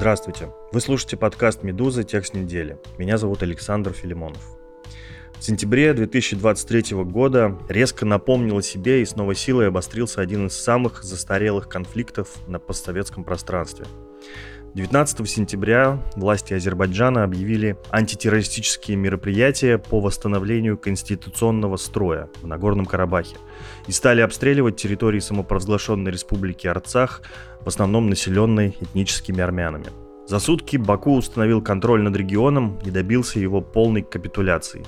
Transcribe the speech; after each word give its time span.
Здравствуйте. 0.00 0.48
Вы 0.72 0.80
слушаете 0.80 1.18
подкаст 1.18 1.62
«Медуза. 1.62 2.04
Текст 2.04 2.32
недели». 2.32 2.78
Меня 2.96 3.18
зовут 3.18 3.42
Александр 3.42 3.92
Филимонов. 3.92 4.40
В 5.38 5.42
сентябре 5.42 5.92
2023 5.92 6.96
года 7.04 7.58
резко 7.68 8.06
напомнил 8.06 8.56
о 8.56 8.62
себе 8.62 9.02
и 9.02 9.04
с 9.04 9.14
новой 9.14 9.34
силой 9.34 9.68
обострился 9.68 10.22
один 10.22 10.46
из 10.46 10.54
самых 10.54 11.04
застарелых 11.04 11.68
конфликтов 11.68 12.34
на 12.48 12.58
постсоветском 12.58 13.24
пространстве– 13.24 13.84
19 14.74 15.28
сентября 15.28 16.00
власти 16.14 16.54
Азербайджана 16.54 17.24
объявили 17.24 17.76
антитеррористические 17.90 18.96
мероприятия 18.96 19.78
по 19.78 20.00
восстановлению 20.00 20.78
конституционного 20.78 21.76
строя 21.76 22.28
в 22.40 22.46
Нагорном 22.46 22.86
Карабахе 22.86 23.36
и 23.88 23.92
стали 23.92 24.20
обстреливать 24.20 24.76
территории 24.76 25.18
самопровозглашенной 25.18 26.12
республики 26.12 26.68
Арцах, 26.68 27.22
в 27.62 27.66
основном 27.66 28.08
населенной 28.08 28.76
этническими 28.80 29.40
армянами. 29.40 29.86
За 30.28 30.38
сутки 30.38 30.76
Баку 30.76 31.16
установил 31.16 31.60
контроль 31.60 32.02
над 32.02 32.14
регионом 32.14 32.78
и 32.84 32.92
добился 32.92 33.40
его 33.40 33.60
полной 33.60 34.02
капитуляции. 34.02 34.86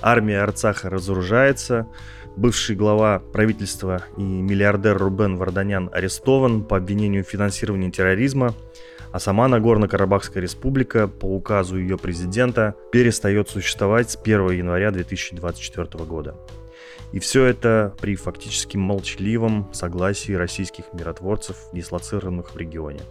Армия 0.00 0.42
Арцаха 0.42 0.90
разоружается, 0.90 1.88
бывший 2.36 2.76
глава 2.76 3.18
правительства 3.18 4.04
и 4.16 4.22
миллиардер 4.22 4.96
Рубен 4.96 5.34
Варданян 5.36 5.90
арестован 5.92 6.62
по 6.62 6.76
обвинению 6.76 7.24
в 7.24 7.28
финансировании 7.28 7.90
терроризма– 7.90 8.54
а 9.14 9.20
сама 9.20 9.46
Нагорно-Карабахская 9.46 10.40
республика 10.40 11.06
по 11.06 11.26
указу 11.26 11.78
ее 11.78 11.96
президента 11.96 12.74
перестает 12.90 13.48
существовать 13.48 14.10
с 14.10 14.16
1 14.16 14.50
января 14.50 14.90
2024 14.90 16.04
года. 16.04 16.34
И 17.12 17.20
все 17.20 17.44
это 17.44 17.94
при 18.00 18.16
фактически 18.16 18.76
молчаливом 18.76 19.72
согласии 19.72 20.32
российских 20.32 20.86
миротворцев, 20.92 21.56
дислоцированных 21.72 22.56
в 22.56 22.58
регионе. 22.58 23.02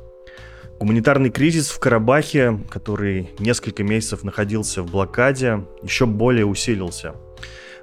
Гуманитарный 0.77 1.29
кризис 1.29 1.69
в 1.69 1.79
Карабахе, 1.79 2.59
который 2.69 3.29
несколько 3.39 3.85
месяцев 3.85 4.25
находился 4.25 4.83
в 4.83 4.91
блокаде, 4.91 5.63
еще 5.83 6.05
более 6.05 6.45
усилился. 6.45 7.15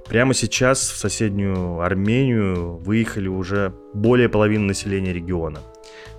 Прямо 0.07 0.35
сейчас 0.35 0.91
в 0.91 0.97
соседнюю 0.97 1.79
Армению 1.79 2.75
выехали 2.75 3.29
уже 3.29 3.73
более 3.95 4.29
половины 4.29 4.65
населения 4.65 5.11
региона– 5.11 5.57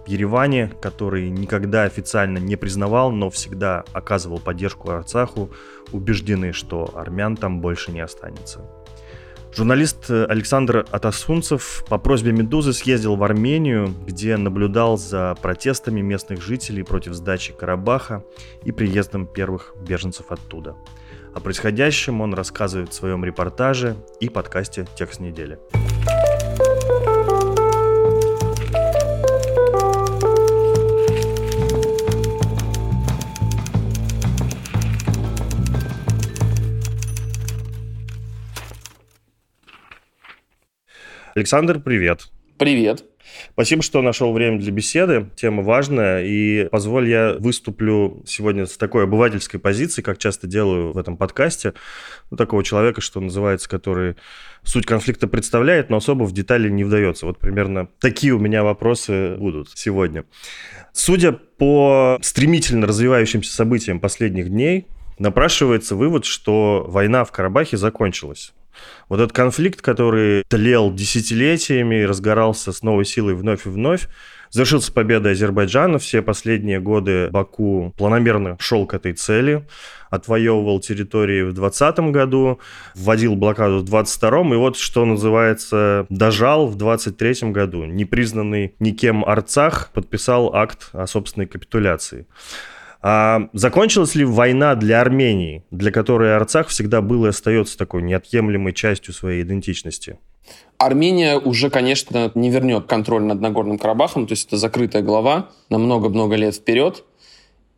Ереване, 0.07 0.73
который 0.81 1.31
никогда 1.31 1.85
официально 1.85 2.39
не 2.39 2.57
признавал, 2.57 3.13
но 3.13 3.31
всегда 3.31 3.85
оказывал 3.93 4.41
поддержку 4.41 4.91
Арцаху, 4.91 5.51
убеждены, 5.93 6.53
что 6.53 6.91
армян 6.95 7.37
там 7.37 7.61
больше 7.61 7.93
не 7.93 8.01
останется. 8.01 8.61
Журналист 9.55 10.11
Александр 10.11 10.87
Атасунцев 10.91 11.85
по 11.87 11.99
просьбе 11.99 12.33
«Медузы» 12.33 12.73
съездил 12.73 13.17
в 13.17 13.23
Армению, 13.23 13.95
где 14.07 14.39
наблюдал 14.39 14.97
за 14.97 15.37
протестами 15.43 16.01
местных 16.01 16.43
жителей 16.43 16.83
против 16.83 17.13
сдачи 17.13 17.53
Карабаха 17.53 18.25
и 18.65 18.73
приездом 18.73 19.27
первых 19.27 19.75
беженцев 19.87 20.33
оттуда. 20.33 20.75
О 21.35 21.41
происходящем 21.41 22.23
он 22.23 22.33
рассказывает 22.33 22.91
в 22.91 22.95
своем 22.95 23.27
репортаже 23.27 23.97
и 24.21 24.31
подкасте 24.31 24.87
«Текст 24.97 25.21
недели». 25.21 25.59
Александр, 41.35 41.81
привет. 41.81 42.29
Привет. 42.59 43.05
Спасибо, 43.55 43.83
что 43.83 44.03
нашел 44.03 44.33
время 44.33 44.59
для 44.59 44.71
беседы. 44.71 45.31
Тема 45.35 45.63
важная. 45.63 46.25
И 46.25 46.69
позволь 46.69 47.09
я 47.09 47.37
выступлю 47.39 48.23
сегодня 48.27 48.67
с 48.67 48.77
такой 48.77 49.05
обывательской 49.05 49.59
позиции, 49.59 50.03
как 50.03 50.19
часто 50.19 50.47
делаю 50.47 50.93
в 50.93 50.99
этом 50.99 51.17
подкасте. 51.17 51.73
Ну, 52.31 52.37
такого 52.37 52.63
человека, 52.63 53.01
что 53.01 53.21
называется, 53.21 53.69
который 53.69 54.17
суть 54.63 54.85
конфликта 54.85 55.27
представляет, 55.27 55.89
но 55.89 55.97
особо 55.97 56.25
в 56.25 56.33
детали 56.33 56.69
не 56.69 56.85
вдается. 56.85 57.25
Вот 57.25 57.39
примерно 57.39 57.89
такие 57.99 58.35
у 58.35 58.39
меня 58.39 58.63
вопросы 58.63 59.37
будут 59.37 59.71
сегодня. 59.75 60.25
Судя 60.93 61.33
по 61.33 62.19
стремительно 62.21 62.87
развивающимся 62.87 63.53
событиям 63.53 64.01
последних 64.01 64.51
дней, 64.51 64.87
напрашивается 65.19 65.97
вывод, 65.97 66.27
что 66.27 66.85
война 66.87 67.25
в 67.25 67.33
Карабахе 67.33 67.79
закончилась. 67.79 68.53
Вот 69.09 69.21
этот 69.21 69.33
конфликт, 69.33 69.81
который 69.81 70.45
тлел 70.49 70.93
десятилетиями 70.93 72.03
разгорался 72.03 72.73
с 72.73 72.83
новой 72.83 73.05
силой 73.05 73.35
вновь 73.35 73.67
и 73.67 73.69
вновь, 73.69 74.09
завершился 74.53 74.93
победой 74.93 75.33
Азербайджана. 75.33 75.99
Все 75.99 76.23
последние 76.23 76.79
годы 76.79 77.29
Баку 77.31 77.93
планомерно 77.97 78.57
шел 78.61 78.87
к 78.87 78.95
этой 78.95 79.15
цели, 79.15 79.67
отвоевывал 80.11 80.79
территории 80.81 81.43
в 81.43 81.55
2020 81.55 82.13
году, 82.13 82.61
вводил 82.95 83.35
блокаду 83.35 83.79
в 83.79 83.85
2022 83.85 84.55
и 84.55 84.59
вот, 84.59 84.77
что 84.77 85.05
называется, 85.05 86.07
дожал 86.11 86.67
в 86.67 86.77
2023 86.77 87.51
году. 87.51 87.85
Непризнанный 87.85 88.75
никем 88.79 89.25
Арцах 89.25 89.91
подписал 89.93 90.55
акт 90.55 90.91
о 90.93 91.07
собственной 91.07 91.47
капитуляции. 91.47 92.27
А 93.03 93.49
закончилась 93.53 94.15
ли 94.15 94.25
война 94.25 94.77
для 94.77 95.01
Армении, 95.01 95.65
для 95.73 95.91
которой 95.91 96.37
Арцах 96.37 96.69
всегда 96.69 97.01
был 97.01 97.27
и 97.27 97.31
остается 97.31 97.77
такой 97.77 98.03
неотъемлемой 98.03 98.73
частью 98.73 99.13
своей 99.13 99.43
идентичности? 99.43 100.19
Армения 100.79 101.37
уже, 101.39 101.71
конечно, 101.71 102.31
не 102.35 102.51
вернет 102.51 102.87
контроль 102.87 103.23
над 103.23 103.41
Нагорным 103.41 103.79
Карабахом, 103.79 104.27
то 104.27 104.33
есть 104.33 104.49
это 104.49 104.57
закрытая 104.57 105.03
глава 105.03 105.51
на 105.69 105.79
много-много 105.79 106.37
лет 106.37 106.55
вперед. 106.55 107.05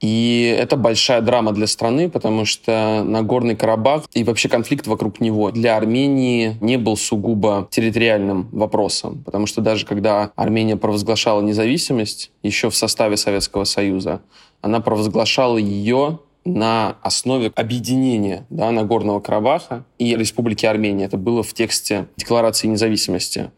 И 0.00 0.54
это 0.58 0.76
большая 0.76 1.20
драма 1.20 1.52
для 1.52 1.66
страны, 1.66 2.10
потому 2.10 2.44
что 2.44 3.02
Нагорный 3.04 3.56
Карабах 3.56 4.04
и 4.12 4.24
вообще 4.24 4.48
конфликт 4.48 4.86
вокруг 4.86 5.20
него 5.20 5.50
для 5.50 5.76
Армении 5.76 6.56
не 6.60 6.76
был 6.76 6.96
сугубо 6.96 7.68
территориальным 7.70 8.48
вопросом. 8.52 9.22
Потому 9.24 9.46
что 9.46 9.60
даже 9.60 9.86
когда 9.86 10.32
Армения 10.36 10.76
провозглашала 10.76 11.40
независимость 11.40 12.32
еще 12.42 12.70
в 12.70 12.76
составе 12.76 13.16
Советского 13.16 13.64
Союза, 13.64 14.20
она 14.60 14.80
провозглашала 14.80 15.56
ее 15.56 16.18
на 16.44 16.96
основе 17.02 17.50
объединения 17.54 18.46
да, 18.50 18.70
Нагорного 18.70 19.20
Карабаха 19.20 19.84
и 19.98 20.14
Республики 20.14 20.66
Армения. 20.66 21.06
Это 21.06 21.16
было 21.16 21.42
в 21.42 21.54
тексте 21.54 22.06
Декларации 22.16 22.66
независимости. 22.66 23.50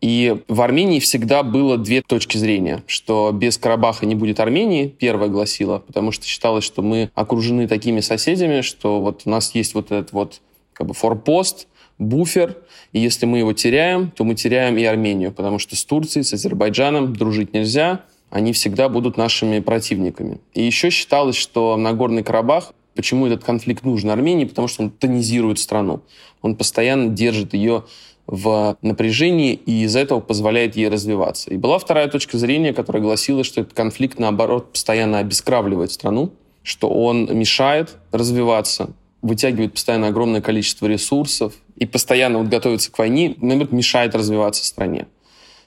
И 0.00 0.36
в 0.46 0.60
Армении 0.60 1.00
всегда 1.00 1.42
было 1.42 1.76
две 1.76 2.02
точки 2.02 2.36
зрения, 2.36 2.84
что 2.86 3.32
без 3.32 3.58
Карабаха 3.58 4.06
не 4.06 4.14
будет 4.14 4.38
Армении, 4.38 4.86
первая 4.86 5.28
гласила, 5.28 5.80
потому 5.80 6.12
что 6.12 6.24
считалось, 6.24 6.64
что 6.64 6.82
мы 6.82 7.10
окружены 7.14 7.66
такими 7.66 8.00
соседями, 8.00 8.60
что 8.60 9.00
вот 9.00 9.22
у 9.24 9.30
нас 9.30 9.54
есть 9.54 9.74
вот 9.74 9.90
этот 9.90 10.12
вот 10.12 10.40
как 10.72 10.86
бы 10.86 10.94
форпост, 10.94 11.66
буфер, 11.98 12.56
и 12.92 13.00
если 13.00 13.26
мы 13.26 13.38
его 13.38 13.52
теряем, 13.52 14.12
то 14.12 14.22
мы 14.22 14.36
теряем 14.36 14.78
и 14.78 14.84
Армению, 14.84 15.32
потому 15.32 15.58
что 15.58 15.74
с 15.74 15.84
Турцией, 15.84 16.22
с 16.22 16.32
Азербайджаном 16.32 17.12
дружить 17.12 17.52
нельзя, 17.52 18.02
они 18.30 18.52
всегда 18.52 18.88
будут 18.88 19.16
нашими 19.16 19.58
противниками. 19.58 20.38
И 20.54 20.62
еще 20.62 20.90
считалось, 20.90 21.36
что 21.36 21.76
Нагорный 21.76 22.22
Карабах, 22.22 22.72
почему 22.94 23.26
этот 23.26 23.42
конфликт 23.42 23.84
нужен 23.84 24.10
Армении, 24.10 24.44
потому 24.44 24.68
что 24.68 24.82
он 24.82 24.90
тонизирует 24.90 25.58
страну. 25.58 26.02
Он 26.42 26.54
постоянно 26.54 27.08
держит 27.08 27.54
ее 27.54 27.84
в 28.28 28.76
напряжении 28.82 29.54
и 29.54 29.84
из-за 29.84 30.00
этого 30.00 30.20
позволяет 30.20 30.76
ей 30.76 30.88
развиваться. 30.88 31.50
И 31.50 31.56
была 31.56 31.78
вторая 31.78 32.08
точка 32.08 32.36
зрения, 32.36 32.74
которая 32.74 33.02
гласила, 33.02 33.42
что 33.42 33.62
этот 33.62 33.72
конфликт, 33.72 34.18
наоборот, 34.18 34.70
постоянно 34.72 35.18
обескравливает 35.18 35.90
страну, 35.92 36.30
что 36.62 36.90
он 36.90 37.26
мешает 37.36 37.96
развиваться, 38.12 38.90
вытягивает 39.22 39.72
постоянно 39.72 40.08
огромное 40.08 40.42
количество 40.42 40.86
ресурсов 40.86 41.54
и 41.76 41.86
постоянно 41.86 42.38
вот 42.38 42.48
готовится 42.48 42.92
к 42.92 42.98
войне, 42.98 43.34
наоборот, 43.38 43.72
мешает 43.72 44.14
развиваться 44.14 44.64
стране. 44.64 45.06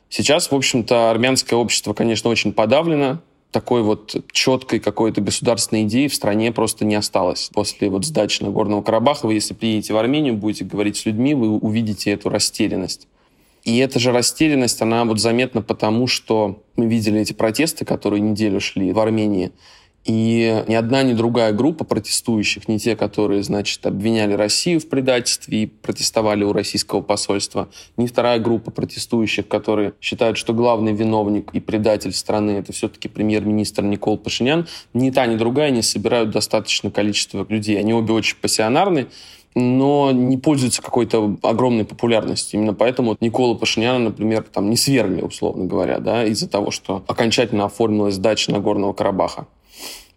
Сейчас, 0.08 0.52
в 0.52 0.56
общем-то, 0.56 1.10
армянское 1.10 1.58
общество, 1.58 1.94
конечно, 1.94 2.30
очень 2.30 2.54
подавлено. 2.54 3.22
Такой 3.52 3.84
вот 3.84 4.16
четкой 4.32 4.80
какой-то 4.80 5.20
государственной 5.20 5.84
идеи 5.84 6.08
в 6.08 6.16
стране 6.16 6.52
просто 6.52 6.86
не 6.86 6.96
осталось. 6.96 7.50
После 7.54 7.90
вот 7.90 8.06
сдачи 8.06 8.42
Нагорного 8.42 8.82
Карабаха 8.82 9.26
вы, 9.26 9.34
если 9.34 9.54
приедете 9.54 9.94
в 9.94 9.98
Армению, 9.98 10.36
будете 10.36 10.64
говорить 10.64 10.98
с 10.98 11.06
людьми, 11.06 11.34
вы 11.34 11.50
увидите 11.50 12.12
эту 12.12 12.30
растерянность. 12.30 13.08
И 13.64 13.78
эта 13.78 14.00
же 14.00 14.12
растерянность, 14.12 14.82
она 14.82 15.06
вот 15.06 15.20
заметна 15.20 15.62
потому, 15.62 16.08
что 16.08 16.64
мы 16.76 16.88
видели 16.88 17.20
эти 17.20 17.34
протесты, 17.34 17.86
которые 17.86 18.22
неделю 18.22 18.60
шли 18.60 18.92
в 18.92 19.00
Армении. 19.00 19.52
И 20.04 20.64
ни 20.68 20.74
одна, 20.74 21.04
ни 21.04 21.14
другая 21.14 21.54
группа 21.54 21.84
протестующих, 21.84 22.68
не 22.68 22.80
те, 22.80 22.96
которые, 22.96 23.44
значит, 23.44 23.86
обвиняли 23.86 24.34
Россию 24.34 24.80
в 24.80 24.90
предательстве 24.90 25.64
и 25.64 25.66
протестовали 25.68 26.44
у 26.44 26.54
российского 26.54 27.02
посольства, 27.02 27.70
ни 27.98 28.08
вторая 28.08 28.40
группа 28.40 28.72
протестующих, 28.72 29.48
которые 29.48 29.94
считают, 30.02 30.38
что 30.38 30.54
главный 30.54 30.94
виновник 30.94 31.52
и 31.54 31.60
предатель 31.60 32.14
страны 32.14 32.52
это 32.52 32.74
все-таки 32.74 33.10
премьер-министр 33.10 33.84
Никол 33.84 34.18
Пашинян, 34.18 34.68
ни 34.94 35.12
та, 35.12 35.28
ни 35.28 35.36
другая 35.36 35.70
не 35.70 35.84
собирают 35.84 36.32
достаточное 36.32 36.90
количество 36.90 37.46
людей. 37.48 37.80
Они 37.80 37.94
обе 37.94 38.14
очень 38.14 38.38
пассионарны, 38.42 39.08
но 39.54 40.12
не 40.12 40.38
пользуются 40.38 40.82
какой-то 40.82 41.38
огромной 41.44 41.86
популярностью. 41.86 42.60
Именно 42.60 42.74
поэтому 42.74 43.18
Никола 43.20 43.56
Пашиняна, 43.56 44.00
например, 44.00 44.44
там 44.52 44.70
не 44.70 44.78
свергли, 44.78 45.22
условно 45.22 45.66
говоря, 45.66 46.00
да, 46.00 46.26
из-за 46.26 46.50
того, 46.50 46.72
что 46.72 47.04
окончательно 47.08 47.66
оформилась 47.66 48.18
дача 48.18 48.52
Нагорного 48.52 48.94
Карабаха. 48.94 49.46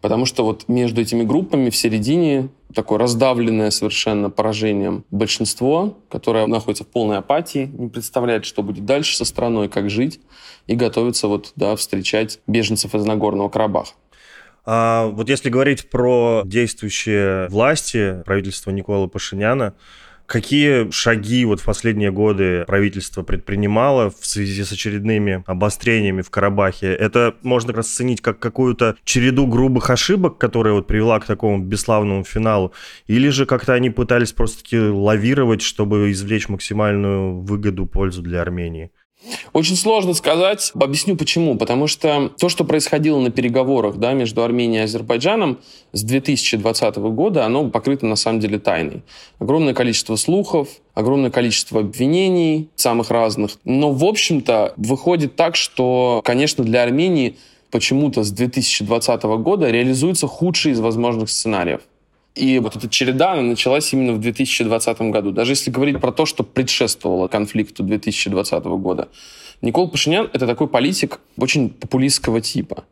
Потому 0.05 0.27
что 0.27 0.45
вот 0.45 0.69
между 0.69 1.01
этими 1.01 1.23
группами 1.23 1.71
в 1.71 1.77
середине 1.77 2.51
такое 2.75 2.99
раздавленное 2.99 3.71
совершенно 3.71 4.29
поражением 4.29 5.07
большинство, 5.11 5.97
которое 6.11 6.47
находится 6.47 6.85
в 6.85 6.89
полной 6.89 7.17
апатии, 7.17 7.71
не 7.73 7.89
представляет, 7.89 8.45
что 8.45 8.63
будет 8.63 8.85
дальше 8.85 9.17
со 9.17 9.25
страной, 9.25 9.71
как 9.71 9.89
жить, 9.89 10.21
и 10.67 10.75
готовится 10.77 11.27
вот, 11.27 11.55
да, 11.57 11.75
встречать 11.75 12.41
беженцев 12.47 12.95
из 12.95 13.03
Нагорного 13.07 13.49
Карабаха. 13.49 13.95
А 14.67 15.07
вот 15.07 15.31
если 15.31 15.49
говорить 15.49 15.89
про 15.89 16.43
действующие 16.45 17.49
власти 17.49 18.23
правительства 18.27 18.73
Никола 18.73 19.07
Пашиняна, 19.07 19.73
Какие 20.27 20.91
шаги 20.91 21.45
вот 21.45 21.61
в 21.61 21.65
последние 21.65 22.11
годы 22.11 22.65
правительство 22.67 23.23
предпринимало 23.23 24.11
в 24.11 24.25
связи 24.27 24.65
с 24.65 24.73
очередными 24.73 25.45
обострениями 25.47 26.23
в 26.23 26.31
Карабахе? 26.31 26.95
Это 26.95 27.35
можно 27.43 27.75
расценить 27.75 28.23
как 28.23 28.39
какую-то 28.39 28.97
череду 29.05 29.47
грубых 29.47 29.91
ошибок, 29.91 30.39
которая 30.39 30.73
вот 30.73 30.87
привела 30.87 31.21
к 31.21 31.27
такому 31.27 31.59
бесславному 31.59 32.25
финалу? 32.25 32.73
Или 33.07 33.29
же 33.29 33.45
как-то 33.45 33.75
они 33.75 33.91
пытались 33.91 34.33
просто-таки 34.33 34.79
лавировать, 34.79 35.61
чтобы 35.61 36.11
извлечь 36.11 36.49
максимальную 36.49 37.41
выгоду, 37.41 37.85
пользу 37.87 38.23
для 38.23 38.41
Армении? 38.41 38.91
Очень 39.53 39.77
сложно 39.77 40.15
сказать. 40.15 40.73
Объясню 40.75 41.17
почему. 41.17 41.57
Потому 41.57 41.87
что 41.87 42.31
то, 42.39 42.49
что 42.49 42.65
происходило 42.65 43.19
на 43.21 43.31
переговорах 43.31 43.97
да, 43.97 44.13
между 44.13 44.43
Арменией 44.43 44.81
и 44.81 44.85
Азербайджаном 44.85 45.59
с 45.93 46.03
2020 46.03 46.97
года, 46.97 47.45
оно 47.45 47.69
покрыто 47.69 48.07
на 48.07 48.17
самом 48.17 48.41
деле 48.41 48.59
тайной. 48.59 49.03
Огромное 49.39 49.75
количество 49.75 50.17
слухов, 50.17 50.69
огромное 50.95 51.31
количество 51.31 51.81
обвинений 51.81 52.69
самых 52.77 53.11
разных. 53.11 53.53
Но, 53.65 53.93
в 53.93 54.05
общем-то, 54.05 54.75
выходит 54.77 55.37
так, 55.37 55.57
что, 55.57 56.21
конечно, 56.25 56.65
для 56.65 56.83
Армении 56.83 57.37
почему-то 57.71 58.23
с 58.23 58.31
2020 58.31 59.23
года 59.23 59.71
реализуется 59.71 60.27
худший 60.27 60.73
из 60.73 60.81
возможных 60.81 61.29
сценариев. 61.31 61.81
И 62.35 62.59
вот 62.59 62.75
эта 62.75 62.89
череда, 62.89 63.33
она 63.33 63.43
началась 63.43 63.93
именно 63.93 64.13
в 64.13 64.21
2020 64.21 65.01
году. 65.03 65.31
Даже 65.31 65.53
если 65.53 65.71
говорить 65.71 66.01
про 66.01 66.11
то, 66.11 66.27
что 66.27 66.43
предшествовало 66.43 67.29
конфликту 67.29 67.85
2020 67.85 68.65
года. 68.65 69.09
Никол 69.63 69.89
Пашинян— 69.89 70.29
это 70.33 70.47
такой 70.47 70.67
политик 70.67 71.21
очень 71.37 71.71
популистского 71.71 72.41
типа. 72.41 72.85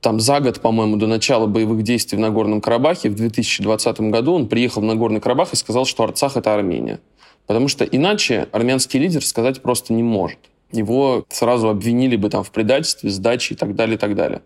Там 0.00 0.20
за 0.20 0.40
год, 0.40 0.60
по-моему, 0.60 0.96
до 0.96 1.06
начала 1.06 1.46
боевых 1.46 1.82
действий 1.82 2.16
в 2.16 2.20
Нагорном 2.20 2.60
Карабахе 2.60 3.10
в 3.10 3.14
2020 3.14 4.00
году 4.00 4.34
он 4.34 4.48
приехал 4.48 4.82
в 4.82 4.84
Нагорный 4.84 5.20
Карабах 5.20 5.52
и 5.52 5.56
сказал, 5.56 5.84
что 5.86 6.04
Арцах— 6.04 6.36
это 6.38 6.54
Армения. 6.54 7.00
Потому 7.46 7.68
что 7.68 7.84
иначе 7.84 8.48
армянский 8.52 9.00
лидер 9.00 9.24
сказать 9.24 9.60
просто 9.60 9.92
не 9.92 10.02
может. 10.02 10.38
Его 10.72 11.24
сразу 11.28 11.68
обвинили 11.68 12.16
бы 12.16 12.30
там 12.30 12.44
в 12.44 12.50
предательстве, 12.50 13.10
сдаче 13.10 13.54
и 13.54 13.56
так 13.56 13.74
далее, 13.74 13.96
и 13.96 13.98
так 13.98 14.14
далее. 14.14 14.42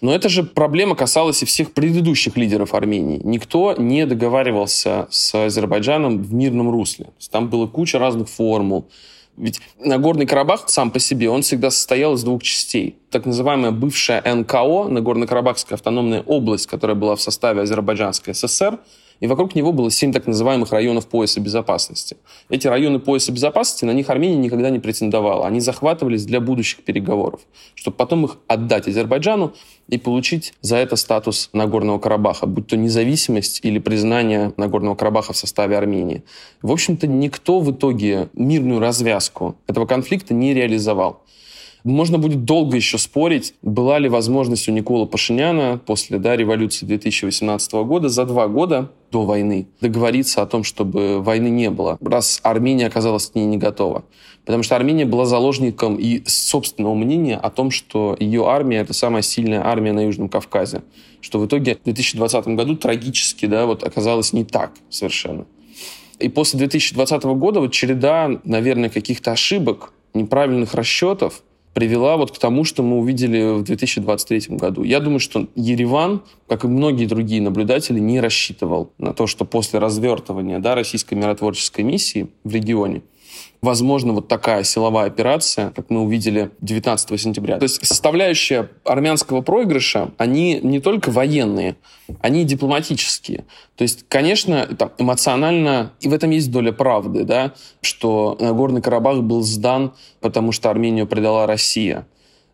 Но 0.00 0.14
эта 0.14 0.28
же 0.28 0.42
проблема 0.42 0.94
касалась 0.94 1.42
и 1.42 1.46
всех 1.46 1.72
предыдущих 1.72 2.36
лидеров 2.36 2.74
Армении. 2.74 3.20
Никто 3.24 3.74
не 3.78 4.04
договаривался 4.06 5.08
с 5.10 5.34
Азербайджаном 5.34 6.22
в 6.22 6.34
мирном 6.34 6.70
русле. 6.70 7.08
Там 7.30 7.48
была 7.48 7.66
куча 7.66 7.98
разных 7.98 8.28
формул. 8.28 8.86
Ведь 9.36 9.60
Нагорный 9.78 10.26
Карабах 10.26 10.68
сам 10.68 10.90
по 10.90 10.98
себе, 10.98 11.28
он 11.28 11.42
всегда 11.42 11.70
состоял 11.70 12.14
из 12.14 12.24
двух 12.24 12.42
частей. 12.42 12.96
Так 13.10 13.26
называемая 13.26 13.70
бывшая 13.70 14.22
НКО, 14.22 14.88
Нагорно-Карабахская 14.88 15.74
автономная 15.74 16.22
область, 16.22 16.66
которая 16.66 16.96
была 16.96 17.16
в 17.16 17.20
составе 17.20 17.62
Азербайджанской 17.62 18.34
ССР, 18.34 18.78
и 19.20 19.26
вокруг 19.26 19.54
него 19.54 19.72
было 19.72 19.90
семь 19.90 20.12
так 20.12 20.26
называемых 20.26 20.72
районов 20.72 21.06
пояса 21.06 21.40
безопасности. 21.40 22.16
Эти 22.48 22.66
районы 22.66 22.98
пояса 22.98 23.32
безопасности, 23.32 23.84
на 23.84 23.92
них 23.92 24.10
Армения 24.10 24.36
никогда 24.36 24.70
не 24.70 24.78
претендовала. 24.78 25.46
Они 25.46 25.60
захватывались 25.60 26.24
для 26.24 26.40
будущих 26.40 26.82
переговоров, 26.84 27.40
чтобы 27.74 27.96
потом 27.96 28.24
их 28.24 28.38
отдать 28.46 28.88
Азербайджану 28.88 29.54
и 29.88 29.98
получить 29.98 30.54
за 30.60 30.76
это 30.76 30.96
статус 30.96 31.50
Нагорного 31.52 31.98
Карабаха, 31.98 32.46
будь 32.46 32.66
то 32.66 32.76
независимость 32.76 33.60
или 33.62 33.78
признание 33.78 34.52
Нагорного 34.56 34.94
Карабаха 34.94 35.32
в 35.32 35.36
составе 35.36 35.76
Армении. 35.76 36.24
В 36.62 36.72
общем-то, 36.72 37.06
никто 37.06 37.60
в 37.60 37.70
итоге 37.70 38.28
мирную 38.34 38.80
развязку 38.80 39.56
этого 39.66 39.86
конфликта 39.86 40.34
не 40.34 40.54
реализовал. 40.54 41.22
Можно 41.86 42.18
будет 42.18 42.44
долго 42.44 42.76
еще 42.76 42.98
спорить, 42.98 43.54
была 43.62 44.00
ли 44.00 44.08
возможность 44.08 44.68
у 44.68 44.72
Никола 44.72 45.06
Пашиняна 45.06 45.78
после 45.78 46.18
да, 46.18 46.34
революции 46.34 46.84
2018 46.84 47.72
года 47.74 48.08
за 48.08 48.24
два 48.24 48.48
года 48.48 48.90
до 49.12 49.22
войны 49.22 49.68
договориться 49.80 50.42
о 50.42 50.46
том, 50.46 50.64
чтобы 50.64 51.22
войны 51.22 51.46
не 51.46 51.70
было, 51.70 51.96
раз 52.00 52.40
Армения 52.42 52.88
оказалась 52.88 53.26
к 53.26 53.36
ней 53.36 53.44
не 53.44 53.56
готова. 53.56 54.04
Потому 54.44 54.64
что 54.64 54.74
Армения 54.74 55.04
была 55.04 55.26
заложником 55.26 55.94
и 55.94 56.24
собственного 56.26 56.96
мнения 56.96 57.36
о 57.36 57.50
том, 57.50 57.70
что 57.70 58.16
ее 58.18 58.48
армия— 58.48 58.78
это 58.78 58.92
самая 58.92 59.22
сильная 59.22 59.64
армия 59.64 59.92
на 59.92 60.06
Южном 60.06 60.28
Кавказе. 60.28 60.82
Что 61.20 61.38
в 61.38 61.46
итоге 61.46 61.76
в 61.76 61.84
2020 61.84 62.48
году 62.48 62.74
трагически 62.74 63.46
да, 63.46 63.64
вот 63.64 63.84
оказалось 63.84 64.32
не 64.32 64.44
так 64.44 64.72
совершенно. 64.90 65.46
И 66.18 66.28
после 66.30 66.58
2020 66.58 67.22
года 67.36 67.60
вот 67.60 67.70
череда, 67.70 68.40
наверное, 68.42 68.90
каких-то 68.90 69.30
ошибок, 69.30 69.92
неправильных 70.14 70.74
расчетов, 70.74 71.44
привела 71.76 72.16
вот 72.16 72.32
к 72.32 72.38
тому, 72.38 72.64
что 72.64 72.82
мы 72.82 72.96
увидели 72.96 73.58
в 73.58 73.62
2023 73.62 74.56
году. 74.56 74.82
Я 74.82 74.98
думаю, 74.98 75.20
что 75.20 75.46
Ереван, 75.56 76.22
как 76.48 76.64
и 76.64 76.68
многие 76.68 77.04
другие 77.04 77.42
наблюдатели, 77.42 77.98
не 78.00 78.18
рассчитывал 78.18 78.92
на 78.96 79.12
то, 79.12 79.26
что 79.26 79.44
после 79.44 79.78
развертывания 79.78 80.58
да, 80.58 80.74
российской 80.74 81.16
миротворческой 81.16 81.84
миссии 81.84 82.28
в 82.44 82.54
регионе 82.54 83.02
возможно 83.62 84.12
вот 84.12 84.28
такая 84.28 84.62
силовая 84.64 85.06
операция, 85.06 85.70
как 85.70 85.90
мы 85.90 86.02
увидели 86.02 86.50
19 86.60 87.20
сентября. 87.20 87.58
То 87.58 87.64
есть 87.64 87.84
составляющая 87.84 88.70
армянского 88.84 89.40
проигрыша, 89.42 90.10
они 90.18 90.60
не 90.62 90.80
только 90.80 91.10
военные, 91.10 91.76
они 92.20 92.44
дипломатические. 92.44 93.44
То 93.76 93.82
есть, 93.82 94.04
конечно, 94.08 94.66
там, 94.66 94.92
эмоционально, 94.98 95.92
и 96.00 96.08
в 96.08 96.12
этом 96.12 96.30
есть 96.30 96.50
доля 96.50 96.72
правды, 96.72 97.24
да, 97.24 97.52
что 97.80 98.36
Нагорный 98.40 98.82
Карабах 98.82 99.22
был 99.22 99.42
сдан, 99.42 99.94
потому 100.20 100.52
что 100.52 100.70
Армению 100.70 101.06
предала 101.06 101.46
Россия. 101.46 102.06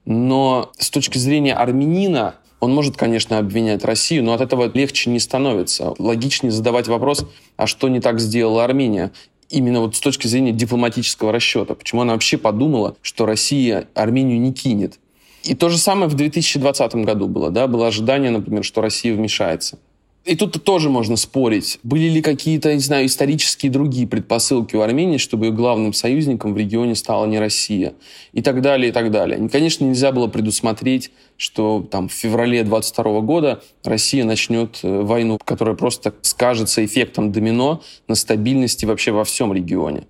Но 0.05 0.73
с 0.79 0.91
точки 0.91 1.19
зрения 1.19 1.55
армянина, 1.55 2.37
он 2.61 2.75
может, 2.75 2.97
конечно, 2.97 3.39
обвинять 3.39 3.85
Россию, 3.85 4.25
но 4.25 4.35
от 4.35 4.41
этого 4.41 4.71
легче 4.73 5.11
не 5.11 5.19
становится. 5.19 5.95
Логичнее 5.99 6.53
задавать 6.53 6.89
вопрос, 6.89 7.27
а 7.57 7.67
что 7.67 7.89
не 7.89 8.01
так 8.01 8.21
сделала 8.21 8.65
Армения? 8.65 9.13
Именно 9.53 9.81
вот 9.81 9.95
с 9.95 10.01
точки 10.01 10.27
зрения 10.27 10.53
дипломатического 10.53 11.33
расчета. 11.33 11.75
Почему 11.75 12.03
она 12.03 12.15
вообще 12.15 12.39
подумала, 12.39 12.97
что 13.03 13.27
Россия 13.27 13.89
Армению 13.95 14.41
не 14.41 14.53
кинет. 14.53 14.99
И 15.45 15.55
то 15.55 15.69
же 15.69 15.79
самое 15.79 16.09
в 16.09 16.15
2020 16.15 16.95
году 16.97 17.29
было. 17.29 17.51
Да? 17.51 17.67
Было 17.67 17.89
ожидание, 17.89 18.31
например, 18.31 18.65
что 18.65 18.81
Россия 18.81 19.15
вмешается. 19.15 19.79
И 20.25 20.37
тут 20.37 20.63
тоже 20.63 20.89
можно 20.89 21.17
спорить, 21.17 21.81
были 21.83 22.09
ли 22.09 22.23
какие-то, 22.23 22.73
не 22.73 22.81
знаю, 22.81 23.07
исторические 23.07 23.73
другие 23.73 24.07
предпосылки 24.07 24.77
у 24.77 24.81
Армении, 24.81 25.17
чтобы 25.17 25.47
ее 25.47 25.53
главным 25.53 25.93
союзником 25.93 26.55
в 26.55 26.57
регионе 26.57 26.95
стала 26.95 27.27
не 27.27 27.41
Россия. 27.41 27.95
И 28.33 28.41
так 28.41 28.61
далее, 28.63 28.91
и 28.91 28.93
так 28.93 29.11
далее. 29.11 29.49
Конечно, 29.49 29.85
нельзя 29.85 30.13
было 30.13 30.29
предусмотреть, 30.29 31.11
что 31.37 31.85
там 31.91 32.09
в 32.09 32.13
феврале 32.13 32.63
22 32.63 33.21
года 33.23 33.65
Россия 33.83 34.25
начнет 34.25 34.79
э, 34.85 35.01
войну, 35.03 35.39
которая 35.45 35.75
просто 35.75 36.15
скажется 36.23 36.85
эффектом 36.85 37.33
домино 37.33 37.83
на 38.07 38.15
стабильности 38.15 38.85
вообще 38.85 39.11
во 39.11 39.25
всем 39.25 39.53
регионе. 39.53 40.05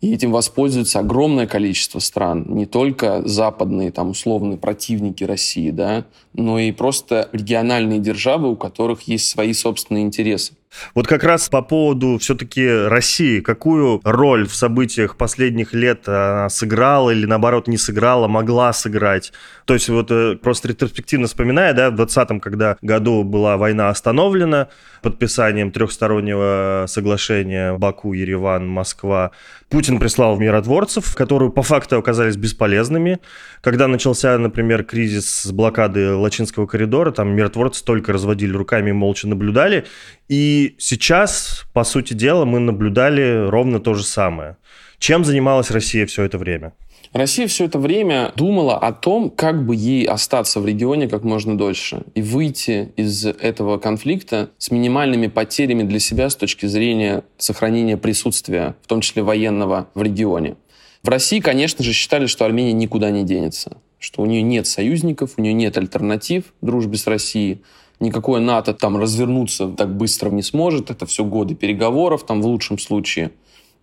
И 0.00 0.14
этим 0.14 0.30
воспользуется 0.30 1.00
огромное 1.00 1.48
количество 1.48 1.98
стран, 1.98 2.44
не 2.48 2.66
только 2.66 3.26
западные, 3.26 3.90
там, 3.90 4.10
условные 4.10 4.56
противники 4.56 5.24
России, 5.24 5.70
да, 5.70 6.04
но 6.34 6.58
и 6.60 6.70
просто 6.70 7.28
региональные 7.32 7.98
державы, 7.98 8.50
у 8.52 8.56
которых 8.56 9.02
есть 9.02 9.28
свои 9.28 9.52
собственные 9.52 10.04
интересы. 10.04 10.54
Вот 10.94 11.06
как 11.06 11.24
раз 11.24 11.48
по 11.48 11.62
поводу 11.62 12.18
все-таки 12.18 12.68
России, 12.68 13.40
какую 13.40 14.00
роль 14.04 14.46
в 14.46 14.54
событиях 14.54 15.16
последних 15.16 15.72
лет 15.72 16.06
она 16.06 16.48
сыграла 16.48 17.10
или 17.10 17.26
наоборот 17.26 17.68
не 17.68 17.78
сыграла, 17.78 18.28
могла 18.28 18.72
сыграть? 18.72 19.32
То 19.64 19.74
есть 19.74 19.88
вот 19.88 20.10
э, 20.10 20.36
просто 20.36 20.68
ретроспективно 20.68 21.26
вспоминая, 21.26 21.72
да, 21.72 21.90
в 21.90 21.96
2020 21.96 22.42
когда 22.42 22.76
году 22.82 23.24
была 23.24 23.56
война 23.56 23.88
остановлена 23.88 24.68
подписанием 25.02 25.70
трехстороннего 25.72 26.84
соглашения 26.86 27.76
Баку, 27.76 28.12
Ереван, 28.12 28.68
Москва, 28.68 29.30
Путин 29.68 29.98
прислал 29.98 30.38
миротворцев, 30.38 31.14
которые 31.14 31.50
по 31.52 31.62
факту 31.62 31.98
оказались 31.98 32.36
бесполезными. 32.36 33.18
Когда 33.60 33.86
начался, 33.86 34.38
например, 34.38 34.82
кризис 34.82 35.42
с 35.42 35.52
блокады 35.52 36.14
Лачинского 36.14 36.66
коридора, 36.66 37.10
там 37.10 37.28
миротворцы 37.36 37.84
только 37.84 38.14
разводили 38.14 38.52
руками 38.52 38.90
и 38.90 38.94
молча 38.94 39.28
наблюдали. 39.28 39.84
И 40.28 40.74
сейчас, 40.78 41.66
по 41.74 41.84
сути 41.84 42.14
дела, 42.14 42.46
мы 42.46 42.60
наблюдали 42.60 43.46
ровно 43.48 43.78
то 43.78 43.92
же 43.92 44.04
самое. 44.04 44.56
Чем 44.98 45.24
занималась 45.24 45.70
Россия 45.70 46.06
все 46.06 46.24
это 46.24 46.38
время? 46.38 46.72
Россия 47.12 47.46
все 47.46 47.64
это 47.64 47.78
время 47.78 48.32
думала 48.36 48.76
о 48.76 48.92
том, 48.92 49.30
как 49.30 49.64
бы 49.64 49.74
ей 49.74 50.04
остаться 50.04 50.60
в 50.60 50.66
регионе 50.66 51.08
как 51.08 51.22
можно 51.22 51.56
дольше 51.56 52.02
и 52.14 52.20
выйти 52.20 52.92
из 52.96 53.24
этого 53.24 53.78
конфликта 53.78 54.50
с 54.58 54.70
минимальными 54.70 55.28
потерями 55.28 55.84
для 55.84 56.00
себя 56.00 56.28
с 56.28 56.36
точки 56.36 56.66
зрения 56.66 57.22
сохранения 57.38 57.96
присутствия, 57.96 58.74
в 58.82 58.88
том 58.88 59.00
числе 59.00 59.22
военного, 59.22 59.88
в 59.94 60.02
регионе. 60.02 60.56
В 61.02 61.08
России, 61.08 61.38
конечно 61.38 61.84
же, 61.84 61.92
считали, 61.92 62.26
что 62.26 62.44
Армения 62.44 62.72
никуда 62.72 63.10
не 63.10 63.22
денется. 63.22 63.78
что 63.98 64.22
у 64.22 64.26
нее 64.26 64.42
нет 64.42 64.66
союзников, 64.66 65.34
у 65.36 65.42
нее 65.42 65.52
нет 65.52 65.76
альтернатив 65.76 66.44
дружбе 66.60 66.98
с 66.98 67.06
Россией, 67.06 67.62
никакое 68.00 68.40
НАТО 68.40 68.74
там 68.74 68.96
развернуться 68.96 69.68
так 69.68 69.96
быстро 69.96 70.30
не 70.30 70.42
сможет, 70.42 70.90
это 70.90 71.06
все 71.06 71.24
годы 71.24 71.54
переговоров, 71.54 72.24
там 72.24 72.42
в 72.42 72.46
лучшем 72.46 72.78
случае. 72.78 73.32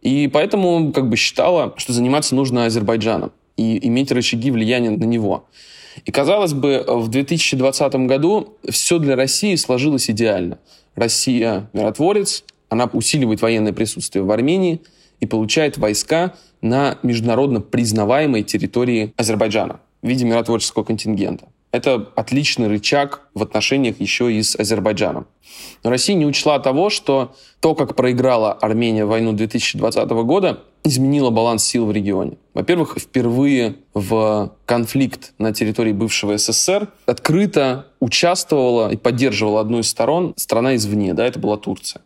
И 0.01 0.27
поэтому 0.27 0.91
как 0.91 1.09
бы 1.09 1.15
считала, 1.15 1.73
что 1.77 1.93
заниматься 1.93 2.35
нужно 2.35 2.65
Азербайджаном 2.65 3.31
и 3.57 3.87
иметь 3.87 4.11
рычаги 4.11 4.51
влияния 4.51 4.91
на 4.91 5.03
него. 5.03 5.45
И 6.03 6.11
казалось 6.11 6.53
бы, 6.53 6.83
в 6.87 7.07
2020 7.07 7.95
году 8.07 8.57
все 8.69 8.99
для 8.99 9.15
России 9.15 9.55
сложилось 9.55 10.09
идеально. 10.09 10.59
Россия 10.95 11.69
миротворец, 11.73 12.43
она 12.69 12.85
усиливает 12.91 13.41
военное 13.41 13.73
присутствие 13.73 14.23
в 14.23 14.31
Армении 14.31 14.81
и 15.19 15.25
получает 15.25 15.77
войска 15.77 16.35
на 16.61 16.97
международно 17.03 17.61
признаваемой 17.61 18.43
территории 18.43 19.13
Азербайджана 19.17 19.79
в 20.01 20.07
виде 20.07 20.25
миротворческого 20.25 20.83
контингента. 20.83 21.47
Это 21.75 22.07
отличный 22.15 22.69
рычаг 22.69 23.27
в 23.33 23.43
отношениях 23.43 23.99
еще 23.99 24.31
и 24.31 24.41
с 24.41 24.55
Азербайджаном. 24.55 25.27
Но 25.83 25.89
Россия 25.89 26.15
не 26.15 26.25
учла 26.25 26.57
того, 26.59 26.89
что 26.89 27.35
то, 27.59 27.75
как 27.75 27.97
проиграла 27.97 28.53
Армения 28.53 29.03
войну 29.03 29.33
2020 29.33 30.09
года, 30.09 30.61
изменило 30.85 31.31
баланс 31.31 31.65
сил 31.65 31.85
в 31.85 31.91
регионе. 31.91 32.37
Во-первых, 32.53 32.95
впервые 32.97 33.75
в 33.93 34.53
конфликт 34.65 35.33
на 35.37 35.53
территории 35.53 35.91
бывшего 35.91 36.37
СССР 36.37 36.87
открыто 37.07 37.87
участвовала 37.99 38.89
и 38.89 38.95
поддерживала 38.95 39.59
одну 39.59 39.79
из 39.79 39.89
сторон 39.89 40.33
страна 40.37 40.77
извне, 40.77 41.13
да, 41.13 41.27
это 41.27 41.39
была 41.39 41.57
Турция. 41.57 42.03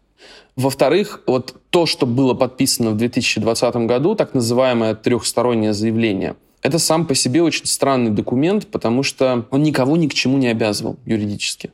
Во-вторых, 0.56 1.22
вот 1.28 1.62
то, 1.70 1.86
что 1.86 2.08
было 2.08 2.34
подписано 2.34 2.90
в 2.90 2.98
2020 2.98 3.76
году, 3.86 4.16
так 4.16 4.34
называемое 4.34 4.96
трехстороннее 4.96 5.74
заявление, 5.74 6.38
это 6.62 6.80
сам 6.80 7.06
по 7.06 7.16
себе 7.16 7.42
очень 7.42 7.66
странный 7.66 8.12
документ, 8.12 8.68
потому 8.68 9.04
что 9.04 9.46
он 9.52 9.64
никого 9.64 9.98
ни 9.98 10.08
к 10.08 10.14
чему 10.14 10.38
не 10.38 10.48
обязывал 10.48 10.98
юридически. 11.06 11.72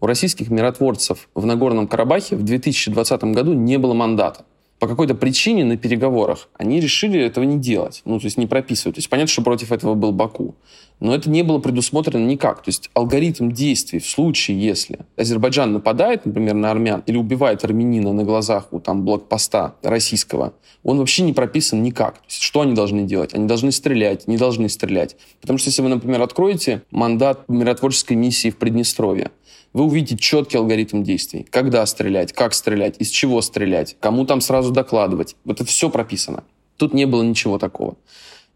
У 0.00 0.06
российских 0.06 0.50
миротворцев 0.50 1.28
в 1.34 1.44
Нагорном 1.46 1.88
Карабахе 1.88 2.36
в 2.36 2.42
2020 2.42 3.24
году 3.24 3.52
не 3.52 3.78
было 3.78 3.94
мандата 3.94 4.44
по 4.78 4.86
какой-то 4.86 5.14
причине 5.14 5.64
на 5.64 5.76
переговорах 5.76 6.48
они 6.56 6.80
решили 6.80 7.20
этого 7.20 7.44
не 7.44 7.58
делать, 7.58 8.02
ну, 8.04 8.18
то 8.18 8.26
есть 8.26 8.38
не 8.38 8.46
прописывать. 8.46 8.96
То 8.96 8.98
есть 9.00 9.10
понятно, 9.10 9.30
что 9.32 9.42
против 9.42 9.72
этого 9.72 9.94
был 9.94 10.12
Баку. 10.12 10.54
Но 11.00 11.14
это 11.14 11.30
не 11.30 11.42
было 11.42 11.58
предусмотрено 11.58 12.24
никак. 12.24 12.62
То 12.62 12.68
есть 12.70 12.90
алгоритм 12.94 13.50
действий 13.50 14.00
в 14.00 14.06
случае, 14.06 14.60
если 14.60 15.00
Азербайджан 15.16 15.72
нападает, 15.72 16.26
например, 16.26 16.54
на 16.54 16.70
армян 16.70 17.02
или 17.06 17.16
убивает 17.16 17.64
армянина 17.64 18.12
на 18.12 18.24
глазах 18.24 18.68
у 18.72 18.80
там 18.80 19.04
блокпоста 19.04 19.76
российского, 19.82 20.54
он 20.82 20.98
вообще 20.98 21.22
не 21.22 21.32
прописан 21.32 21.82
никак. 21.82 22.14
То 22.14 22.26
есть, 22.28 22.42
что 22.42 22.62
они 22.62 22.74
должны 22.74 23.02
делать? 23.02 23.34
Они 23.34 23.46
должны 23.46 23.72
стрелять, 23.72 24.26
не 24.26 24.36
должны 24.36 24.68
стрелять. 24.68 25.16
Потому 25.40 25.58
что 25.58 25.68
если 25.68 25.82
вы, 25.82 25.88
например, 25.88 26.22
откроете 26.22 26.82
мандат 26.90 27.48
миротворческой 27.48 28.16
миссии 28.16 28.50
в 28.50 28.56
Приднестровье, 28.56 29.30
вы 29.72 29.84
увидите 29.84 30.16
четкий 30.16 30.58
алгоритм 30.58 31.02
действий. 31.02 31.46
Когда 31.50 31.84
стрелять, 31.86 32.32
как 32.32 32.54
стрелять, 32.54 32.96
из 32.98 33.10
чего 33.10 33.42
стрелять, 33.42 33.96
кому 34.00 34.24
там 34.24 34.40
сразу 34.40 34.70
докладывать. 34.72 35.36
Вот 35.44 35.60
это 35.60 35.68
все 35.68 35.90
прописано. 35.90 36.44
Тут 36.76 36.94
не 36.94 37.06
было 37.06 37.22
ничего 37.22 37.58
такого. 37.58 37.96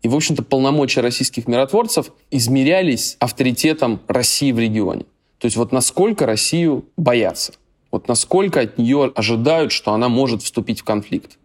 И, 0.03 0.09
в 0.09 0.17
общем-то, 0.17 0.43
полномочия 0.43 1.01
российских 1.01 1.47
миротворцев 1.47 2.13
измерялись 2.31 3.17
авторитетом 3.21 4.01
России 4.09 4.53
в 4.53 4.59
регионе. 4.59 5.05
То 5.39 5.47
есть 5.47 5.57
вот 5.57 5.73
насколько 5.73 6.27
Россию 6.27 6.85
боятся, 6.97 7.55
вот 7.91 8.09
насколько 8.09 8.61
от 8.61 8.79
нее 8.79 9.13
ожидают, 9.15 9.71
что 9.71 9.93
она 9.93 10.09
может 10.09 10.43
вступить 10.43 10.81
в 10.81 10.85
конфликт. 10.85 11.39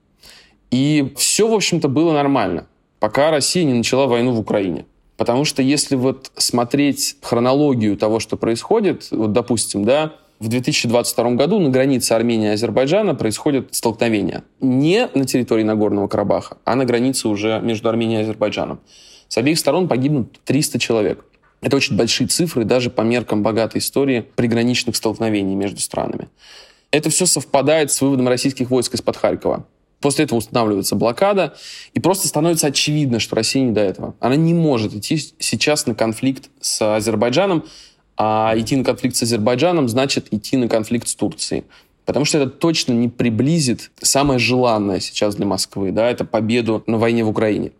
И 0.72 1.14
все, 1.18 1.48
в 1.48 1.54
общем-то, 1.54 1.88
было 1.88 2.14
нормально, 2.14 2.68
пока 3.00 3.32
Россия 3.32 3.64
не 3.64 3.74
начала 3.74 4.08
войну 4.08 4.32
в 4.32 4.40
Украине. 4.40 4.86
Потому 5.18 5.46
что 5.46 5.62
если 5.62 5.96
вот 5.96 6.32
смотреть 6.36 7.18
хронологию 7.22 7.98
того, 7.98 8.20
что 8.20 8.38
происходит, 8.38 9.08
вот 9.12 9.34
допустим, 9.34 9.84
да, 9.84 10.14
в 10.40 10.48
2022 10.48 11.32
году 11.32 11.60
на 11.60 11.70
границе 11.70 12.14
Армении 12.14 12.50
и 12.50 12.52
Азербайджана 12.52 13.16
происходят 13.16 13.74
столкновения. 13.74 14.44
Не 14.62 15.10
на 15.16 15.26
территории 15.26 15.64
Нагорного 15.64 16.08
Карабаха, 16.08 16.58
а 16.64 16.76
на 16.76 16.86
границе 16.86 17.28
уже 17.28 17.60
между 17.60 17.90
Арменией 17.90 18.20
и 18.20 18.24
Азербайджаном. 18.24 18.80
С 19.28 19.38
обеих 19.38 19.58
сторон 19.58 19.88
погибнут 19.88 20.40
300 20.46 20.80
человек. 20.80 21.26
Это 21.62 21.76
очень 21.76 21.98
большие 21.98 22.28
цифры 22.28 22.66
даже 22.66 22.92
по 22.92 23.02
меркам 23.02 23.42
богатой 23.42 23.80
истории 23.80 24.26
приграничных 24.36 24.96
столкновений 24.96 25.56
между 25.56 25.82
странами. 25.82 26.30
Это 26.92 27.10
все 27.10 27.26
совпадает 27.26 27.92
с 27.92 28.00
выводом 28.00 28.28
российских 28.28 28.70
войск 28.70 28.94
из-под 28.94 29.18
Харькова. 29.18 29.66
После 30.00 30.25
этого 30.25 30.38
устанавливается 30.38 30.96
блокада, 30.96 31.56
и 31.94 32.00
просто 32.00 32.27
становится 32.27 32.68
очевидно, 32.68 33.20
что 33.20 33.36
Россия 33.36 33.63
не 33.63 33.72
до 33.72 33.82
этого. 33.82 34.16
Она 34.20 34.36
не 34.36 34.54
может 34.54 34.94
идти 34.94 35.18
сейчас 35.39 35.88
на 35.88 35.96
конфликт 35.96 36.50
с 36.62 36.96
Азербайджаном, 36.96 37.66
а 38.16 38.54
идти 38.56 38.75
на 38.75 38.84
конфликт 38.84 39.16
с 39.16 39.24
Азербайджаном 39.24 39.89
значит 39.89 40.27
идти 40.32 40.58
на 40.58 40.68
конфликт 40.68 41.08
с 41.08 41.16
Турцией. 41.16 41.63
Потому 42.06 42.24
что 42.24 42.38
это 42.38 42.50
точно 42.50 42.94
не 42.94 43.10
приблизит 43.10 43.92
самое 44.01 44.39
желанное 44.39 45.01
сейчас 45.01 45.36
для 45.36 45.46
Москвы, 45.46 45.92
да, 45.92 46.10
это 46.10 46.24
победу 46.24 46.82
на 46.88 46.98
войне 46.98 47.24
в 47.25 47.30
Украине. 47.30 47.72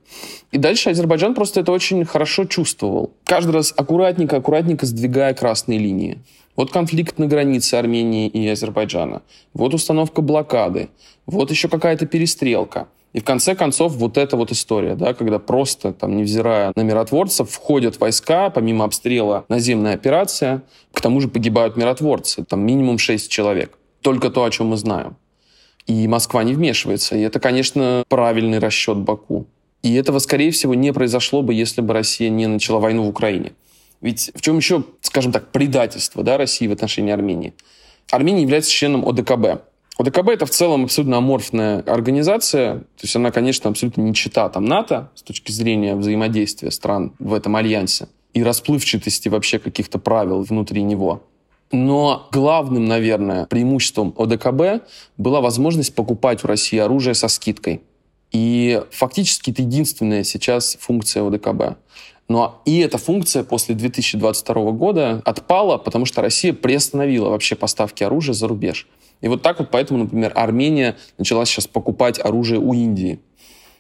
И 0.52 0.58
дальше 0.58 0.90
Азербайджан 0.90 1.34
просто 1.34 1.62
это 1.62 1.72
очень 1.72 2.04
хорошо 2.04 2.44
чувствовал. 2.44 3.12
Каждый 3.24 3.52
раз 3.52 3.74
аккуратненько, 3.78 4.36
аккуратненько 4.36 4.86
сдвигая 4.86 5.34
красные 5.34 5.80
линии. 5.80 6.18
Вот 6.58 6.72
конфликт 6.72 7.20
на 7.20 7.28
границе 7.28 7.76
Армении 7.76 8.28
и 8.28 8.48
Азербайджана. 8.48 9.22
Вот 9.54 9.76
установка 9.76 10.22
блокады. 10.22 10.90
Вот 11.28 11.52
еще 11.52 11.70
какая-то 11.70 12.08
перестрелка. 12.08 12.88
И 13.14 13.20
в 13.20 13.24
конце 13.24 13.56
концов 13.56 13.94
вот 13.94 14.18
эта 14.18 14.36
вот 14.36 14.52
история, 14.52 14.96
да, 14.96 15.14
когда 15.14 15.38
просто, 15.40 15.94
там, 15.94 16.18
невзирая 16.18 16.74
на 16.76 16.82
миротворцев, 16.82 17.50
входят 17.50 18.00
войска, 18.00 18.50
помимо 18.50 18.86
обстрела 18.86 19.46
наземная 19.50 19.94
операция, 19.94 20.64
к 20.94 21.00
тому 21.00 21.22
же 21.22 21.28
погибают 21.28 21.78
миротворцы, 21.78 22.44
там 22.44 22.62
минимум 22.62 22.98
6 22.98 23.32
человек. 23.32 23.78
Только 24.02 24.30
то, 24.30 24.44
о 24.44 24.50
чем 24.50 24.68
мы 24.68 24.78
знаем. 24.78 25.16
И 25.86 26.08
Москва 26.08 26.44
не 26.44 26.54
вмешивается. 26.54 27.16
И 27.16 27.22
это, 27.22 27.40
конечно, 27.40 28.04
правильный 28.10 28.60
расчет 28.60 28.98
Баку. 28.98 29.46
И 29.84 29.94
этого, 29.94 30.18
скорее 30.20 30.50
всего, 30.50 30.74
не 30.74 30.92
произошло 30.92 31.44
бы, 31.44 31.54
если 31.54 31.82
бы 31.82 31.94
Россия 31.94 32.30
не 32.30 32.48
начала 32.48 32.80
войну 32.80 33.04
в 33.04 33.10
Украине. 33.10 33.54
Ведь 34.02 34.32
в 34.36 34.42
чем 34.42 34.58
еще, 34.58 34.84
скажем 35.02 35.32
так, 35.32 35.52
предательство 35.52 36.24
да, 36.24 36.38
России 36.38 36.68
в 36.68 36.72
отношении 36.72 37.12
Армении? 37.12 37.54
Армения 38.12 38.42
является 38.42 38.72
членом 38.72 39.08
ОДКБ. 39.08 39.64
ОДКБ 39.98 40.30
это 40.30 40.46
в 40.46 40.52
целом 40.52 40.84
абсолютно 40.84 41.18
аморфная 41.18 41.82
организация, 41.82 42.80
то 42.80 43.02
есть 43.02 43.16
она, 43.16 43.32
конечно, 43.32 43.70
абсолютно 43.70 44.02
не 44.02 44.14
чита 44.14 44.48
там 44.50 44.66
НАТО 44.66 45.12
с 45.16 45.24
точки 45.24 45.52
зрения 45.52 45.96
взаимодействия 45.96 46.70
стран 46.70 47.14
в 47.18 47.34
этом 47.34 47.56
альянсе 47.56 48.08
и 48.34 48.44
расплывчатости 48.44 49.28
вообще 49.30 49.58
каких-то 49.58 49.98
правил 49.98 50.44
внутри 50.44 50.84
него. 50.84 51.24
Но 51.72 52.28
главным, 52.32 52.86
наверное, 52.86 53.46
преимуществом 53.48 54.14
ОДКБ 54.18 54.88
была 55.18 55.42
возможность 55.42 55.96
покупать 55.96 56.44
у 56.44 56.48
России 56.48 56.78
оружие 56.78 57.14
со 57.14 57.28
скидкой. 57.28 57.82
И 58.32 58.82
фактически 58.92 59.52
это 59.52 59.64
единственная 59.64 60.24
сейчас 60.24 60.78
функция 60.80 61.24
ОДКБ. 61.28 61.78
Но 62.28 62.62
и 62.66 62.80
эта 62.80 62.98
функция 62.98 63.44
после 63.44 63.74
2022 63.76 64.72
года 64.72 65.22
отпала, 65.24 65.78
потому 65.78 66.06
что 66.06 66.22
Россия 66.22 66.54
приостановила 66.54 67.30
вообще 67.30 67.56
поставки 67.56 68.04
оружия 68.04 68.34
за 68.34 68.48
рубеж. 68.48 68.88
И 69.22 69.28
вот 69.28 69.42
так 69.42 69.60
вот 69.60 69.70
поэтому, 69.72 70.00
например, 70.00 70.34
Армения 70.36 70.98
начала 71.18 71.46
сейчас 71.46 71.68
покупать 71.68 72.20
оружие 72.20 72.60
у 72.60 72.74
Индии. 72.74 73.20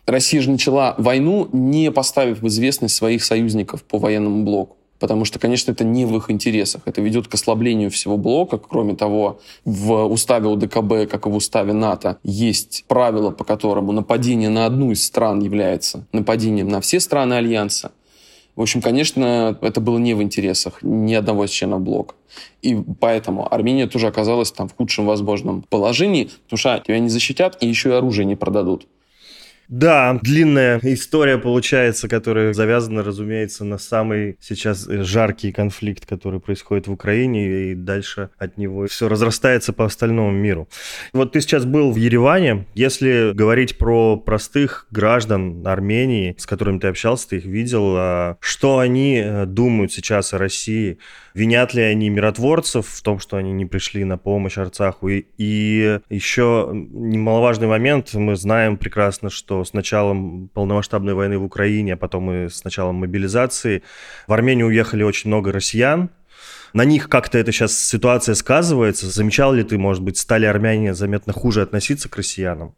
Россия 0.06 0.42
же 0.42 0.50
начала 0.50 0.96
войну, 0.98 1.50
не 1.52 1.92
поставив 1.92 2.42
в 2.42 2.48
известность 2.48 2.96
своих 2.96 3.24
союзников 3.24 3.84
по 3.84 3.98
военному 3.98 4.46
блоку. 4.46 4.78
Потому 5.00 5.26
что, 5.26 5.38
конечно, 5.38 5.72
это 5.72 5.84
не 5.84 6.06
в 6.06 6.18
их 6.18 6.32
интересах. 6.32 6.82
Это 6.86 7.02
ведет 7.02 7.28
к 7.28 7.34
ослаблению 7.34 7.92
всего 7.92 8.18
блока. 8.18 8.58
Кроме 8.58 8.96
того, 8.96 9.40
в 9.64 10.06
уставе 10.06 10.48
УДКБ, 10.48 11.08
как 11.12 11.28
и 11.28 11.30
в 11.30 11.36
уставе 11.36 11.74
НАТО, 11.74 12.18
есть 12.24 12.86
правило, 12.88 13.30
по 13.30 13.44
которому 13.44 13.92
нападение 13.92 14.50
на 14.50 14.66
одну 14.66 14.92
из 14.92 15.06
стран 15.06 15.42
является 15.42 16.08
нападением 16.14 16.70
на 16.70 16.82
все 16.82 17.00
страны 17.00 17.36
Альянса. 17.36 17.92
В 18.58 18.62
общем, 18.62 18.82
конечно, 18.82 19.56
это 19.62 19.80
было 19.80 20.00
не 20.00 20.16
в 20.16 20.22
интересах 20.24 20.80
ни 20.82 21.14
одного 21.14 21.46
из 21.46 21.52
членов 21.52 21.82
блока. 21.82 22.16
И 22.64 22.76
поэтому 23.00 23.54
Армения 23.54 23.86
тоже 23.86 24.08
оказалась 24.08 24.52
там 24.52 24.68
в 24.68 24.76
худшем 24.76 25.06
возможном 25.06 25.62
положении, 25.62 26.32
потому 26.46 26.58
что 26.58 26.84
тебя 26.86 26.98
не 26.98 27.10
защитят 27.10 27.62
и 27.62 27.68
еще 27.68 27.90
и 27.90 27.94
оружие 27.94 28.26
не 28.26 28.36
продадут. 28.36 28.88
Да, 29.68 30.18
длинная 30.22 30.80
история 30.84 31.38
получается, 31.38 32.08
которая 32.08 32.54
завязана, 32.54 33.04
разумеется, 33.04 33.66
на 33.66 33.78
самый 33.78 34.38
сейчас 34.40 34.88
жаркий 34.88 35.52
конфликт, 35.52 36.06
который 36.06 36.40
происходит 36.40 36.88
в 36.88 36.92
Украине, 36.92 37.72
и 37.72 37.76
дальше 37.76 38.30
от 38.38 38.58
него 38.58 38.88
все 38.88 39.10
разрастается 39.10 39.74
по 39.74 39.84
остальному 39.84 40.32
миру. 40.32 40.70
Вот 41.12 41.34
ты 41.34 41.42
сейчас 41.42 41.66
был 41.66 41.92
в 41.92 41.98
Ереване. 41.98 42.66
Если 42.76 43.34
говорить 43.34 43.78
про 43.78 44.16
простых 44.16 44.88
граждан 44.90 45.66
Армении, 45.68 46.36
с 46.38 46.46
которыми 46.46 46.80
ты 46.80 46.88
общался, 46.88 47.30
ты 47.30 47.38
их 47.38 47.46
видел, 47.46 47.96
а 47.98 48.38
что 48.40 48.80
они 48.80 49.22
э, 49.22 49.46
думают 49.46 49.92
сейчас 49.92 50.34
о 50.34 50.38
России? 50.38 50.98
Винят 51.34 51.74
ли 51.74 51.84
они 51.84 52.10
миротворцев 52.10 52.88
в 52.88 53.02
том, 53.04 53.20
что 53.20 53.38
они 53.38 53.52
не 53.52 53.66
пришли 53.66 54.04
на 54.06 54.18
помощь 54.18 54.58
Арцаху? 54.58 55.10
И, 55.10 55.26
и 55.38 56.00
еще 56.10 56.70
немаловажный 56.74 57.68
момент, 57.68 58.14
мы 58.14 58.36
знаем 58.36 58.78
прекрасно, 58.78 59.30
что 59.30 59.57
с 59.64 59.74
началом 59.74 60.50
полномасштабной 60.54 61.14
войны 61.14 61.38
в 61.38 61.44
Украине, 61.44 61.94
а 61.94 61.98
потом 61.98 62.32
и 62.32 62.50
с 62.50 62.64
началом 62.64 62.96
мобилизации 62.96 63.84
в 64.28 64.34
Армению 64.34 64.68
уехали 64.68 65.04
очень 65.04 65.30
много 65.30 65.52
россиян. 65.52 66.10
На 66.74 66.86
них 66.86 67.10
как-то 67.10 67.38
эта 67.38 67.52
сейчас 67.52 67.78
ситуация 67.78 68.36
сказывается. 68.36 69.10
Замечал 69.10 69.54
ли 69.54 69.64
ты, 69.64 69.78
может 69.78 70.04
быть, 70.04 70.18
стали 70.18 70.46
армяне 70.46 70.94
заметно 70.94 71.34
хуже 71.34 71.62
относиться 71.62 72.10
к 72.10 72.16
россиянам? 72.18 72.76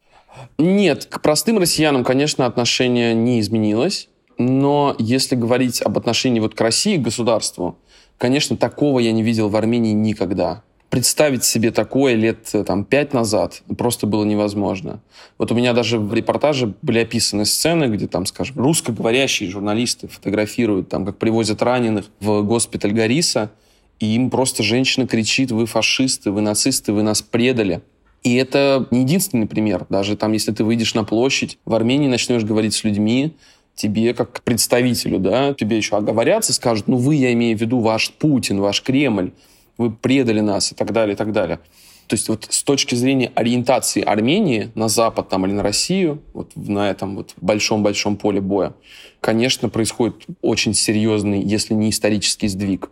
Нет, 0.58 1.06
к 1.06 1.22
простым 1.22 1.58
россиянам, 1.58 2.04
конечно, 2.04 2.46
отношение 2.46 3.14
не 3.14 3.40
изменилось. 3.40 4.10
Но 4.38 4.96
если 5.00 5.36
говорить 5.36 5.82
об 5.82 5.98
отношении 5.98 6.40
вот 6.40 6.56
к 6.56 6.62
России, 6.62 6.98
к 6.98 7.02
государству, 7.02 7.78
конечно, 8.18 8.56
такого 8.56 9.00
я 9.00 9.12
не 9.12 9.22
видел 9.22 9.50
в 9.50 9.56
Армении 9.56 9.92
никогда. 9.92 10.64
Представить 10.90 11.44
себе 11.44 11.70
такое 11.70 12.16
лет 12.16 12.52
там, 12.66 12.84
пять 12.84 13.14
назад 13.14 13.62
просто 13.78 14.08
было 14.08 14.26
невозможно. 14.26 15.02
Вот 15.38 15.52
у 15.52 15.56
меня 15.56 15.74
даже 15.74 16.00
в 16.00 16.12
репортаже 16.14 16.74
были 16.82 17.00
описаны 17.00 17.46
сцены, 17.46 17.86
где 17.86 18.08
там, 18.08 18.26
скажем, 18.26 18.58
русскоговорящие 18.58 19.50
журналисты 19.50 20.08
фотографируют, 20.08 20.90
там, 20.90 21.06
как 21.06 21.18
привозят 21.18 21.62
раненых 21.62 22.06
в 22.20 22.42
госпиталь 22.42 22.92
Гориса, 22.92 23.52
и 24.00 24.16
им 24.16 24.32
просто 24.32 24.64
женщина 24.64 25.06
кричит, 25.06 25.52
вы 25.52 25.68
фашисты, 25.68 26.32
вы 26.32 26.42
нацисты, 26.42 26.92
вы 26.92 27.04
нас 27.04 27.22
предали. 27.22 27.82
И 28.24 28.36
это 28.36 28.88
не 28.90 29.02
единственный 29.02 29.48
пример. 29.48 29.86
Даже 29.90 30.18
там, 30.18 30.34
если 30.34 30.52
ты 30.52 30.64
выйдешь 30.64 30.96
на 30.96 31.04
площадь 31.04 31.60
в 31.66 31.74
Армении, 31.74 32.08
начнешь 32.08 32.44
говорить 32.44 32.74
с 32.74 32.84
людьми, 32.84 33.36
тебе 33.76 34.14
как 34.14 34.42
представителю, 34.44 35.20
да, 35.20 35.54
тебе 35.54 35.78
еще 35.78 35.96
оговорятся, 35.96 36.52
скажут, 36.54 36.88
ну 36.88 36.98
вы, 36.98 37.16
я 37.16 37.32
имею 37.34 37.58
в 37.58 37.62
виду, 37.62 37.80
ваш 37.80 38.12
Путин, 38.12 38.60
ваш 38.60 38.82
Кремль, 38.82 39.32
вы 39.80 39.90
предали 39.92 40.42
нас 40.42 40.72
и 40.72 40.76
так 40.76 40.92
далее, 40.94 41.16
и 41.16 41.18
так 41.18 41.32
далее. 41.32 41.60
То 42.08 42.16
есть 42.16 42.28
вот 42.28 42.48
с 42.50 42.64
точки 42.64 42.96
зрения 42.96 43.32
ориентации 43.36 44.02
Армении 44.02 44.72
на 44.74 44.90
Запад 44.90 45.30
там, 45.30 45.46
или 45.46 45.54
на 45.54 45.64
Россию, 45.64 46.22
вот 46.34 46.52
на 46.56 46.90
этом 46.90 47.16
вот 47.16 47.34
большом-большом 47.40 48.18
поле 48.18 48.42
боя, 48.42 48.74
конечно, 49.22 49.70
происходит 49.70 50.26
очень 50.42 50.74
серьезный, 50.74 51.42
если 51.42 51.76
не 51.76 51.92
исторический 51.92 52.48
сдвиг. 52.48 52.90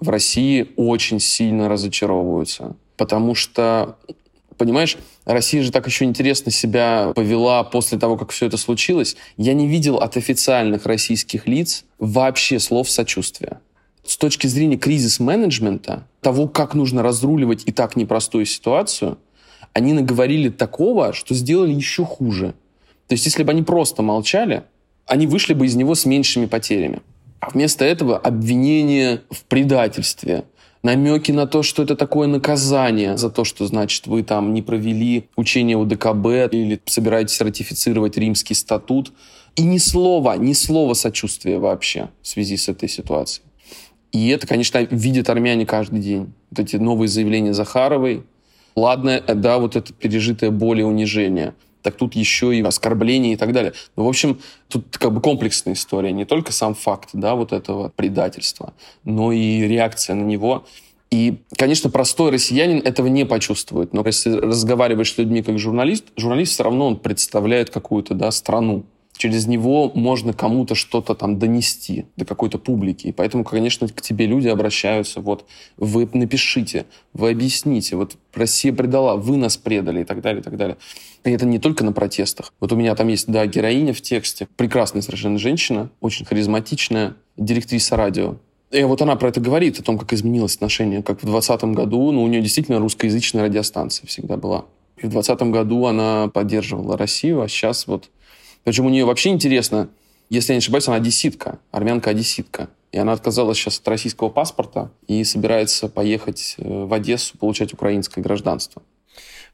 В 0.00 0.08
России 0.08 0.70
очень 0.76 1.20
сильно 1.20 1.68
разочаровываются, 1.68 2.76
потому 2.96 3.34
что 3.34 3.96
понимаешь, 4.56 4.98
Россия 5.24 5.62
же 5.62 5.70
так 5.70 5.86
еще 5.86 6.04
интересно 6.04 6.50
себя 6.50 7.12
повела 7.14 7.62
после 7.62 7.96
того, 7.96 8.16
как 8.16 8.32
все 8.32 8.46
это 8.46 8.56
случилось. 8.56 9.16
Я 9.36 9.54
не 9.54 9.68
видел 9.68 9.96
от 9.98 10.16
официальных 10.16 10.84
российских 10.84 11.46
лиц 11.46 11.84
вообще 11.98 12.58
слов 12.58 12.90
сочувствия. 12.90 13.60
С 14.08 14.16
точки 14.16 14.46
зрения 14.46 14.78
кризис-менеджмента, 14.78 16.06
того, 16.22 16.48
как 16.48 16.72
нужно 16.72 17.02
разруливать 17.02 17.64
и 17.66 17.72
так 17.72 17.94
непростую 17.94 18.46
ситуацию, 18.46 19.18
они 19.74 19.92
наговорили 19.92 20.48
такого, 20.48 21.12
что 21.12 21.34
сделали 21.34 21.74
еще 21.74 22.06
хуже. 22.06 22.54
То 23.06 23.12
есть, 23.12 23.26
если 23.26 23.42
бы 23.42 23.50
они 23.50 23.62
просто 23.62 24.00
молчали, 24.02 24.64
они 25.04 25.26
вышли 25.26 25.52
бы 25.52 25.66
из 25.66 25.74
него 25.74 25.94
с 25.94 26.06
меньшими 26.06 26.46
потерями. 26.46 27.02
А 27.40 27.50
вместо 27.50 27.84
этого 27.84 28.16
обвинение 28.16 29.20
в 29.30 29.44
предательстве– 29.44 30.44
намеки 30.82 31.32
на 31.32 31.46
то, 31.46 31.62
что 31.62 31.82
это 31.82 31.94
такое 31.96 32.28
наказание 32.28 33.18
за 33.18 33.28
то, 33.28 33.44
что, 33.44 33.66
значит, 33.66 34.06
вы 34.06 34.22
там 34.22 34.54
не 34.54 34.62
провели 34.62 35.28
учение 35.36 35.76
УДКБ 35.76 36.54
или 36.54 36.80
собираетесь 36.86 37.40
ратифицировать 37.42 38.16
римский 38.16 38.54
статут. 38.54 39.12
И 39.56 39.62
ни 39.62 39.78
слова, 39.78 40.36
ни 40.38 40.54
слова 40.54 40.94
сочувствия 40.94 41.58
вообще 41.58 42.08
в 42.22 42.28
связи 42.28 42.56
с 42.56 42.68
этой 42.68 42.88
ситуацией. 42.88 43.47
И 44.12 44.28
это, 44.28 44.46
конечно, 44.46 44.78
видят 44.90 45.28
армяне 45.28 45.66
каждый 45.66 46.00
день. 46.00 46.32
Вот 46.50 46.60
эти 46.60 46.76
новые 46.76 47.08
заявления 47.08 47.52
Захаровой. 47.52 48.24
Ладно, 48.74 49.20
да, 49.20 49.58
вот 49.58 49.76
это 49.76 49.92
пережитое 49.92 50.50
боль 50.50 50.80
и 50.80 50.84
унижение– 50.84 51.54
так 51.82 51.96
тут 51.96 52.14
еще 52.14 52.54
и 52.54 52.62
оскорбления 52.62 53.34
и 53.34 53.36
так 53.36 53.52
далее. 53.52 53.72
Ну, 53.96 54.04
в 54.04 54.08
общем, 54.08 54.40
тут 54.68 54.98
как 54.98 55.12
бы 55.12 55.20
комплексная 55.20 55.74
история. 55.74 56.12
Не 56.12 56.24
только 56.24 56.52
сам 56.52 56.74
факт, 56.74 57.10
да, 57.12 57.34
вот 57.34 57.52
этого 57.52 57.88
предательства, 57.88 58.74
но 59.04 59.32
и 59.32 59.60
реакция 59.60 60.14
на 60.14 60.24
него. 60.24 60.66
И, 61.10 61.38
конечно, 61.56 61.88
простой 61.88 62.30
россиянин 62.30 62.82
этого 62.84 63.06
не 63.06 63.24
почувствует. 63.24 63.94
Но 63.94 64.02
если 64.04 64.32
разговариваешь 64.32 65.14
с 65.14 65.18
людьми 65.18 65.42
как 65.42 65.58
журналист, 65.58 66.04
журналист 66.16 66.52
все 66.52 66.64
равно 66.64 66.88
он 66.88 66.96
представляет 66.98 67.70
какую-то 67.70 68.14
да, 68.14 68.30
страну 68.30 68.84
через 69.18 69.46
него 69.46 69.90
можно 69.94 70.32
кому-то 70.32 70.74
что-то 70.74 71.14
там 71.14 71.38
донести 71.38 72.06
до 72.16 72.24
какой-то 72.24 72.58
публики. 72.58 73.08
И 73.08 73.12
поэтому, 73.12 73.44
конечно, 73.44 73.88
к 73.88 74.00
тебе 74.00 74.26
люди 74.26 74.48
обращаются, 74.48 75.20
вот, 75.20 75.44
вы 75.76 76.08
напишите, 76.12 76.86
вы 77.12 77.30
объясните, 77.30 77.96
вот 77.96 78.16
Россия 78.32 78.72
предала, 78.72 79.16
вы 79.16 79.36
нас 79.36 79.56
предали 79.56 80.02
и 80.02 80.04
так 80.04 80.22
далее, 80.22 80.40
и 80.40 80.44
так 80.44 80.56
далее. 80.56 80.78
И 81.24 81.30
это 81.30 81.44
не 81.44 81.58
только 81.58 81.84
на 81.84 81.92
протестах. 81.92 82.54
Вот 82.60 82.72
у 82.72 82.76
меня 82.76 82.94
там 82.94 83.08
есть, 83.08 83.26
да, 83.30 83.44
героиня 83.46 83.92
в 83.92 84.00
тексте, 84.00 84.46
прекрасная 84.56 85.02
совершенно 85.02 85.38
женщина, 85.38 85.90
очень 86.00 86.24
харизматичная, 86.24 87.16
директриса 87.36 87.96
радио. 87.96 88.36
И 88.70 88.82
вот 88.84 89.02
она 89.02 89.16
про 89.16 89.28
это 89.28 89.40
говорит, 89.40 89.80
о 89.80 89.82
том, 89.82 89.98
как 89.98 90.12
изменилось 90.12 90.54
отношение, 90.54 91.02
как 91.02 91.18
в 91.18 91.26
2020 91.26 91.64
году, 91.74 92.12
ну, 92.12 92.22
у 92.22 92.28
нее 92.28 92.40
действительно 92.40 92.78
русскоязычная 92.78 93.44
радиостанция 93.44 94.06
всегда 94.06 94.36
была. 94.36 94.66
И 94.98 95.06
в 95.06 95.10
2020 95.10 95.42
году 95.50 95.86
она 95.86 96.28
поддерживала 96.28 96.96
Россию, 96.96 97.42
а 97.42 97.48
сейчас 97.48 97.86
вот 97.86 98.10
причем 98.68 98.84
у 98.84 98.90
нее 98.90 99.06
вообще 99.06 99.30
интересно, 99.30 99.88
если 100.28 100.52
я 100.52 100.56
не 100.56 100.58
ошибаюсь, 100.58 100.86
она 100.88 100.98
одесситка, 100.98 101.58
армянка-одесситка. 101.70 102.68
И 102.92 102.98
она 102.98 103.12
отказалась 103.12 103.56
сейчас 103.56 103.78
от 103.78 103.88
российского 103.88 104.28
паспорта 104.28 104.90
и 105.06 105.24
собирается 105.24 105.88
поехать 105.88 106.56
э, 106.58 106.84
в 106.84 106.92
Одессу 106.92 107.38
получать 107.38 107.72
украинское 107.72 108.22
гражданство. 108.22 108.82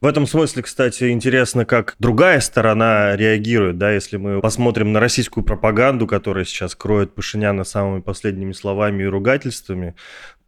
В 0.01 0.07
этом 0.07 0.27
смысле, 0.27 0.63
кстати, 0.63 1.11
интересно, 1.11 1.65
как 1.65 1.95
другая 2.01 2.41
сторона 2.41 3.15
реагирует, 3.15 3.79
да, 3.79 3.93
если 3.93 4.17
мы 4.17 4.41
посмотрим 4.41 4.93
на 4.93 4.99
российскую 4.99 5.45
пропаганду, 5.45 6.09
которая 6.09 6.45
сейчас 6.45 6.75
кроет 6.75 7.15
Пашиняна 7.15 7.63
самыми 7.63 8.01
последними 8.01 8.53
словами 8.53 9.05
и 9.05 9.07
ругательствами, 9.07 9.95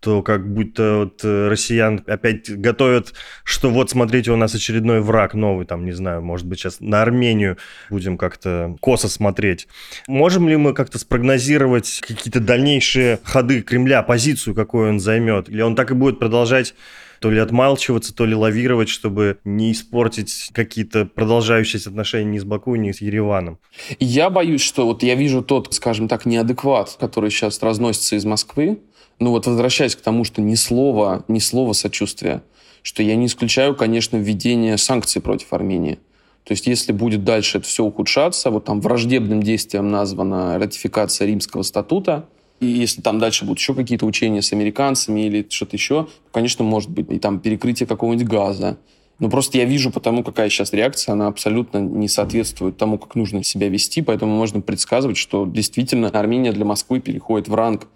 то 0.00 0.22
как 0.22 0.52
будто 0.52 0.98
вот 0.98 1.20
э, 1.24 1.48
россиян 1.48 2.02
опять 2.06 2.50
готовят, 2.50 3.14
что 3.44 3.70
вот, 3.70 3.90
смотрите, 3.90 4.30
у 4.30 4.36
нас 4.36 4.54
очередной 4.54 5.00
враг 5.00 5.34
новый, 5.34 5.66
там, 5.66 5.84
не 5.84 5.92
знаю, 5.92 6.22
может 6.22 6.46
быть, 6.46 6.60
сейчас 6.60 6.80
на 6.80 7.02
Армению 7.02 7.56
будем 7.90 8.18
как-то 8.18 8.76
косо 8.80 9.08
смотреть. 9.08 9.68
Можем 10.06 10.48
ли 10.48 10.56
мы 10.56 10.74
как-то 10.74 10.98
спрогнозировать 10.98 12.00
какие-то 12.06 12.40
дальнейшие 12.40 13.18
ходы 13.24 13.62
Кремля, 13.62 14.02
позицию, 14.02 14.54
какую 14.54 14.90
он 14.90 15.00
займет? 15.00 15.48
Или 15.48 15.62
он 15.62 15.74
так 15.74 15.90
и 15.90 15.94
будет 15.94 16.18
продолжать 16.18 16.74
то 17.20 17.30
ли 17.30 17.38
отмалчиваться, 17.38 18.14
то 18.14 18.26
ли 18.26 18.34
лавировать, 18.34 18.88
чтобы 18.88 19.38
не 19.44 19.72
испортить 19.72 20.50
какие-то 20.52 21.06
продолжающиеся 21.06 21.90
отношения 21.90 22.32
ни 22.32 22.38
с 22.38 22.44
Баку, 22.44 22.74
ни 22.76 22.92
с 22.92 23.00
Ереваном. 23.00 23.58
Я 23.98 24.30
боюсь, 24.30 24.60
что 24.60 24.86
вот 24.86 25.02
я 25.02 25.14
вижу 25.14 25.42
тот, 25.42 25.72
скажем 25.74 26.08
так, 26.08 26.26
неадекват, 26.26 26.96
который 27.00 27.30
сейчас 27.30 27.62
разносится 27.62 28.16
из 28.16 28.24
Москвы, 28.24 28.80
ну 29.18 29.30
вот 29.30 29.46
возвращаясь 29.46 29.96
к 29.96 30.00
тому, 30.00 30.24
что 30.24 30.40
ни 30.42 30.54
слова, 30.54 31.24
ни 31.28 31.38
слова 31.38 31.72
сочувствия, 31.72 32.42
что 32.82 33.02
я 33.02 33.16
не 33.16 33.26
исключаю, 33.26 33.74
конечно, 33.74 34.16
введение 34.16 34.76
санкций 34.76 35.20
против 35.20 35.52
Армении. 35.52 35.98
То 36.44 36.52
есть 36.52 36.66
если 36.66 36.92
будет 36.92 37.24
дальше 37.24 37.58
это 37.58 37.66
все 37.66 37.84
ухудшаться, 37.84 38.50
вот 38.50 38.66
там 38.66 38.80
враждебным 38.80 39.42
действием 39.42 39.88
названа 39.88 40.58
ратификация 40.58 41.26
Римского 41.26 41.62
статута, 41.62 42.28
и 42.60 42.66
если 42.66 43.02
там 43.02 43.18
дальше 43.18 43.44
будут 43.44 43.58
еще 43.58 43.74
какие-то 43.74 44.06
учения 44.06 44.42
с 44.42 44.52
американцами 44.52 45.26
или 45.26 45.46
что-то 45.48 45.76
еще, 45.76 46.04
то, 46.04 46.10
конечно, 46.30 46.64
может 46.64 46.90
быть 46.90 47.10
и 47.10 47.18
там 47.18 47.40
перекрытие 47.40 47.86
какого-нибудь 47.86 48.28
газа. 48.28 48.78
Но 49.18 49.30
просто 49.30 49.58
я 49.58 49.64
вижу 49.64 49.90
потому, 49.90 50.22
какая 50.22 50.48
сейчас 50.48 50.72
реакция, 50.72 51.14
она 51.14 51.26
абсолютно 51.26 51.78
не 51.78 52.06
соответствует 52.06 52.76
тому, 52.76 52.98
как 52.98 53.14
нужно 53.14 53.42
себя 53.42 53.68
вести, 53.68 54.02
поэтому 54.02 54.36
можно 54.36 54.60
предсказывать, 54.60 55.16
что 55.16 55.46
действительно 55.46 56.08
Армения 56.08 56.52
для 56.52 56.64
Москвы 56.64 57.00
переходит 57.00 57.48
в 57.48 57.54
ранг 57.54 57.88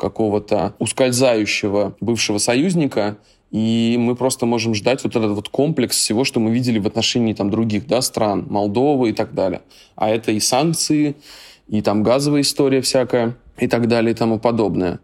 какого-то 0.00 0.74
ускользающего 0.78 1.94
бывшего 2.00 2.38
союзника, 2.38 3.18
и 3.50 3.96
мы 3.98 4.16
просто 4.16 4.46
можем 4.46 4.74
ждать 4.74 5.04
вот 5.04 5.14
этот 5.16 5.32
вот 5.32 5.48
комплекс 5.48 5.96
всего, 5.96 6.24
что 6.24 6.40
мы 6.40 6.50
видели 6.50 6.78
в 6.78 6.86
отношении 6.86 7.34
там 7.34 7.50
других 7.50 7.86
да, 7.86 8.00
стран, 8.00 8.46
Молдовы 8.48 9.10
и 9.10 9.12
так 9.12 9.34
далее. 9.34 9.62
А 9.96 10.08
это 10.08 10.32
и 10.32 10.40
санкции, 10.40 11.16
и 11.68 11.82
там 11.82 12.02
газовая 12.02 12.40
история 12.40 12.80
всякая, 12.80 13.36
и 13.58 13.66
так 13.68 13.88
далее, 13.88 14.12
и 14.12 14.14
тому 14.14 14.38
подобное. 14.38 15.00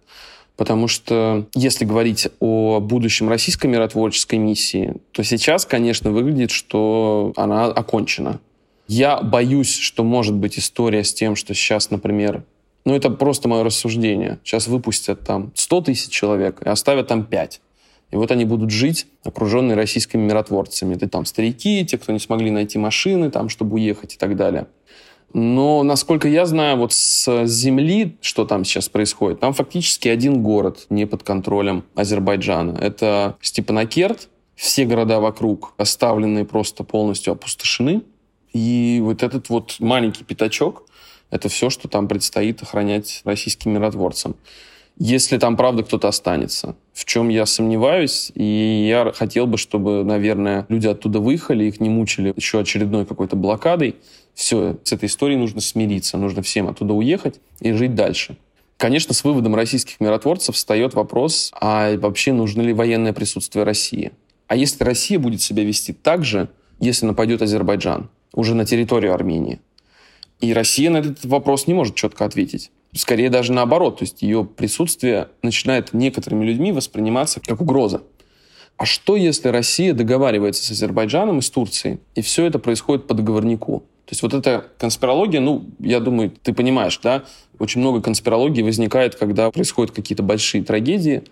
Потому 0.56 0.88
что 0.88 1.46
если 1.54 1.84
говорить 1.84 2.28
о 2.40 2.80
будущем 2.80 3.28
российской 3.28 3.66
миротворческой 3.66 4.38
миссии, 4.38 4.94
то 5.12 5.22
сейчас, 5.22 5.66
конечно, 5.66 6.10
выглядит, 6.10 6.50
что 6.50 7.32
она 7.36 7.66
окончена. 7.66 8.40
Я 8.88 9.20
боюсь, 9.20 9.76
что 9.76 10.04
может 10.04 10.34
быть 10.34 10.58
история 10.58 11.04
с 11.04 11.12
тем, 11.12 11.36
что 11.36 11.52
сейчас, 11.52 11.90
например, 11.90 12.44
ну, 12.86 12.94
это 12.94 13.10
просто 13.10 13.48
мое 13.48 13.64
рассуждение. 13.64 14.38
Сейчас 14.44 14.68
выпустят 14.68 15.24
там 15.24 15.50
100 15.56 15.80
тысяч 15.82 16.08
человек 16.08 16.62
и 16.64 16.68
оставят 16.68 17.08
там 17.08 17.24
5. 17.24 17.60
И 18.12 18.16
вот 18.16 18.30
они 18.30 18.44
будут 18.44 18.70
жить, 18.70 19.08
окруженные 19.24 19.74
российскими 19.74 20.22
миротворцами. 20.22 20.94
Это 20.94 21.08
там 21.08 21.24
старики, 21.24 21.84
те, 21.84 21.98
кто 21.98 22.12
не 22.12 22.20
смогли 22.20 22.52
найти 22.52 22.78
машины, 22.78 23.32
там, 23.32 23.48
чтобы 23.48 23.74
уехать 23.74 24.14
и 24.14 24.16
так 24.16 24.36
далее. 24.36 24.68
Но, 25.34 25.82
насколько 25.82 26.28
я 26.28 26.46
знаю, 26.46 26.76
вот 26.76 26.92
с 26.92 27.46
земли, 27.46 28.16
что 28.20 28.44
там 28.44 28.64
сейчас 28.64 28.88
происходит, 28.88 29.40
там 29.40 29.52
фактически 29.52 30.06
один 30.06 30.44
город 30.44 30.86
не 30.88 31.06
под 31.06 31.24
контролем 31.24 31.82
Азербайджана. 31.96 32.78
Это 32.80 33.36
Степанакерт. 33.40 34.28
Все 34.54 34.84
города 34.84 35.18
вокруг 35.18 35.74
оставлены 35.76 36.44
просто 36.44 36.84
полностью 36.84 37.32
опустошены. 37.32 38.02
И 38.52 39.00
вот 39.02 39.24
этот 39.24 39.48
вот 39.48 39.74
маленький 39.80 40.22
пятачок– 40.22 40.84
это 41.30 41.48
все, 41.48 41.70
что 41.70 41.88
там 41.88 42.08
предстоит 42.08 42.62
охранять 42.62 43.22
российским 43.24 43.72
миротворцам. 43.72 44.36
Если 44.98 45.36
там, 45.36 45.58
правда, 45.58 45.82
кто-то 45.82 46.08
останется, 46.08 46.74
в 46.94 47.04
чем 47.04 47.28
я 47.28 47.44
сомневаюсь, 47.44 48.32
и 48.34 48.86
я 48.88 49.12
хотел 49.12 49.46
бы, 49.46 49.58
чтобы, 49.58 50.04
наверное, 50.04 50.64
люди 50.70 50.86
оттуда 50.86 51.20
выехали, 51.20 51.64
их 51.64 51.80
не 51.80 51.90
мучили 51.90 52.32
еще 52.34 52.60
очередной 52.60 53.04
какой-то 53.04 53.36
блокадой. 53.36 53.96
Все, 54.34 54.78
с 54.84 54.92
этой 54.92 55.06
историей 55.06 55.38
нужно 55.38 55.60
смириться, 55.60 56.16
нужно 56.16 56.40
всем 56.40 56.66
оттуда 56.68 56.94
уехать 56.94 57.40
и 57.60 57.72
жить 57.72 57.94
дальше. 57.94 58.38
Конечно, 58.78 59.12
с 59.12 59.22
выводом 59.22 59.54
российских 59.54 60.00
миротворцев 60.00 60.54
встает 60.54 60.94
вопрос, 60.94 61.50
а 61.60 61.96
вообще 61.98 62.32
нужно 62.32 62.62
ли 62.62 62.72
военное 62.72 63.12
присутствие 63.12 63.64
России? 63.64 64.12
А 64.48 64.56
если 64.56 64.82
Россия 64.84 65.18
будет 65.18 65.42
себя 65.42 65.62
вести 65.64 65.92
так 65.92 66.24
же, 66.24 66.48
если 66.78 67.04
нападет 67.04 67.42
Азербайджан, 67.42 68.08
уже 68.32 68.54
на 68.54 68.64
территорию 68.64 69.12
Армении? 69.12 69.60
И 70.40 70.52
Россия 70.52 70.90
на 70.90 70.98
этот 70.98 71.24
вопрос 71.24 71.66
не 71.66 71.74
может 71.74 71.94
четко 71.94 72.24
ответить 72.24 72.70
скорее 72.98 73.30
даже 73.30 73.52
наоборот. 73.52 73.98
То 73.98 74.04
есть 74.04 74.22
ее 74.22 74.44
присутствие 74.44 75.28
начинает 75.42 75.92
некоторыми 75.92 76.44
людьми 76.44 76.72
восприниматься 76.72 77.40
как 77.40 77.60
угроза. 77.60 78.02
А 78.76 78.84
что, 78.84 79.16
если 79.16 79.48
Россия 79.48 79.94
договаривается 79.94 80.62
с 80.62 80.70
Азербайджаном 80.70 81.38
и 81.38 81.42
с 81.42 81.50
Турцией, 81.50 81.98
и 82.14 82.20
все 82.20 82.44
это 82.44 82.58
происходит 82.58 83.06
по 83.06 83.14
договорнику? 83.14 83.80
То 84.04 84.12
есть 84.12 84.22
вот 84.22 84.34
эта 84.34 84.66
конспирология, 84.78 85.40
ну, 85.40 85.64
я 85.80 85.98
думаю, 85.98 86.30
ты 86.30 86.52
понимаешь, 86.52 87.00
да, 87.02 87.24
очень 87.58 87.80
много 87.80 88.02
конспирологии 88.02 88.62
возникает, 88.62 89.16
когда 89.16 89.50
происходят 89.50 89.94
какие-то 89.94 90.22
большие 90.22 90.62
трагедии, 90.62 91.24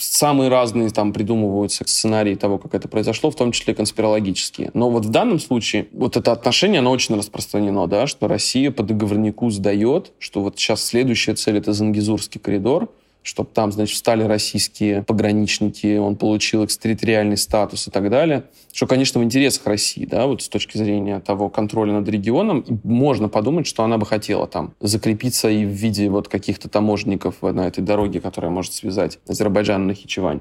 самые 0.00 0.48
разные 0.50 0.90
там 0.90 1.12
придумываются 1.12 1.84
сценарии 1.86 2.34
того, 2.34 2.58
как 2.58 2.74
это 2.74 2.88
произошло, 2.88 3.30
в 3.30 3.36
том 3.36 3.52
числе 3.52 3.74
конспирологические. 3.74 4.70
Но 4.74 4.90
вот 4.90 5.04
в 5.04 5.10
данном 5.10 5.38
случае 5.38 5.88
вот 5.92 6.16
это 6.16 6.32
отношение, 6.32 6.80
оно 6.80 6.90
очень 6.90 7.16
распространено, 7.16 7.86
да, 7.86 8.06
что 8.06 8.28
Россия 8.28 8.70
по 8.70 8.82
договорнику 8.82 9.50
сдает, 9.50 10.12
что 10.18 10.42
вот 10.42 10.58
сейчас 10.58 10.84
следующая 10.84 11.34
цель— 11.34 11.56
это 11.58 11.72
Зангизурский 11.72 12.40
коридор, 12.40 12.88
чтобы 13.22 13.50
там, 13.52 13.70
значит, 13.72 13.94
встали 13.94 14.24
российские 14.24 15.02
пограничники, 15.02 15.98
он 15.98 16.16
получил 16.16 16.64
экстерриториальный 16.64 17.36
статус 17.36 17.86
и 17.88 17.90
так 17.90 18.08
далее. 18.10 18.44
Что, 18.72 18.86
конечно, 18.86 19.20
в 19.20 19.24
интересах 19.24 19.66
России, 19.66 20.06
да, 20.06 20.26
вот 20.26 20.42
с 20.42 20.48
точки 20.48 20.78
зрения 20.78 21.20
того 21.20 21.48
контроля 21.48 21.92
над 21.92 22.08
регионом, 22.08 22.64
можно 22.82 23.28
подумать, 23.28 23.66
что 23.66 23.82
она 23.84 23.98
бы 23.98 24.06
хотела 24.06 24.46
там 24.46 24.74
закрепиться 24.80 25.50
и 25.50 25.64
в 25.64 25.70
виде 25.70 26.08
вот 26.08 26.28
каких-то 26.28 26.68
таможенников 26.68 27.42
на 27.42 27.66
этой 27.66 27.82
дороге, 27.82 28.20
которая 28.20 28.50
может 28.50 28.72
связать 28.72 29.18
Азербайджан 29.28 29.82
и 29.82 29.86
Нахичевань. 29.86 30.40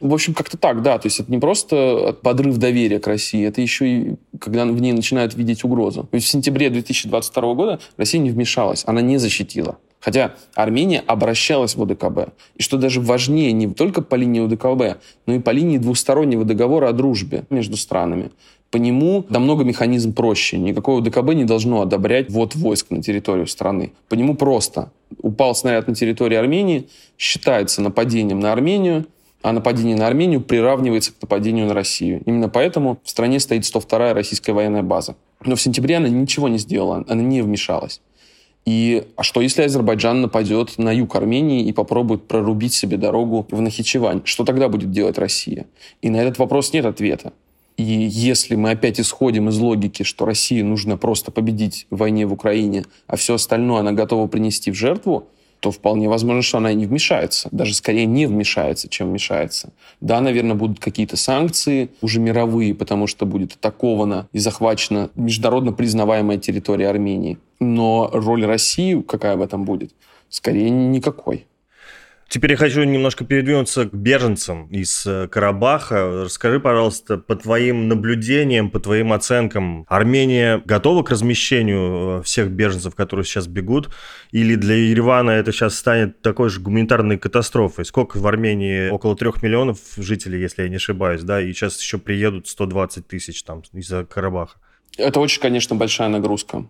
В 0.00 0.14
общем, 0.14 0.32
как-то 0.32 0.56
так, 0.56 0.82
да. 0.82 0.98
То 0.98 1.06
есть 1.06 1.20
это 1.20 1.30
не 1.30 1.38
просто 1.38 2.16
подрыв 2.22 2.56
доверия 2.56 2.98
к 3.00 3.06
России, 3.06 3.46
это 3.46 3.60
еще 3.60 3.86
и 3.86 4.16
когда 4.40 4.64
в 4.64 4.80
ней 4.80 4.92
начинают 4.92 5.34
видеть 5.34 5.62
угрозу. 5.62 6.04
То 6.04 6.14
есть 6.14 6.26
в 6.26 6.30
сентябре 6.30 6.70
2022 6.70 7.54
года 7.54 7.80
Россия 7.96 8.20
не 8.20 8.30
вмешалась, 8.30 8.82
она 8.86 9.02
не 9.02 9.18
защитила. 9.18 9.78
Хотя 10.00 10.34
Армения 10.54 11.02
обращалась 11.06 11.76
в 11.76 11.82
ОДКБ. 11.82 12.30
И 12.56 12.62
что 12.62 12.78
даже 12.78 13.00
важнее, 13.00 13.52
не 13.52 13.68
только 13.68 14.02
по 14.02 14.14
линии 14.14 14.44
ОДКБ, 14.44 15.02
но 15.26 15.34
и 15.34 15.38
по 15.38 15.50
линии 15.50 15.78
двустороннего 15.78 16.44
договора 16.44 16.88
о 16.88 16.92
дружбе 16.92 17.44
между 17.50 17.76
странами. 17.76 18.30
По 18.70 18.76
нему 18.76 19.26
намного 19.28 19.64
механизм 19.64 20.14
проще. 20.14 20.56
Никакое 20.56 21.02
ОДКБ 21.02 21.34
не 21.34 21.44
должно 21.44 21.82
одобрять 21.82 22.30
ввод 22.30 22.54
войск 22.54 22.90
на 22.90 23.02
территорию 23.02 23.46
страны. 23.46 23.92
По 24.08 24.14
нему 24.14 24.36
просто. 24.36 24.90
Упал 25.22 25.54
снаряд 25.54 25.88
на 25.88 25.94
территории 25.94 26.36
Армении, 26.36 26.88
считается 27.18 27.82
нападением 27.82 28.40
на 28.40 28.52
Армению, 28.52 29.06
а 29.42 29.52
нападение 29.52 29.96
на 29.96 30.06
Армению 30.06 30.40
приравнивается 30.40 31.12
к 31.12 31.16
нападению 31.20 31.66
на 31.66 31.74
Россию. 31.74 32.22
Именно 32.26 32.48
поэтому 32.48 33.00
в 33.02 33.10
стране 33.10 33.40
стоит 33.40 33.64
102-я 33.64 34.14
российская 34.14 34.52
военная 34.52 34.82
база. 34.82 35.16
Но 35.44 35.56
в 35.56 35.60
сентябре 35.60 35.96
она 35.96 36.08
ничего 36.08 36.48
не 36.48 36.58
сделала, 36.58 37.04
она 37.08 37.22
не 37.22 37.42
вмешалась. 37.42 38.00
И 38.66 39.04
а 39.16 39.22
что, 39.22 39.40
если 39.40 39.62
Азербайджан 39.62 40.20
нападет 40.20 40.78
на 40.78 40.92
юг 40.92 41.16
Армении 41.16 41.64
и 41.64 41.72
попробует 41.72 42.28
прорубить 42.28 42.74
себе 42.74 42.96
дорогу 42.96 43.46
в 43.50 43.60
Нахичевань? 43.60 44.22
Что 44.24 44.44
тогда 44.44 44.68
будет 44.68 44.90
делать 44.90 45.18
Россия? 45.18 45.66
И 46.02 46.10
на 46.10 46.16
этот 46.18 46.38
вопрос 46.38 46.72
нет 46.72 46.84
ответа. 46.84 47.32
И 47.76 47.82
если 47.82 48.56
мы 48.56 48.72
опять 48.72 49.00
исходим 49.00 49.48
из 49.48 49.58
логики, 49.58 50.02
что 50.02 50.26
России 50.26 50.60
нужно 50.60 50.98
просто 50.98 51.30
победить 51.30 51.86
в 51.88 51.96
войне 51.96 52.26
в 52.26 52.32
Украине, 52.32 52.84
а 53.06 53.16
все 53.16 53.34
остальное 53.34 53.80
она 53.80 53.92
готова 53.92 54.26
принести 54.26 54.70
в 54.70 54.74
жертву, 54.74 55.28
то 55.60 55.70
вполне 55.70 56.08
возможно, 56.08 56.42
что 56.42 56.58
она 56.58 56.72
и 56.72 56.74
не 56.74 56.86
вмешается. 56.86 57.48
Даже 57.52 57.74
скорее 57.74 58.06
не 58.06 58.26
вмешается, 58.26 58.88
чем 58.88 59.10
вмешается. 59.10 59.72
Да, 60.00 60.20
наверное, 60.20 60.56
будут 60.56 60.80
какие-то 60.80 61.16
санкции 61.16 61.90
уже 62.00 62.18
мировые, 62.18 62.74
потому 62.74 63.06
что 63.06 63.26
будет 63.26 63.52
атакована 63.54 64.28
и 64.32 64.38
захвачена 64.38 65.10
международно 65.14 65.72
признаваемая 65.72 66.38
территория 66.38 66.88
Армении. 66.88 67.38
Но 67.60 68.08
роль 68.12 68.44
России 68.44 69.00
какая 69.02 69.36
в 69.36 69.42
этом 69.42 69.64
будет? 69.64 69.92
Скорее 70.30 70.70
никакой. 70.70 71.46
Теперь 72.30 72.52
я 72.52 72.56
хочу 72.56 72.84
немножко 72.84 73.24
передвинуться 73.24 73.86
к 73.86 73.92
беженцам 73.92 74.68
из 74.68 75.04
э, 75.04 75.26
Карабаха. 75.26 76.26
Расскажи, 76.26 76.60
пожалуйста, 76.60 77.18
по 77.18 77.34
твоим 77.34 77.88
наблюдениям, 77.88 78.70
по 78.70 78.78
твоим 78.78 79.12
оценкам, 79.12 79.84
Армения 79.88 80.62
готова 80.64 81.02
к 81.02 81.10
размещению 81.10 82.20
э, 82.20 82.22
всех 82.22 82.52
беженцев, 82.52 82.94
которые 82.94 83.24
сейчас 83.24 83.48
бегут? 83.48 83.90
Или 84.30 84.54
для 84.54 84.76
Еревана 84.76 85.32
это 85.32 85.50
сейчас 85.50 85.76
станет 85.76 86.22
такой 86.22 86.50
же 86.50 86.60
гуманитарной 86.60 87.18
катастрофой? 87.18 87.84
Сколько 87.84 88.18
в 88.18 88.26
Армении? 88.28 88.90
Около 88.90 89.16
трех 89.16 89.42
миллионов 89.42 89.78
жителей, 89.96 90.40
если 90.40 90.62
я 90.62 90.68
не 90.68 90.76
ошибаюсь, 90.76 91.22
да? 91.22 91.40
И 91.40 91.52
сейчас 91.52 91.80
еще 91.80 91.98
приедут 91.98 92.46
120 92.46 93.08
тысяч 93.08 93.42
там 93.42 93.64
из-за 93.72 94.04
Карабаха. 94.04 94.56
Это 94.96 95.20
очень, 95.20 95.40
конечно, 95.40 95.76
большая 95.76 96.08
нагрузка. 96.08 96.66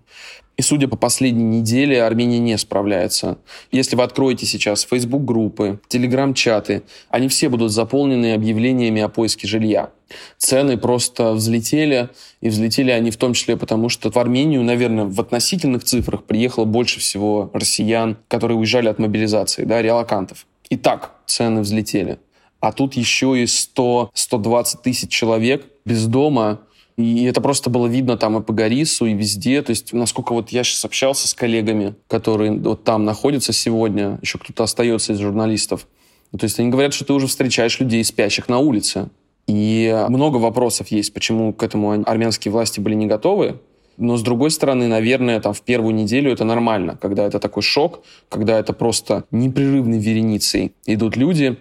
И 0.56 0.62
судя 0.62 0.88
по 0.88 0.96
последней 0.96 1.44
неделе, 1.44 2.02
Армения 2.02 2.38
не 2.38 2.59
справляется. 2.59 3.38
Если 3.72 3.96
вы 3.96 4.02
откроете 4.02 4.44
сейчас 4.44 4.85
Facebook-группы, 4.85 5.80
Telegram-чаты, 5.88 6.83
они 7.09 7.28
все 7.28 7.48
будут 7.48 7.72
заполнены 7.72 8.35
объявлениями 8.35 9.00
о 9.00 9.09
поиске 9.09 9.48
жилья. 9.48 9.90
Цены 10.37 10.76
просто 10.76 11.33
взлетели, 11.33 12.11
и 12.42 12.50
взлетели 12.50 12.90
они 12.90 13.11
в 13.11 13.16
том 13.16 13.33
числе 13.33 13.56
потому, 13.56 13.88
что 13.88 14.11
в 14.11 14.16
Армению, 14.18 14.62
наверное, 14.62 15.06
в 15.06 15.18
относительных 15.18 15.85
цифрах 15.85 16.24
приехало 16.24 16.66
больше 16.66 17.00
всего 17.00 17.50
россиян, 17.54 18.18
которые 18.28 18.59
уезжали 18.59 18.88
от 18.88 18.98
мобилизации, 18.98 19.64
да, 19.64 19.80
релакантов. 19.80 20.46
И 20.68 20.76
так 20.76 21.14
цены 21.26 21.62
взлетели. 21.62 22.18
А 22.61 22.72
тут 22.72 22.94
еще 22.94 23.35
и 23.40 23.44
100-120 23.44 24.83
тысяч 24.83 25.09
человек 25.11 25.64
без 25.87 26.06
дома, 26.06 26.61
и 27.00 27.24
это 27.24 27.40
просто 27.40 27.70
было 27.70 27.86
видно 27.86 28.16
там 28.16 28.38
и 28.38 28.42
по 28.42 28.52
Горису, 28.52 29.06
и 29.06 29.14
везде. 29.14 29.62
То 29.62 29.70
есть, 29.70 29.92
насколько 29.92 30.32
вот 30.32 30.50
я 30.50 30.64
сейчас 30.64 30.84
общался 30.84 31.28
с 31.28 31.34
коллегами, 31.34 31.94
которые 32.08 32.52
вот 32.52 32.84
там 32.84 33.04
находятся 33.04 33.52
сегодня, 33.52 34.18
еще 34.22 34.38
кто-то 34.38 34.64
остается 34.64 35.12
из 35.12 35.18
журналистов. 35.18 35.86
То 36.36 36.44
есть 36.44 36.58
они 36.60 36.70
говорят, 36.70 36.94
что 36.94 37.04
ты 37.04 37.12
уже 37.12 37.26
встречаешь 37.26 37.80
людей, 37.80 38.04
спящих 38.04 38.48
на 38.48 38.58
улице. 38.58 39.08
И 39.46 40.06
много 40.08 40.36
вопросов 40.36 40.88
есть, 40.88 41.12
почему 41.12 41.52
к 41.52 41.62
этому 41.62 42.02
армянские 42.06 42.52
власти 42.52 42.78
были 42.78 42.94
не 42.94 43.06
готовы. 43.06 43.60
Но, 43.96 44.16
с 44.16 44.22
другой 44.22 44.50
стороны, 44.50 44.86
наверное, 44.86 45.40
там 45.40 45.52
в 45.52 45.62
первую 45.62 45.94
неделю 45.94 46.32
это 46.32 46.44
нормально, 46.44 46.96
когда 47.00 47.26
это 47.26 47.38
такой 47.38 47.62
шок, 47.62 48.04
когда 48.28 48.58
это 48.58 48.72
просто 48.72 49.24
непрерывной 49.30 49.98
вереницей 49.98 50.72
идут 50.86 51.16
люди. 51.16 51.56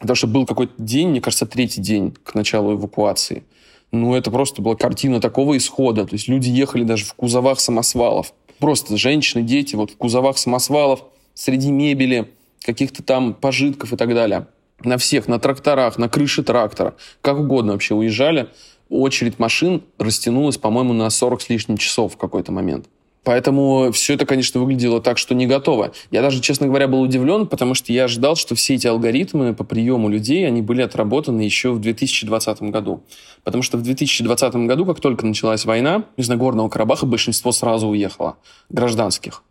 Потому 0.00 0.16
что 0.16 0.26
был 0.26 0.46
какой-то 0.46 0.74
день, 0.78 1.10
мне 1.10 1.20
кажется, 1.20 1.46
третий 1.46 1.80
день 1.80 2.14
к 2.24 2.34
началу 2.34 2.74
эвакуации– 2.74 3.44
ну, 3.92 4.14
это 4.14 4.30
просто 4.30 4.62
была 4.62 4.74
картина 4.74 5.20
такого 5.20 5.56
исхода. 5.56 6.06
То 6.06 6.14
есть 6.14 6.26
люди 6.26 6.48
ехали 6.48 6.82
даже 6.82 7.04
в 7.04 7.12
кузовах 7.14 7.60
самосвалов. 7.60 8.32
Просто 8.58 8.96
женщины, 8.96 9.42
дети 9.42 9.76
вот 9.76 9.90
в 9.90 9.96
кузовах 9.96 10.38
самосвалов, 10.38 11.04
среди 11.34 11.70
мебели, 11.70 12.30
каких-то 12.62 13.02
там 13.02 13.34
пожитков 13.34 13.92
и 13.92 13.96
так 13.96 14.14
далее. 14.14 14.46
На 14.82 14.96
всех, 14.96 15.28
на 15.28 15.38
тракторах, 15.38 15.98
на 15.98 16.08
крыше 16.08 16.42
трактора, 16.42 16.94
как 17.20 17.38
угодно 17.38 17.72
вообще 17.72 17.94
уезжали. 17.94 18.48
Очередь 18.88 19.38
машин 19.38 19.82
растянулась, 19.98 20.56
по-моему, 20.56 20.92
на 20.92 21.08
40 21.10 21.42
с 21.42 21.48
лишним 21.50 21.76
часов 21.76 22.14
в 22.14 22.16
какой-то 22.16 22.50
момент. 22.50 22.86
Поэтому 23.24 23.92
все 23.92 24.14
это, 24.14 24.26
конечно, 24.26 24.60
выглядело 24.60 25.00
так, 25.00 25.16
что 25.16 25.34
не 25.34 25.46
готово. 25.46 25.92
Я 26.10 26.22
даже, 26.22 26.40
честно 26.40 26.66
говоря, 26.66 26.88
был 26.88 27.00
удивлен, 27.00 27.46
потому 27.46 27.74
что 27.74 27.92
я 27.92 28.04
ожидал, 28.04 28.34
что 28.34 28.54
все 28.56 28.74
эти 28.74 28.88
алгоритмы 28.88 29.54
по 29.54 29.62
приему 29.62 30.08
людей, 30.08 30.46
они 30.46 30.60
были 30.60 30.82
отработаны 30.82 31.40
еще 31.40 31.70
в 31.70 31.80
2020 31.80 32.62
году. 32.62 33.04
Потому 33.44 33.62
что 33.62 33.76
в 33.76 33.82
2020 33.82 34.54
году, 34.66 34.86
как 34.86 34.98
только 34.98 35.24
началась 35.24 35.64
война, 35.64 36.04
из 36.16 36.28
Нагорного 36.28 36.68
Карабаха 36.68 37.06
большинство 37.06 37.52
сразу 37.52 37.88
уехало, 37.88 38.38
гражданских. 38.70 39.44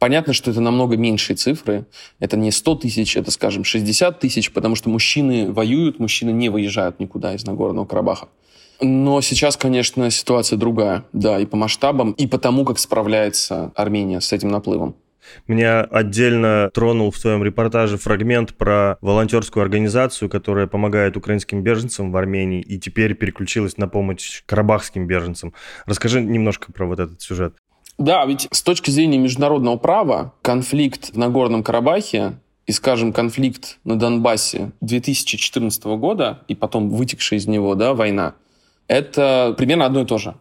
Понятно, 0.00 0.32
что 0.32 0.50
это 0.50 0.60
намного 0.60 0.96
меньшие 0.96 1.36
цифры. 1.36 1.86
Это 2.18 2.36
не 2.36 2.50
100 2.50 2.74
тысяч, 2.76 3.16
это, 3.16 3.30
скажем, 3.30 3.62
60 3.62 4.18
тысяч, 4.18 4.50
потому 4.50 4.74
что 4.74 4.88
мужчины 4.88 5.52
воюют, 5.52 6.00
мужчины 6.00 6.30
не 6.30 6.48
выезжают 6.48 6.98
никуда 6.98 7.34
из 7.34 7.44
Нагорного 7.44 7.86
Карабаха. 7.86 8.28
Но 8.82 9.20
сейчас, 9.20 9.56
конечно, 9.56 10.10
ситуация 10.10 10.58
другая, 10.58 11.04
да, 11.12 11.38
и 11.38 11.46
по 11.46 11.56
масштабам, 11.56 12.12
и 12.12 12.26
по 12.26 12.36
тому, 12.36 12.64
как 12.64 12.80
справляется 12.80 13.72
Армения 13.76 14.20
с 14.20 14.32
этим 14.32 14.48
наплывом. 14.48 14.96
Меня 15.46 15.82
отдельно 15.82 16.68
тронул 16.74 17.12
в 17.12 17.18
твоем 17.18 17.44
репортаже 17.44 17.96
фрагмент 17.96 18.54
про 18.54 18.98
волонтерскую 19.00 19.62
организацию, 19.62 20.28
которая 20.28 20.66
помогает 20.66 21.16
украинским 21.16 21.62
беженцам 21.62 22.10
в 22.10 22.16
Армении 22.16 22.60
и 22.60 22.78
теперь 22.78 23.14
переключилась 23.14 23.76
на 23.78 23.86
помощь 23.86 24.42
карабахским 24.46 25.06
беженцам. 25.06 25.54
Расскажи 25.86 26.20
немножко 26.20 26.72
про 26.72 26.86
вот 26.86 26.98
этот 26.98 27.22
сюжет. 27.22 27.54
Да, 27.98 28.24
ведь 28.24 28.48
с 28.50 28.62
точки 28.62 28.90
зрения 28.90 29.18
международного 29.18 29.76
права 29.76 30.34
конфликт 30.42 31.10
в 31.10 31.18
Нагорном 31.18 31.62
Карабахе 31.62 32.34
и, 32.66 32.72
скажем, 32.72 33.12
конфликт 33.12 33.78
на 33.84 33.96
Донбассе 33.96 34.72
2014 34.80 35.84
года 35.84 36.40
и 36.48 36.54
потом 36.54 36.90
вытекшая 36.90 37.38
из 37.38 37.46
него 37.46 37.74
да, 37.74 37.94
война, 37.94 38.34
это 38.92 39.54
примерно 39.56 39.86
одно 39.86 40.02
и 40.02 40.04
то 40.04 40.18
же, 40.18 40.34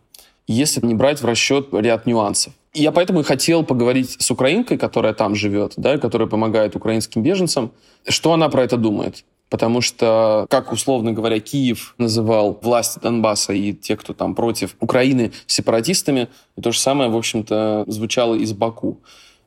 если 0.47 0.85
не 0.85 0.93
брать 0.93 1.21
в 1.21 1.25
расчет 1.25 1.69
ряд 1.71 2.05
нюансов. 2.05 2.53
И 2.73 2.83
я 2.83 2.91
поэтому 2.91 3.21
и 3.21 3.23
хотел 3.23 3.63
поговорить 3.63 4.17
с 4.19 4.31
украинкой, 4.31 4.77
которая 4.77 5.13
там 5.13 5.35
живет, 5.35 5.73
да, 5.77 5.97
которая 5.97 6.27
помогает 6.27 6.75
украинским 6.75 7.23
беженцам, 7.23 7.71
что 8.07 8.33
она 8.33 8.49
про 8.49 8.63
это 8.63 8.77
думает. 8.77 9.23
Потому 9.49 9.81
что, 9.81 10.45
как, 10.49 10.71
условно 10.71 11.11
говоря, 11.11 11.39
Киев 11.41 11.95
называл 11.97 12.57
власти 12.61 12.99
Донбасса 12.99 13.51
и 13.51 13.73
те, 13.73 13.97
кто 13.97 14.13
там 14.13 14.33
против 14.33 14.77
Украины, 14.79 15.33
сепаратистами, 15.45 16.29
то 16.61 16.71
же 16.71 16.79
самое, 16.79 17.09
в 17.09 17.17
общем-то, 17.17 17.83
звучало 17.87 18.35
из 18.35 18.53
Баку. 18.53 18.99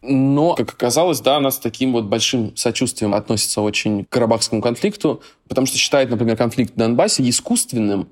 Но, 0.03 0.55
как 0.55 0.75
оказалось, 0.75 1.21
да, 1.21 1.37
она 1.37 1.51
с 1.51 1.59
таким 1.59 1.93
вот 1.93 2.05
большим 2.05 2.55
сочувствием 2.57 3.15
относится 3.15 3.63
очень 3.63 4.05
к 4.05 4.11
карабахскому 4.11 4.61
конфликту, 4.61 5.23
потому 5.49 5.67
что 5.67 5.79
считает, 5.79 6.11
например, 6.11 6.37
конфликт 6.37 6.75
в 6.75 6.77
Донбассе 6.77 7.27
искусственным, 7.27 8.09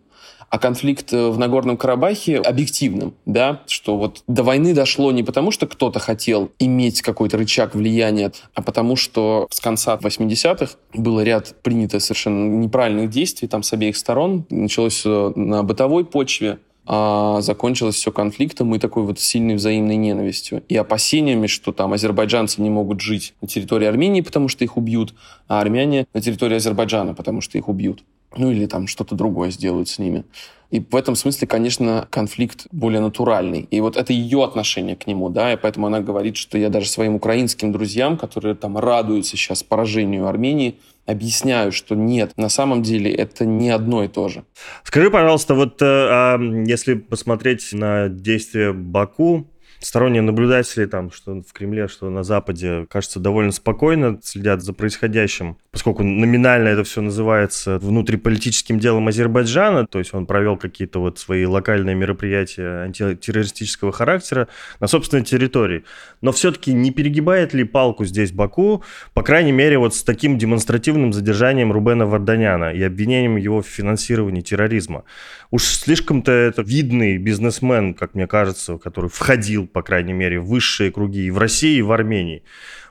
а 0.52 0.58
конфликт 0.58 1.14
э, 1.14 1.30
в 1.30 1.38
Нагорном 1.38 1.78
Карабахе 1.78 2.36
объективным, 2.36 3.14
да, 3.24 3.62
что 3.66 3.96
вот 3.96 4.22
до 4.26 4.42
войны 4.42 4.74
дошло 4.74 5.10
не 5.10 5.22
потому, 5.22 5.50
что 5.50 5.66
кто-то 5.66 5.98
хотел 5.98 6.50
иметь 6.58 7.00
какой-то 7.00 7.38
рычаг 7.38 7.74
влияния, 7.74 8.32
а 8.52 8.60
потому 8.60 8.94
что 8.94 9.46
с 9.50 9.60
конца 9.60 9.96
80-х 9.96 10.74
было 10.92 11.22
ряд 11.22 11.54
принято 11.62 12.00
совершенно 12.00 12.54
неправильных 12.54 13.08
действий 13.08 13.48
там 13.48 13.62
с 13.62 13.72
обеих 13.72 13.96
сторон. 13.96 14.44
Началось 14.50 15.06
на 15.06 15.62
бытовой 15.62 16.04
почве, 16.04 16.58
а 16.84 17.40
закончилось 17.40 17.94
все 17.94 18.12
конфликтом 18.12 18.74
и 18.74 18.78
такой 18.78 19.04
вот 19.04 19.18
сильной 19.18 19.54
взаимной 19.54 19.96
ненавистью. 19.96 20.64
И 20.68 20.76
опасениями, 20.76 21.46
что 21.46 21.72
там 21.72 21.94
азербайджанцы 21.94 22.60
не 22.60 22.68
могут 22.68 23.00
жить 23.00 23.32
на 23.40 23.48
территории 23.48 23.86
Армении, 23.86 24.20
потому 24.20 24.48
что 24.48 24.64
их 24.64 24.76
убьют, 24.76 25.14
а 25.48 25.62
армяне 25.62 26.06
на 26.12 26.20
территории 26.20 26.56
Азербайджана, 26.56 27.14
потому 27.14 27.40
что 27.40 27.56
их 27.56 27.68
убьют 27.70 28.04
ну 28.36 28.50
или 28.50 28.66
там 28.66 28.86
что-то 28.86 29.14
другое 29.14 29.50
сделают 29.50 29.88
с 29.88 29.98
ними. 29.98 30.24
И 30.72 30.80
в 30.80 30.96
этом 30.96 31.14
смысле, 31.16 31.46
конечно, 31.46 32.08
конфликт 32.10 32.66
более 32.72 33.02
натуральный. 33.02 33.68
И 33.70 33.80
вот 33.82 33.98
это 33.98 34.14
ее 34.14 34.42
отношение 34.42 34.96
к 34.96 35.06
нему, 35.06 35.28
да, 35.28 35.52
и 35.52 35.56
поэтому 35.56 35.86
она 35.86 36.00
говорит, 36.00 36.38
что 36.38 36.56
я 36.56 36.70
даже 36.70 36.88
своим 36.88 37.14
украинским 37.14 37.72
друзьям, 37.72 38.16
которые 38.16 38.54
там 38.54 38.78
радуются 38.78 39.36
сейчас 39.36 39.62
поражению 39.62 40.26
Армении, 40.26 40.78
объясняю, 41.04 41.72
что 41.72 41.94
нет, 41.94 42.32
на 42.38 42.48
самом 42.48 42.82
деле 42.82 43.12
это 43.12 43.44
не 43.44 43.68
одно 43.68 44.02
и 44.02 44.08
то 44.08 44.28
же. 44.28 44.44
Скажи, 44.82 45.10
пожалуйста, 45.10 45.54
вот 45.54 45.82
э, 45.82 45.84
а 45.84 46.38
если 46.66 46.94
посмотреть 46.94 47.68
на 47.72 48.08
действия 48.08 48.72
Баку, 48.72 49.46
сторонние 49.82 50.22
наблюдатели 50.22 50.86
там, 50.86 51.10
что 51.10 51.42
в 51.42 51.52
Кремле, 51.52 51.88
что 51.88 52.08
на 52.10 52.22
Западе, 52.22 52.86
кажется, 52.88 53.20
довольно 53.20 53.52
спокойно 53.52 54.18
следят 54.22 54.62
за 54.62 54.72
происходящим, 54.72 55.56
поскольку 55.70 56.02
номинально 56.02 56.68
это 56.68 56.84
все 56.84 57.00
называется 57.00 57.78
внутриполитическим 57.78 58.78
делом 58.78 59.08
Азербайджана, 59.08 59.86
то 59.86 59.98
есть 59.98 60.14
он 60.14 60.26
провел 60.26 60.56
какие-то 60.56 61.00
вот 61.00 61.18
свои 61.18 61.44
локальные 61.44 61.94
мероприятия 61.94 62.84
антитеррористического 62.84 63.92
характера 63.92 64.48
на 64.80 64.86
собственной 64.86 65.24
территории. 65.24 65.84
Но 66.20 66.32
все-таки 66.32 66.72
не 66.72 66.90
перегибает 66.90 67.54
ли 67.54 67.64
палку 67.64 68.04
здесь 68.04 68.32
Баку, 68.32 68.84
по 69.14 69.22
крайней 69.22 69.52
мере, 69.52 69.78
вот 69.78 69.94
с 69.94 70.02
таким 70.02 70.38
демонстративным 70.38 71.12
задержанием 71.12 71.72
Рубена 71.72 72.06
Варданяна 72.06 72.72
и 72.72 72.82
обвинением 72.82 73.36
его 73.36 73.62
в 73.62 73.66
финансировании 73.66 74.40
терроризма? 74.42 75.04
Уж 75.50 75.64
слишком-то 75.64 76.32
это 76.32 76.62
видный 76.62 77.18
бизнесмен, 77.18 77.94
как 77.94 78.14
мне 78.14 78.26
кажется, 78.26 78.78
который 78.78 79.10
входил 79.10 79.66
по 79.72 79.82
крайней 79.82 80.12
мере, 80.12 80.40
высшие 80.40 80.90
круги 80.90 81.26
и 81.26 81.30
в 81.30 81.38
России, 81.38 81.78
и 81.78 81.82
в 81.82 81.92
Армении. 81.92 82.42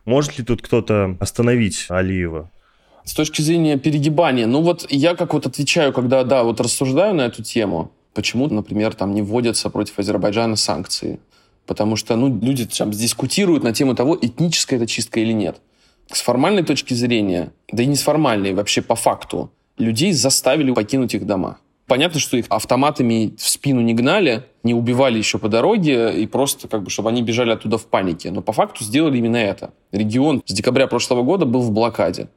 Может 0.06 0.38
ли 0.38 0.44
тут 0.44 0.62
кто-то 0.62 1.18
остановить 1.20 1.86
Алиева? 1.90 2.50
С 3.04 3.14
точки 3.14 3.42
зрения 3.42 3.78
перегибания, 3.78 4.48
ну 4.48 4.62
вот 4.62 4.86
я 4.90 5.16
как 5.16 5.34
вот 5.34 5.46
отвечаю, 5.48 5.94
когда, 5.94 6.24
да, 6.24 6.44
вот 6.44 6.62
рассуждаю 6.62 7.16
на 7.16 7.22
эту 7.22 7.44
тему, 7.44 7.92
почему, 8.14 8.48
например, 8.48 8.94
там 8.94 9.14
не 9.14 9.22
вводятся 9.22 9.70
против 9.70 9.98
Азербайджана 10.00 10.56
санкции. 10.56 11.20
Потому 11.66 11.96
что, 11.96 12.16
ну, 12.16 12.40
люди 12.42 12.66
там 12.66 12.92
дискутируют 12.92 13.64
на 13.64 13.74
тему 13.74 13.96
того, 13.96 14.18
этническая 14.20 14.78
это 14.78 14.88
чистка 14.88 15.20
или 15.20 15.32
нет. 15.32 15.62
С 16.12 16.22
формальной 16.22 16.64
точки 16.64 16.94
зрения, 16.94 17.54
да 17.72 17.84
и 17.84 17.86
не 17.86 17.96
с 17.96 18.02
формальной, 18.02 18.54
вообще 18.54 18.82
по 18.82 18.96
факту, 18.96 19.52
людей 19.78 20.12
заставили 20.12 20.72
покинуть 20.72 21.14
их 21.16 21.26
дома. 21.26 21.60
Понятно, 21.92 22.22
что 22.22 22.38
их 22.38 22.46
автоматами 22.48 23.34
в 23.38 23.50
спину 23.50 23.82
не 23.82 23.94
гнали, 23.94 24.46
не 24.64 24.74
убивали 24.74 25.18
еще 25.18 25.40
по 25.40 25.50
дороге, 25.50 26.14
и 26.14 26.26
просто 26.26 26.70
как 26.70 26.84
бы, 26.84 26.90
чтобы 26.90 27.10
они 27.10 27.22
бежали 27.22 27.52
оттуда 27.52 27.78
в 27.78 27.86
панике. 27.86 28.32
Но 28.32 28.42
по 28.42 28.54
факту 28.54 28.86
сделали 28.86 29.18
именно 29.18 29.36
это. 29.36 29.74
Регион 29.92 30.42
с 30.46 30.54
декабря 30.54 30.88
прошлого 30.88 31.22
года 31.22 31.46
был 31.46 31.60
в 31.60 31.72
блокаде. 31.72 32.30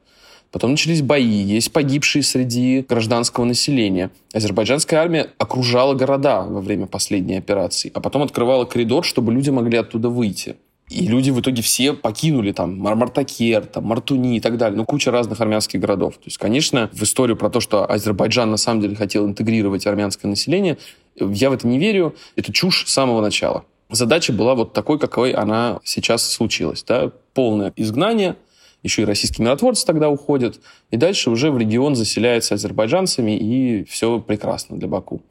Потом 0.51 0.71
начались 0.71 1.01
бои, 1.01 1.23
есть 1.23 1.71
погибшие 1.71 2.21
среди 2.21 2.81
гражданского 2.81 3.45
населения. 3.45 4.11
Азербайджанская 4.33 4.99
армия 4.99 5.29
окружала 5.37 5.93
города 5.93 6.41
во 6.41 6.59
время 6.59 6.85
последней 6.85 7.37
операции, 7.37 7.89
а 7.93 8.01
потом 8.01 8.23
открывала 8.23 8.65
коридор, 8.65 9.05
чтобы 9.05 9.31
люди 9.31 9.51
могли 9.51 9.77
оттуда 9.77 10.09
выйти. 10.09 10.57
И 10.89 11.07
люди 11.07 11.31
в 11.31 11.39
итоге 11.39 11.63
все 11.63 11.93
покинули 11.93 12.51
там 12.51 12.77
Мартакер, 12.77 13.65
там, 13.65 13.85
Мартуни 13.85 14.37
и 14.37 14.39
так 14.39 14.57
далее. 14.57 14.77
Ну, 14.77 14.85
куча 14.85 15.09
разных 15.09 15.41
армянских 15.41 15.79
городов. 15.79 16.15
То 16.15 16.25
есть, 16.25 16.37
конечно, 16.37 16.89
в 16.93 17.01
историю 17.01 17.37
про 17.37 17.49
то, 17.49 17.59
что 17.59 17.89
Азербайджан 17.89 18.51
на 18.51 18.57
самом 18.57 18.81
деле 18.81 18.95
хотел 18.95 19.25
интегрировать 19.25 19.87
армянское 19.87 20.29
население, 20.29 20.77
я 21.15 21.49
в 21.49 21.53
это 21.53 21.67
не 21.67 21.79
верю. 21.79 22.15
Это 22.35 22.53
чушь 22.53 22.85
с 22.85 22.93
самого 22.93 23.21
начала. 23.21 23.65
Задача 23.89 24.31
была 24.31 24.53
вот 24.55 24.73
такой, 24.73 24.99
какой 24.99 25.31
она 25.31 25.79
сейчас 25.83 26.29
случилась. 26.29 26.83
Да? 26.83 27.11
Полное 27.33 27.73
изгнание, 27.75 28.35
еще 28.83 29.01
и 29.01 29.05
российские 29.05 29.45
миротворцы 29.45 29.85
тогда 29.85 30.09
уходят, 30.09 30.59
и 30.91 30.97
дальше 30.97 31.31
уже 31.31 31.51
в 31.51 31.57
регион 31.57 31.95
заселяется 31.95 32.55
азербайджанцами, 32.55 33.37
и 33.37 33.83
все 33.85 34.19
прекрасно 34.19 34.77
для 34.77 34.87
Баку. 34.87 35.21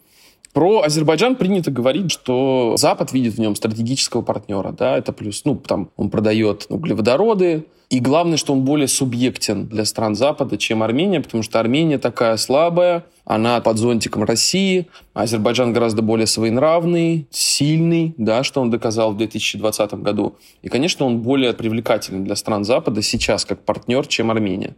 Про 0.55 0.83
Азербайджан 0.83 1.35
принято 1.35 1.73
говорить, 1.73 2.13
что 2.13 2.77
Запад 2.77 3.13
видит 3.13 3.35
в 3.35 3.41
нем 3.41 3.57
стратегического 3.57 4.23
партнера, 4.23 4.71
да, 4.71 4.97
это 4.97 5.13
плюс, 5.13 5.45
ну, 5.45 5.57
там 5.57 5.91
он 5.97 6.11
продает 6.11 6.67
углеводороды, 6.69 7.67
и 7.91 7.99
главное, 7.99 8.37
что 8.37 8.53
он 8.53 8.65
более 8.65 8.87
субъектен 8.87 9.67
для 9.67 9.85
стран 9.85 10.15
Запада, 10.15 10.57
чем 10.57 10.85
Армения, 10.85 11.21
потому 11.21 11.43
что 11.43 11.59
Армения 11.59 11.99
такая 11.99 12.37
слабая, 12.37 13.05
она 13.25 13.61
под 13.61 13.79
зонтиком 13.79 14.23
России, 14.23 14.87
Азербайджан 15.13 15.73
гораздо 15.73 16.03
более 16.03 16.29
своенравный, 16.29 17.27
сильный, 17.31 18.15
да, 18.17 18.45
что 18.45 18.61
он 18.61 18.71
доказал 18.71 19.13
в 19.13 19.17
2020 19.17 19.95
году. 19.95 20.37
И, 20.63 20.69
конечно, 20.69 21.05
он 21.05 21.19
более 21.21 21.53
привлекателен 21.53 22.23
для 22.23 22.37
стран 22.37 22.65
Запада 22.65 23.03
сейчас 23.03 23.45
как 23.45 23.65
партнер, 23.65 24.07
чем 24.07 24.31
Армения. 24.31 24.77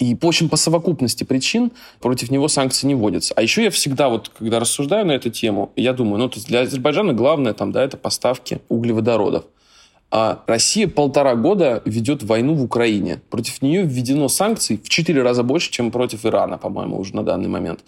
И, 0.00 0.16
в 0.18 0.26
общем, 0.26 0.48
по 0.48 0.56
совокупности 0.56 1.24
причин 1.24 1.72
против 2.00 2.30
него 2.30 2.48
санкции 2.48 2.86
не 2.86 2.94
вводятся. 2.94 3.34
А 3.36 3.42
еще 3.42 3.62
я 3.62 3.70
всегда, 3.70 4.08
вот, 4.08 4.30
когда 4.30 4.58
рассуждаю 4.58 5.04
на 5.04 5.12
эту 5.12 5.28
тему, 5.28 5.72
я 5.76 5.92
думаю, 5.92 6.18
ну, 6.18 6.28
то 6.30 6.36
есть 6.36 6.48
для 6.48 6.60
Азербайджана 6.60 7.12
главное, 7.12 7.52
там, 7.52 7.70
да, 7.70 7.84
это 7.84 7.98
поставки 7.98 8.62
углеводородов. 8.70 9.44
А 10.10 10.42
Россия 10.46 10.88
полтора 10.88 11.36
года 11.36 11.82
ведет 11.84 12.22
войну 12.22 12.54
в 12.54 12.62
Украине. 12.64 13.20
Против 13.28 13.60
нее 13.60 13.82
введено 13.82 14.28
санкций 14.28 14.80
в 14.82 14.88
четыре 14.88 15.22
раза 15.22 15.42
больше, 15.42 15.70
чем 15.70 15.90
против 15.90 16.24
Ирана, 16.24 16.56
по-моему, 16.56 16.98
уже 16.98 17.14
на 17.14 17.22
данный 17.22 17.48
момент. 17.48 17.80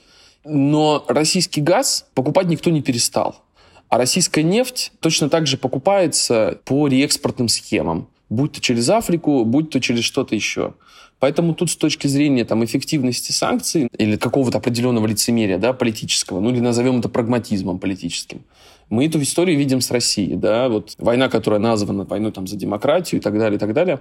Но 0.45 1.05
российский 1.09 1.63
газ 1.63 2.07
покупать 2.13 2.47
никто 2.47 2.69
не 2.69 2.83
перестал. 2.83 3.37
А 3.89 3.97
российская 3.97 4.43
нефть 4.43 4.93
точно 5.01 5.31
так 5.31 5.47
же 5.47 5.57
покупается 5.57 6.59
по 6.67 6.89
реэкспортным 6.89 7.49
схемам. 7.49 8.09
Будь 8.33 8.53
то 8.53 8.61
через 8.63 8.89
Африку, 8.89 9.45
будь 9.45 9.69
то 9.69 9.79
через 9.79 10.05
что-то 10.05 10.35
еще. 10.35 10.73
Поэтому 11.19 11.55
тут 11.55 11.71
с 11.71 11.77
точки 11.77 12.07
зрения 12.07 12.47
там, 12.47 12.65
эффективности 12.65 13.31
санкций 13.31 13.89
или 13.99 14.17
какого-то 14.17 14.57
определенного 14.57 15.07
лицемерия 15.07 15.59
да, 15.59 15.75
политического, 15.75 16.41
ну 16.41 16.49
или 16.49 16.61
назовем 16.61 17.01
это 17.01 17.11
прагматизмом 17.11 17.79
политическим, 17.79 18.43
мы 18.89 19.05
эту 19.05 19.21
историю 19.21 19.59
видим 19.59 19.83
с 19.83 19.91
Россией. 19.91 20.37
Да? 20.37 20.71
Вот 20.71 20.95
война, 20.97 21.29
которая 21.29 21.61
названа 21.61 22.05
войной 22.05 22.33
там, 22.33 22.47
за 22.47 22.57
демократию 22.57 23.21
и 23.21 23.23
так 23.23 23.39
далее, 23.39 23.57
и 23.57 23.61
так 23.61 23.75
далее, 23.75 24.01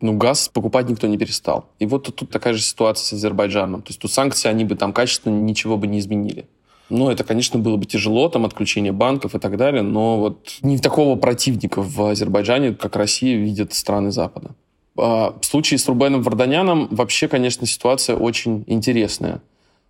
ну, 0.00 0.16
газ 0.16 0.48
покупать 0.48 0.88
никто 0.88 1.06
не 1.06 1.18
перестал. 1.18 1.66
И 1.78 1.84
вот 1.84 2.14
тут, 2.14 2.30
такая 2.30 2.54
же 2.54 2.62
ситуация 2.62 3.04
с 3.04 3.12
Азербайджаном. 3.12 3.82
То 3.82 3.90
есть 3.90 4.00
тут 4.00 4.10
санкции, 4.10 4.48
они 4.48 4.64
бы 4.64 4.76
там 4.76 4.94
качественно 4.94 5.38
ничего 5.38 5.76
бы 5.76 5.86
не 5.86 5.98
изменили. 5.98 6.48
Ну, 6.90 7.10
это, 7.10 7.22
конечно, 7.24 7.58
было 7.58 7.76
бы 7.76 7.84
тяжело, 7.84 8.28
там, 8.28 8.44
отключение 8.44 8.92
банков 8.92 9.34
и 9.34 9.38
так 9.38 9.56
далее, 9.56 9.82
но 9.82 10.18
вот 10.18 10.58
не 10.62 10.78
такого 10.78 11.16
противника 11.16 11.82
в 11.82 12.10
Азербайджане, 12.10 12.74
как 12.74 12.96
Россия, 12.96 13.36
видят 13.36 13.74
страны 13.74 14.10
Запада. 14.10 14.54
А, 14.96 15.36
в 15.40 15.44
случае 15.44 15.78
с 15.78 15.86
Рубеном 15.86 16.22
Варданяном 16.22 16.88
вообще, 16.90 17.28
конечно, 17.28 17.66
ситуация 17.66 18.16
очень 18.16 18.64
интересная. 18.66 19.42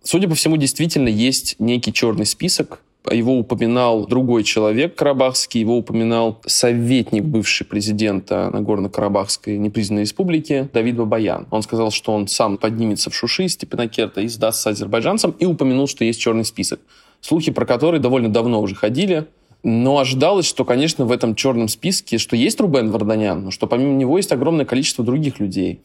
Судя 0.03 0.27
по 0.27 0.35
всему, 0.35 0.57
действительно 0.57 1.07
есть 1.07 1.55
некий 1.59 1.91
черный 1.93 2.25
список 2.25 2.81
Его 3.09 3.39
упоминал 3.39 4.05
другой 4.05 4.43
человек 4.43 4.95
карабахский, 4.95 5.61
его 5.61 5.77
упоминал 5.77 6.41
советник 6.45 7.23
бывший 7.23 7.65
президента 7.65 8.49
Нагорно-Карабахской 8.51 9.57
непризнанной 9.57 10.01
республики 10.01 10.69
Давид 10.73 10.97
Бабаян. 10.97 11.47
Он 11.49 11.61
сказал, 11.61 11.91
что 11.91 12.13
он 12.13 12.27
сам 12.27 12.57
поднимется 12.57 13.09
в 13.09 13.15
Шуши, 13.15 13.47
Степанакерта 13.47 14.21
и 14.21 14.27
сдастся 14.27 14.71
азербайджанцам, 14.71 15.31
и 15.39 15.45
упомянул, 15.45 15.87
что 15.87 16.03
есть 16.03 16.19
черный 16.19 16.43
список. 16.43 16.81
Слухи 17.21 17.51
про 17.51 17.65
который 17.65 17.99
довольно 17.99 18.29
давно 18.29 18.61
уже 18.61 18.75
ходили, 18.75 19.27
но 19.63 19.97
ожидалось, 19.99 20.45
что, 20.45 20.65
конечно, 20.65 21.05
в 21.05 21.11
этом 21.11 21.35
черном 21.35 21.69
списке, 21.69 22.17
что 22.17 22.35
есть 22.35 22.59
Рубен 22.59 22.91
Варданян, 22.91 23.45
но 23.45 23.51
что 23.51 23.65
помимо 23.65 23.93
него 23.93 24.17
есть 24.17 24.31
огромное 24.31 24.65
количество 24.65 25.03
других 25.03 25.39
людей. 25.39 25.81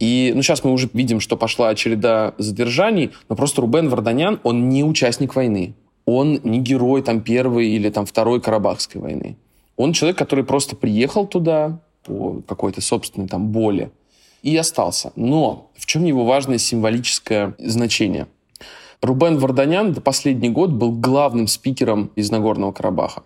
И 0.00 0.32
ну, 0.34 0.42
сейчас 0.42 0.64
мы 0.64 0.72
уже 0.72 0.90
видим, 0.92 1.20
что 1.20 1.36
пошла 1.36 1.74
череда 1.74 2.34
задержаний, 2.38 3.10
но 3.28 3.36
просто 3.36 3.60
Рубен 3.60 3.88
Варданян, 3.88 4.40
он 4.42 4.68
не 4.68 4.82
участник 4.82 5.36
войны. 5.36 5.74
Он 6.06 6.40
не 6.42 6.60
герой 6.60 7.02
там 7.02 7.20
первой 7.20 7.68
или 7.68 7.90
там 7.90 8.06
второй 8.06 8.40
Карабахской 8.40 9.00
войны. 9.00 9.36
Он 9.76 9.92
человек, 9.92 10.18
который 10.18 10.44
просто 10.44 10.76
приехал 10.76 11.26
туда 11.26 11.80
по 12.04 12.42
какой-то 12.46 12.80
собственной 12.80 13.28
там 13.28 13.48
боли 13.48 13.90
и 14.42 14.56
остался. 14.56 15.12
Но 15.16 15.70
в 15.76 15.86
чем 15.86 16.04
его 16.04 16.24
важное 16.24 16.58
символическое 16.58 17.54
значение? 17.58 18.26
Рубен 19.00 19.38
Варданян 19.38 19.92
до 19.92 20.00
последний 20.00 20.50
год 20.50 20.70
был 20.70 20.92
главным 20.92 21.46
спикером 21.46 22.10
из 22.16 22.30
Нагорного 22.30 22.72
Карабаха. 22.72 23.22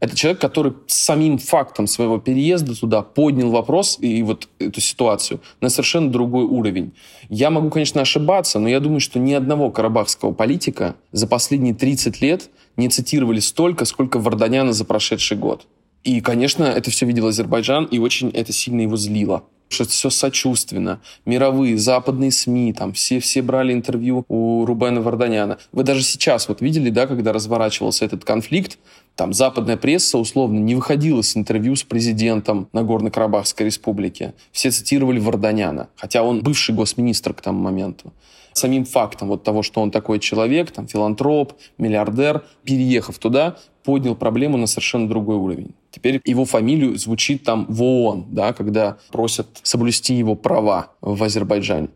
Это 0.00 0.16
человек, 0.16 0.40
который 0.40 0.72
самим 0.86 1.36
фактом 1.38 1.86
своего 1.86 2.18
переезда 2.18 2.74
туда 2.74 3.02
поднял 3.02 3.50
вопрос 3.50 3.98
и 4.00 4.22
вот 4.22 4.48
эту 4.58 4.80
ситуацию 4.80 5.40
на 5.60 5.68
совершенно 5.68 6.10
другой 6.10 6.44
уровень. 6.44 6.92
Я 7.28 7.50
могу, 7.50 7.68
конечно, 7.68 8.00
ошибаться, 8.00 8.58
но 8.58 8.68
я 8.68 8.80
думаю, 8.80 9.00
что 9.00 9.18
ни 9.18 9.34
одного 9.34 9.70
карабахского 9.70 10.32
политика 10.32 10.96
за 11.12 11.26
последние 11.26 11.74
30 11.74 12.20
лет 12.22 12.50
не 12.76 12.88
цитировали 12.88 13.40
столько, 13.40 13.84
сколько 13.84 14.18
Варданяна 14.18 14.72
за 14.72 14.86
прошедший 14.86 15.36
год. 15.36 15.66
И, 16.02 16.22
конечно, 16.22 16.64
это 16.64 16.90
все 16.90 17.04
видел 17.04 17.26
Азербайджан, 17.26 17.84
и 17.84 17.98
очень 17.98 18.30
это 18.30 18.52
сильно 18.52 18.80
его 18.80 18.96
злило 18.96 19.44
что 19.70 19.84
все 19.84 20.10
сочувственно. 20.10 21.00
Мировые, 21.24 21.78
западные 21.78 22.32
СМИ, 22.32 22.72
там 22.72 22.92
все, 22.92 23.20
все 23.20 23.40
брали 23.40 23.72
интервью 23.72 24.24
у 24.28 24.66
Рубена 24.66 25.00
Варданяна. 25.00 25.58
Вы 25.72 25.84
даже 25.84 26.02
сейчас 26.02 26.48
вот 26.48 26.60
видели, 26.60 26.90
да, 26.90 27.06
когда 27.06 27.32
разворачивался 27.32 28.04
этот 28.04 28.24
конфликт, 28.24 28.78
там 29.14 29.32
западная 29.32 29.76
пресса 29.76 30.18
условно 30.18 30.58
не 30.58 30.74
выходила 30.74 31.22
с 31.22 31.36
интервью 31.36 31.76
с 31.76 31.84
президентом 31.84 32.68
Нагорно-Карабахской 32.72 33.66
республики. 33.66 34.34
Все 34.50 34.70
цитировали 34.70 35.20
Варданяна, 35.20 35.88
хотя 35.94 36.22
он 36.22 36.40
бывший 36.42 36.74
госминистр 36.74 37.32
к 37.32 37.40
тому 37.40 37.60
моменту 37.60 38.12
самим 38.52 38.84
фактом 38.84 39.28
вот 39.28 39.44
того, 39.44 39.62
что 39.62 39.80
он 39.80 39.90
такой 39.90 40.18
человек, 40.18 40.70
там, 40.70 40.86
филантроп, 40.86 41.54
миллиардер, 41.78 42.44
переехав 42.64 43.18
туда, 43.18 43.56
поднял 43.84 44.14
проблему 44.14 44.56
на 44.56 44.66
совершенно 44.66 45.08
другой 45.08 45.36
уровень. 45.36 45.74
Теперь 45.90 46.20
его 46.24 46.44
фамилию 46.44 46.96
звучит 46.98 47.44
там 47.44 47.66
в 47.68 47.82
ООН, 47.82 48.26
да, 48.30 48.52
когда 48.52 48.98
просят 49.10 49.48
соблюсти 49.62 50.14
его 50.14 50.34
права 50.34 50.92
в 51.00 51.22
Азербайджане. 51.22 51.88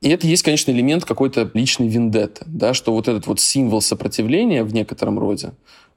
И 0.00 0.08
это 0.08 0.26
есть, 0.26 0.42
конечно, 0.42 0.72
элемент 0.72 1.04
какой-то 1.04 1.48
личной 1.54 1.88
вендетты, 1.88 2.44
да, 2.48 2.74
что 2.74 2.92
вот 2.92 3.06
этот 3.06 3.26
вот 3.26 3.38
символ 3.38 3.80
сопротивления 3.80 4.64
в 4.64 4.74
некотором 4.74 5.18
роде, 5.18 5.52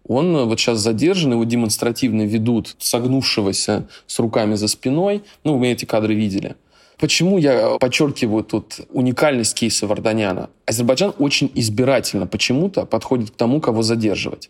он 0.08 0.46
вот 0.46 0.60
сейчас 0.60 0.80
задержан, 0.80 1.34
его 1.34 1.44
демонстративно 1.44 2.24
ведут 2.24 2.76
согнувшегося 2.78 3.88
с 4.06 4.20
руками 4.20 4.54
за 4.56 4.68
спиной. 4.68 5.24
Ну, 5.44 5.58
мы 5.58 5.70
эти 5.70 5.86
кадры 5.86 6.14
видели. 6.14 6.56
Почему 6.98 7.38
я 7.38 7.78
подчеркиваю 7.80 8.44
тут 8.44 8.80
уникальность 8.90 9.56
кейса 9.56 9.86
Варданяна? 9.86 10.50
Азербайджан 10.66 11.14
очень 11.20 11.52
избирательно 11.54 12.26
почему-то 12.26 12.86
подходит 12.86 13.32
к 13.32 13.36
тому, 13.36 13.60
кого 13.60 13.82
задерживать. 13.82 14.50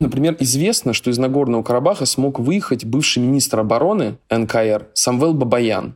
Например, 0.00 0.36
известно, 0.40 0.92
что 0.92 1.10
из 1.10 1.18
Нагорного 1.18 1.62
Карабаха 1.62 2.04
смог 2.04 2.38
выехать 2.40 2.84
бывший 2.84 3.22
министр 3.22 3.60
обороны 3.60 4.18
НКР 4.30 4.88
Самвел 4.94 5.32
Бабаян. 5.32 5.94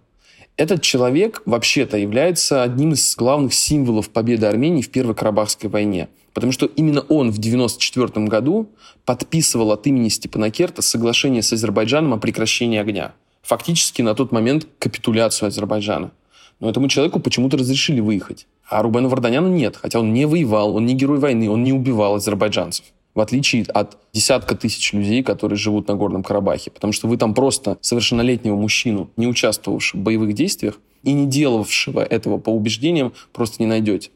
Этот 0.57 0.83
человек 0.83 1.43
вообще-то 1.45 1.97
является 1.97 2.63
одним 2.63 2.93
из 2.93 3.17
главных 3.17 3.53
символов 3.53 4.11
победы 4.11 4.47
Армении 4.47 4.83
в 4.83 4.91
Первой 4.91 5.15
Карабахской 5.15 5.69
войне. 5.69 6.09
Потому 6.35 6.53
что 6.53 6.67
именно 6.67 7.01
он 7.01 7.33
в 7.33 7.39
1994 7.39 8.27
году 8.27 8.69
подписывал 9.05 9.73
от 9.73 9.87
имени 9.87 10.09
Степана 10.09 10.51
Керта 10.51 10.83
соглашение 10.83 11.43
с 11.43 11.53
Азербайджаном 11.53 12.15
о 12.15 12.19
прекращении 12.19 12.79
огня 12.79 13.13
фактически 13.43 14.03
на 14.03 14.15
тот 14.15 14.33
момент 14.33 14.67
капитуляцию 14.79 15.49
Азербайджана. 15.49 16.13
Но 16.61 16.69
этому 16.69 16.89
человеку 16.89 17.21
почему-то 17.21 17.57
разрешили 17.57 18.01
выехать. 18.01 18.47
А 18.69 18.83
Рубена 18.83 19.09
Варданяна 19.09 19.49
нет, 19.49 19.77
хотя 19.77 19.99
он 19.99 20.13
не 20.13 20.27
воевал, 20.27 20.77
он 20.77 20.87
не 20.87 20.95
герой 20.95 21.19
войны, 21.19 21.51
он 21.51 21.65
не 21.65 21.73
убивал 21.73 22.15
азербайджанцев. 22.15 22.85
В 23.15 23.21
отличие 23.21 23.65
от 23.65 23.99
десятка 24.13 24.55
тысяч 24.55 24.93
людей, 24.93 25.23
которые 25.25 25.59
живут 25.59 25.89
на 25.89 25.95
Горном 25.95 26.23
Карабахе. 26.23 26.71
Потому 26.71 26.93
что 26.93 27.09
вы 27.09 27.17
там 27.17 27.35
просто 27.35 27.77
совершеннолетнего 27.81 28.55
мужчину, 28.55 29.11
не 29.17 29.27
участвовавшего 29.27 30.01
в 30.01 30.05
боевых 30.05 30.35
действиях 30.35 30.79
и 31.03 31.13
не 31.13 31.27
делавшего 31.27 32.01
этого 32.01 32.39
по 32.39 32.51
убеждениям, 32.51 33.13
просто 33.33 33.57
не 33.63 33.67
найдете. 33.67 34.11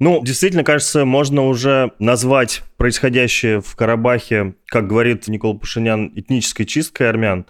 Ну, 0.00 0.20
действительно, 0.24 0.64
кажется, 0.64 1.04
можно 1.04 1.46
уже 1.46 1.92
назвать 1.98 2.62
происходящее 2.78 3.60
в 3.60 3.76
Карабахе, 3.76 4.54
как 4.66 4.88
говорит 4.88 5.28
Никола 5.28 5.54
Пашинян, 5.54 6.10
этнической 6.16 6.64
чисткой 6.64 7.10
армян. 7.10 7.44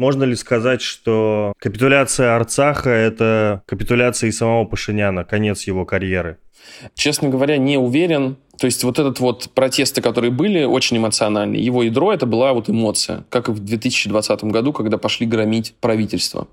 Можно 0.00 0.24
ли 0.24 0.34
сказать, 0.34 0.80
что 0.80 1.52
капитуляция 1.58 2.34
Арцаха– 2.34 2.88
это 2.88 3.62
капитуляция 3.66 4.28
и 4.28 4.32
самого 4.32 4.64
Пашиняна, 4.64 5.24
конец 5.24 5.64
его 5.64 5.84
карьеры? 5.84 6.38
Честно 6.94 7.28
говоря, 7.28 7.58
не 7.58 7.76
уверен. 7.76 8.38
То 8.58 8.64
есть 8.64 8.82
вот 8.82 8.98
этот 8.98 9.20
вот 9.20 9.50
протесты, 9.54 10.00
которые 10.00 10.30
были, 10.30 10.64
очень 10.64 10.96
эмоциональные. 10.96 11.62
Его 11.62 11.82
ядро 11.82 12.14
это 12.14 12.24
была 12.24 12.54
вот 12.54 12.70
эмоция, 12.70 13.24
как 13.28 13.50
и 13.50 13.52
в 13.52 13.58
2020 13.58 14.44
году, 14.44 14.72
когда 14.72 14.96
пошли 14.96 15.26
громить 15.26 15.74
правительство. 15.82 16.48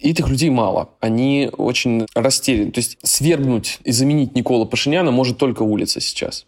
И 0.00 0.10
этих 0.10 0.28
людей 0.28 0.50
мало. 0.50 0.88
Они 0.98 1.50
очень 1.56 2.04
растеряны. 2.16 2.72
То 2.72 2.80
есть 2.80 2.98
свергнуть 3.04 3.78
и 3.84 3.92
заменить 3.92 4.34
Никола 4.34 4.64
Пашиняна 4.64 5.12
может 5.12 5.38
только 5.38 5.62
улица 5.62 6.00
сейчас 6.00 6.46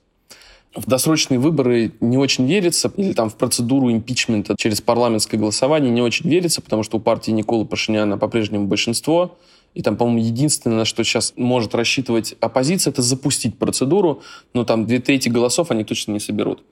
в 0.74 0.86
досрочные 0.86 1.40
выборы 1.40 1.92
не 2.00 2.16
очень 2.16 2.46
верится, 2.46 2.92
или 2.96 3.12
там 3.12 3.28
в 3.28 3.36
процедуру 3.36 3.90
импичмента 3.90 4.54
через 4.56 4.80
парламентское 4.80 5.38
голосование 5.38 5.90
не 5.90 6.02
очень 6.02 6.30
верится, 6.30 6.62
потому 6.62 6.82
что 6.82 6.98
у 6.98 7.00
партии 7.00 7.32
Никола 7.32 7.64
Пашиняна 7.64 8.18
по-прежнему 8.18 8.66
большинство, 8.66 9.36
и 9.74 9.82
там, 9.82 9.96
по-моему, 9.96 10.20
единственное, 10.20 10.78
на 10.78 10.84
что 10.84 11.04
сейчас 11.04 11.32
может 11.36 11.74
рассчитывать 11.74 12.34
оппозиция, 12.40 12.92
это 12.92 13.02
запустить 13.02 13.58
процедуру, 13.58 14.22
но 14.52 14.64
там 14.64 14.86
две 14.86 15.00
трети 15.00 15.28
голосов 15.28 15.70
они 15.70 15.84
точно 15.84 16.12
не 16.12 16.20
соберут. 16.20 16.62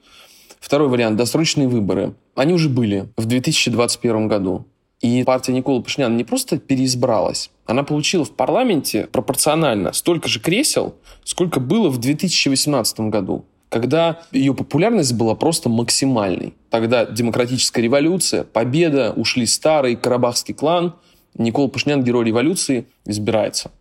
Второй 0.59 0.89
вариант– 0.89 1.15
досрочные 1.17 1.67
выборы. 1.69 2.13
Они 2.35 2.53
уже 2.53 2.67
были 2.67 3.09
в 3.15 3.25
2021 3.25 4.27
году. 4.27 4.65
И 4.99 5.23
партия 5.23 5.53
Никола 5.53 5.81
Пашиняна 5.81 6.15
не 6.15 6.25
просто 6.25 6.57
переизбралась, 6.57 7.51
она 7.65 7.83
получила 7.83 8.25
в 8.25 8.31
парламенте 8.31 9.07
пропорционально 9.09 9.93
столько 9.93 10.27
же 10.27 10.41
кресел, 10.41 10.95
сколько 11.23 11.61
было 11.61 11.87
в 11.87 11.99
2018 11.99 12.99
году 13.01 13.45
когда 13.69 14.19
ее 14.31 14.53
популярность 14.53 15.13
была 15.13 15.35
просто 15.35 15.69
максимальной. 15.69 16.53
Тогда 16.69 17.05
демократическая 17.05 17.81
революция, 17.81 18.43
победа, 18.43 19.13
ушли 19.15 19.45
старый 19.45 19.95
карабахский 19.95 20.53
клан, 20.53 20.95
Никол 21.37 21.69
Пашинян, 21.69 22.03
герой 22.03 22.25
революции, 22.25 22.87
избирается. 23.05 23.71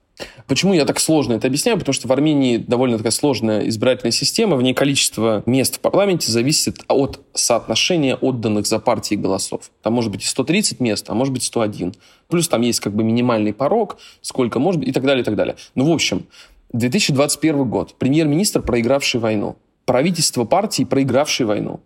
Почему 0.46 0.74
я 0.74 0.84
так 0.84 0.98
сложно 0.98 1.34
это 1.34 1.46
объясняю? 1.46 1.78
Потому 1.78 1.92
что 1.92 2.08
в 2.08 2.12
Армении 2.12 2.56
довольно 2.56 2.96
такая 2.96 3.12
сложная 3.12 3.68
избирательная 3.68 4.10
система. 4.10 4.56
В 4.56 4.62
ней 4.62 4.74
количество 4.74 5.42
мест 5.46 5.76
в 5.76 5.80
парламенте 5.80 6.30
зависит 6.32 6.80
от 6.88 7.20
соотношения 7.34 8.16
отданных 8.16 8.66
за 8.66 8.80
партии 8.80 9.14
голосов. 9.14 9.70
Там 9.82 9.92
может 9.92 10.10
быть 10.10 10.24
и 10.24 10.26
130 10.26 10.80
мест, 10.80 11.08
а 11.08 11.14
может 11.14 11.32
быть 11.32 11.44
101. 11.44 11.94
Плюс 12.28 12.48
там 12.48 12.62
есть 12.62 12.80
как 12.80 12.94
бы 12.94 13.04
минимальный 13.04 13.52
порог, 13.52 13.98
сколько 14.20 14.58
может 14.58 14.80
быть 14.80 14.88
и 14.88 14.92
так 14.92 15.04
далее, 15.04 15.22
и 15.22 15.24
так 15.24 15.36
далее. 15.36 15.56
Ну, 15.74 15.88
в 15.88 15.92
общем, 15.92 16.26
2021 16.72 17.64
год. 17.64 17.94
Премьер-министр, 17.98 18.60
проигравший 18.62 19.20
войну 19.20 19.56
правительство 19.88 20.44
партии, 20.44 20.82
проигравшей 20.84 21.46
войну. 21.46 21.80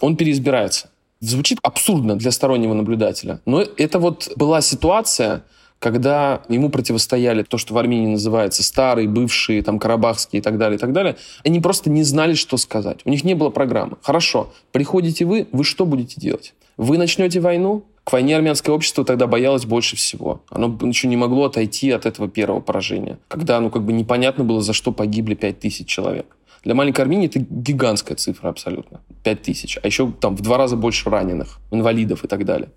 Он 0.00 0.16
переизбирается. 0.16 0.90
Звучит 1.20 1.60
абсурдно 1.62 2.16
для 2.16 2.32
стороннего 2.32 2.74
наблюдателя, 2.74 3.40
но 3.46 3.62
это 3.62 4.00
вот 4.00 4.32
была 4.34 4.60
ситуация, 4.60 5.44
когда 5.78 6.42
ему 6.48 6.70
противостояли 6.70 7.44
то, 7.44 7.56
что 7.56 7.72
в 7.72 7.78
Армении 7.78 8.08
называется 8.08 8.64
старые, 8.64 9.06
бывшие, 9.08 9.62
там, 9.62 9.78
карабахские 9.78 10.40
и 10.40 10.42
так 10.42 10.58
далее, 10.58 10.76
и 10.76 10.80
так 10.80 10.92
далее, 10.92 11.18
они 11.44 11.60
просто 11.60 11.88
не 11.88 12.02
знали, 12.02 12.34
что 12.34 12.56
сказать. 12.56 13.02
У 13.04 13.10
них 13.10 13.22
не 13.22 13.34
было 13.34 13.50
программы. 13.50 13.96
Хорошо, 14.02 14.52
приходите 14.72 15.24
вы, 15.24 15.46
вы 15.52 15.62
что 15.62 15.86
будете 15.86 16.20
делать? 16.20 16.52
Вы 16.76 16.98
начнете 16.98 17.38
войну? 17.38 17.84
К 18.02 18.12
войне 18.12 18.34
армянское 18.34 18.74
общество 18.74 19.04
тогда 19.04 19.28
боялось 19.28 19.66
больше 19.66 19.94
всего. 19.94 20.42
Оно 20.50 20.76
еще 20.82 21.06
не 21.06 21.16
могло 21.16 21.44
отойти 21.44 21.92
от 21.92 22.06
этого 22.06 22.28
первого 22.28 22.60
поражения, 22.60 23.18
когда, 23.28 23.60
ну, 23.60 23.70
как 23.70 23.84
бы 23.84 23.92
непонятно 23.92 24.42
было, 24.42 24.60
за 24.62 24.72
что 24.72 24.90
погибли 24.90 25.34
5000 25.34 25.86
человек. 25.86 26.36
Для 26.66 26.74
маленькой 26.74 27.02
Армении 27.02 27.28
это 27.28 27.38
гигантская 27.38 28.16
цифра 28.16 28.48
абсолютно. 28.48 29.00
5 29.22 29.42
тысяч. 29.42 29.78
А 29.80 29.86
еще 29.86 30.12
там 30.20 30.34
в 30.34 30.40
два 30.40 30.58
раза 30.58 30.76
больше 30.76 31.08
раненых, 31.08 31.60
инвалидов 31.70 32.24
и 32.24 32.26
так 32.26 32.44
далее. 32.44 32.70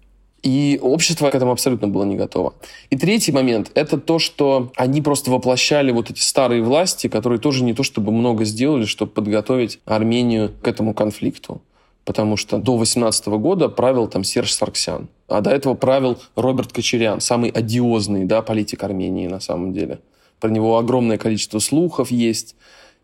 И 0.44 0.78
общество 0.80 1.32
к 1.32 1.34
этому 1.34 1.52
абсолютно 1.52 1.88
было 1.88 2.04
не 2.04 2.16
готово. 2.16 2.54
И 2.92 2.98
третий 2.98 3.32
момент– 3.32 3.72
это 3.74 3.98
то, 3.98 4.20
что 4.20 4.72
они 4.76 5.02
просто 5.02 5.32
воплощали 5.32 5.92
вот 5.92 6.12
эти 6.12 6.20
старые 6.20 6.62
власти, 6.62 7.08
которые 7.08 7.40
тоже 7.40 7.64
не 7.64 7.74
то 7.74 7.82
чтобы 7.82 8.12
много 8.12 8.46
сделали, 8.46 8.86
чтобы 8.86 9.12
подготовить 9.12 9.80
Армению 9.86 10.52
к 10.62 10.68
этому 10.68 10.94
конфликту. 10.94 11.64
Потому 12.06 12.38
что 12.38 12.60
до 12.60 12.78
18 12.78 13.26
года 13.40 13.70
правил 13.70 14.06
там 14.06 14.24
Серж 14.24 14.54
Сарксян. 14.54 15.10
А 15.28 15.42
до 15.42 15.50
этого 15.50 15.74
правил 15.74 16.20
Роберт 16.36 16.72
Кочерян, 16.72 17.22
самый 17.22 17.50
одиозный 17.50 18.26
да, 18.26 18.44
политик 18.44 18.84
Армении 18.84 19.26
на 19.26 19.40
самом 19.40 19.74
деле. 19.74 20.00
Про 20.40 20.52
него 20.52 20.78
огромное 20.78 21.18
количество 21.18 21.58
слухов 21.58 22.12
есть. 22.12 22.56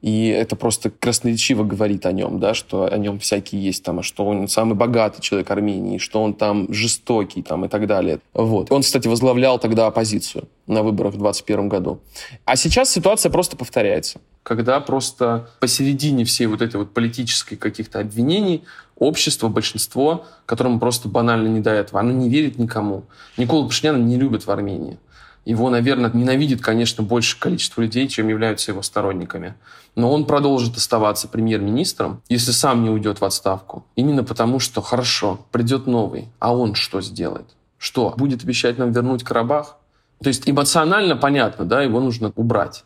И 0.02 0.28
это 0.28 0.56
просто 0.56 0.92
красноречиво 0.92 1.64
говорит 1.64 2.06
о 2.06 2.12
нем, 2.12 2.40
да, 2.40 2.54
что 2.54 2.92
о 2.92 2.98
нем 2.98 3.18
всякие 3.20 3.64
есть 3.64 3.84
там, 3.84 4.00
а 4.00 4.04
что 4.04 4.26
он 4.26 4.48
самый 4.48 4.76
богатый 4.76 5.22
человек 5.22 5.50
Армении, 5.50 5.98
что 5.98 6.22
он 6.22 6.34
там 6.34 6.72
жестокий 6.72 7.42
там 7.42 7.66
и 7.66 7.68
так 7.68 7.88
далее. 7.88 8.20
Вот. 8.34 8.72
Он, 8.72 8.82
кстати, 8.82 9.08
возглавлял 9.08 9.58
тогда 9.58 9.88
оппозицию 9.88 10.48
на 10.68 10.84
выборах 10.84 11.14
в 11.14 11.18
2021 11.18 11.70
году. 11.70 12.00
А 12.44 12.56
сейчас 12.56 12.92
ситуация 12.92 13.32
просто 13.32 13.58
повторяется. 13.58 14.20
Когда 14.44 14.80
просто 14.80 15.50
посередине 15.60 16.24
всей 16.24 16.46
вот 16.46 16.62
этой 16.62 16.76
вот 16.76 16.94
политической 16.94 17.56
каких-то 17.56 18.00
обвинений 18.00 18.64
общество, 18.96 19.48
большинство, 19.48 20.26
которому 20.46 20.80
просто 20.80 21.10
банально 21.10 21.48
не 21.48 21.62
до 21.62 21.72
этого, 21.72 22.00
оно 22.00 22.12
не 22.12 22.30
верит 22.30 22.60
никому. 22.60 23.06
Никола 23.38 23.66
Пашиняна 23.66 23.98
не 23.98 24.18
любят 24.18 24.46
в 24.46 24.52
Армении. 24.52 25.00
Его, 25.46 25.70
наверное, 25.70 26.10
ненавидит, 26.12 26.62
конечно, 26.62 27.04
большее 27.04 27.40
количество 27.40 27.82
людей, 27.82 28.08
чем 28.08 28.28
являются 28.28 28.72
его 28.72 28.82
сторонниками. 28.82 29.54
Но 29.96 30.12
он 30.12 30.26
продолжит 30.26 30.76
оставаться 30.76 31.28
премьер-министром, 31.28 32.22
если 32.28 32.52
сам 32.52 32.84
не 32.84 32.90
уйдет 32.90 33.22
в 33.22 33.26
отставку. 33.26 33.86
Именно 33.96 34.24
потому, 34.24 34.60
что 34.60 34.82
хорошо, 34.82 35.40
придет 35.52 35.86
новый. 35.86 36.30
А 36.40 36.56
он 36.56 36.74
что 36.74 37.00
сделает? 37.02 37.46
Что? 37.78 38.14
Будет 38.18 38.44
обещать 38.44 38.80
нам 38.80 38.92
вернуть 38.92 39.24
Карабах? 39.24 39.78
То 40.22 40.30
есть 40.30 40.50
эмоционально 40.50 41.16
понятно, 41.16 41.66
да, 41.66 41.84
его 41.84 42.00
нужно 42.00 42.32
убрать. 42.36 42.84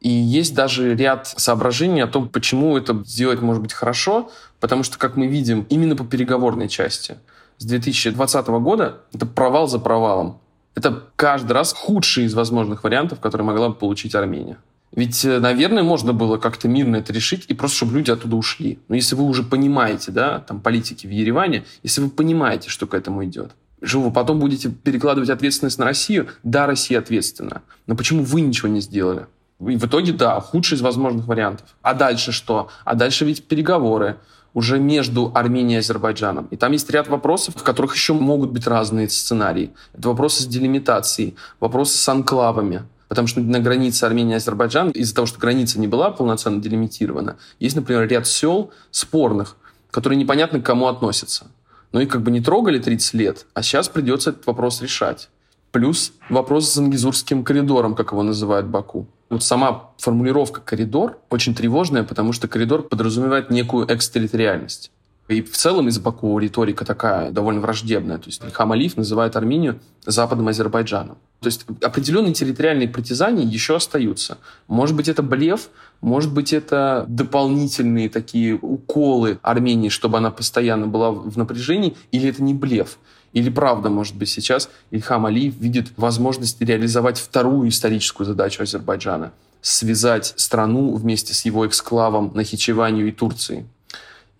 И 0.00 0.10
есть 0.10 0.54
даже 0.54 0.94
ряд 0.94 1.28
соображений 1.28 2.02
о 2.02 2.06
том, 2.06 2.28
почему 2.28 2.76
это 2.76 3.02
сделать 3.06 3.40
может 3.40 3.62
быть 3.62 3.72
хорошо, 3.72 4.30
потому 4.60 4.82
что, 4.82 4.98
как 4.98 5.16
мы 5.16 5.28
видим, 5.28 5.66
именно 5.70 5.96
по 5.96 6.04
переговорной 6.04 6.68
части 6.68 7.16
с 7.58 7.64
2020 7.64 8.46
года 8.48 8.98
это 9.12 9.26
провал 9.26 9.68
за 9.68 9.78
провалом. 9.78 10.40
Это 10.74 11.04
каждый 11.16 11.52
раз 11.52 11.72
худший 11.72 12.24
из 12.24 12.34
возможных 12.34 12.84
вариантов, 12.84 13.20
который 13.20 13.42
могла 13.42 13.68
бы 13.68 13.74
получить 13.74 14.14
Армения. 14.14 14.58
Ведь, 14.94 15.24
э, 15.24 15.40
наверное, 15.40 15.82
можно 15.82 16.12
было 16.12 16.36
как-то 16.36 16.68
мирно 16.68 16.96
это 16.96 17.12
решить 17.12 17.44
и 17.48 17.54
просто, 17.54 17.78
чтобы 17.78 17.94
люди 17.94 18.10
оттуда 18.10 18.36
ушли. 18.36 18.78
Но 18.88 18.94
если 18.94 19.16
вы 19.16 19.24
уже 19.24 19.42
понимаете, 19.42 20.12
да, 20.12 20.38
там, 20.38 20.60
политики 20.60 21.06
в 21.06 21.10
Ереване, 21.10 21.64
если 21.82 22.00
вы 22.00 22.10
понимаете, 22.10 22.70
что 22.70 22.86
к 22.86 22.94
этому 22.94 23.24
идет, 23.24 23.52
что 23.82 24.00
вы 24.00 24.12
потом 24.12 24.38
будете 24.38 24.70
перекладывать 24.70 25.30
ответственность 25.30 25.78
на 25.78 25.84
Россию, 25.84 26.28
да, 26.44 26.66
Россия 26.66 27.00
ответственна. 27.00 27.62
Но 27.86 27.96
почему 27.96 28.22
вы 28.22 28.40
ничего 28.40 28.68
не 28.68 28.80
сделали? 28.80 29.26
И 29.60 29.76
в 29.76 29.86
итоге, 29.86 30.12
да, 30.12 30.40
худший 30.40 30.76
из 30.76 30.80
возможных 30.80 31.26
вариантов. 31.26 31.66
А 31.82 31.94
дальше 31.94 32.32
что? 32.32 32.68
А 32.84 32.94
дальше 32.94 33.24
ведь 33.24 33.44
переговоры 33.44 34.18
уже 34.54 34.78
между 34.78 35.32
Арменией 35.34 35.76
и 35.76 35.78
Азербайджаном. 35.80 36.46
И 36.50 36.56
там 36.56 36.72
есть 36.72 36.88
ряд 36.90 37.08
вопросов, 37.08 37.56
в 37.56 37.62
которых 37.62 37.94
еще 37.94 38.14
могут 38.14 38.50
быть 38.52 38.66
разные 38.66 39.08
сценарии. 39.08 39.72
Это 39.92 40.08
вопросы 40.08 40.44
с 40.44 40.46
делимитацией, 40.46 41.34
вопросы 41.60 41.98
с 41.98 42.08
анклавами. 42.08 42.84
Потому 43.08 43.28
что 43.28 43.40
на 43.40 43.60
границе 43.60 44.04
Армении 44.04 44.32
и 44.32 44.36
Азербайджана, 44.36 44.90
из-за 44.90 45.14
того, 45.14 45.26
что 45.26 45.38
граница 45.38 45.78
не 45.78 45.86
была 45.86 46.10
полноценно 46.10 46.62
делимитирована, 46.62 47.36
есть, 47.60 47.76
например, 47.76 48.08
ряд 48.08 48.26
сел 48.26 48.70
спорных, 48.90 49.56
которые 49.90 50.16
непонятно 50.16 50.60
к 50.60 50.66
кому 50.66 50.86
относятся. 50.86 51.46
Но 51.92 52.00
их 52.00 52.08
как 52.08 52.22
бы 52.22 52.30
не 52.30 52.40
трогали 52.40 52.78
30 52.78 53.14
лет, 53.14 53.46
а 53.54 53.62
сейчас 53.62 53.88
придется 53.88 54.30
этот 54.30 54.46
вопрос 54.46 54.80
решать. 54.80 55.28
Плюс 55.70 56.12
вопрос 56.28 56.70
с 56.70 56.78
Ангизурским 56.78 57.44
коридором, 57.44 57.94
как 57.94 58.12
его 58.12 58.22
называют 58.22 58.66
Баку. 58.66 59.06
Вот 59.34 59.42
сама 59.42 59.90
формулировка 59.98 60.60
«коридор» 60.60 61.18
очень 61.28 61.56
тревожная, 61.56 62.04
потому 62.04 62.32
что 62.32 62.46
коридор 62.46 62.84
подразумевает 62.84 63.50
некую 63.50 63.92
экстерриториальность. 63.92 64.92
И 65.28 65.40
в 65.40 65.56
целом 65.56 65.88
из 65.88 65.98
Баку 65.98 66.38
риторика 66.38 66.84
такая 66.84 67.30
довольно 67.30 67.60
враждебная. 67.60 68.18
То 68.18 68.26
есть 68.26 68.42
Ильхам 68.44 68.72
Алиев 68.72 68.96
называет 68.96 69.36
Армению 69.36 69.80
западным 70.04 70.48
Азербайджаном. 70.48 71.16
То 71.40 71.46
есть 71.46 71.64
определенные 71.82 72.34
территориальные 72.34 72.88
притязания 72.88 73.44
еще 73.44 73.76
остаются. 73.76 74.38
Может 74.68 74.94
быть, 74.96 75.08
это 75.08 75.22
блеф, 75.22 75.70
может 76.02 76.32
быть, 76.32 76.52
это 76.52 77.06
дополнительные 77.08 78.10
такие 78.10 78.58
уколы 78.60 79.38
Армении, 79.42 79.88
чтобы 79.88 80.18
она 80.18 80.30
постоянно 80.30 80.86
была 80.86 81.10
в 81.10 81.38
напряжении, 81.38 81.96
или 82.12 82.28
это 82.28 82.42
не 82.42 82.52
блеф. 82.52 82.98
Или 83.32 83.50
правда, 83.50 83.88
может 83.88 84.14
быть, 84.16 84.28
сейчас 84.28 84.68
Ильхам 84.90 85.26
Алиев 85.26 85.56
видит 85.58 85.88
возможность 85.96 86.60
реализовать 86.60 87.18
вторую 87.18 87.68
историческую 87.68 88.26
задачу 88.26 88.62
Азербайджана– 88.62 89.32
связать 89.60 90.34
страну 90.36 90.94
вместе 90.94 91.32
с 91.32 91.44
его 91.46 91.66
эксклавом 91.66 92.30
Нахичеванию 92.34 93.08
и 93.08 93.12
Турцией. 93.12 93.64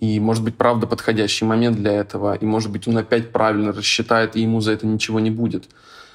И, 0.00 0.20
может 0.20 0.42
быть, 0.42 0.56
правда 0.56 0.86
подходящий 0.86 1.44
момент 1.44 1.76
для 1.76 1.92
этого. 1.92 2.34
И, 2.34 2.44
может 2.44 2.70
быть, 2.70 2.86
он 2.88 2.98
опять 2.98 3.32
правильно 3.32 3.72
рассчитает, 3.72 4.36
и 4.36 4.42
ему 4.42 4.60
за 4.60 4.72
это 4.72 4.86
ничего 4.86 5.20
не 5.20 5.30
будет. 5.30 5.68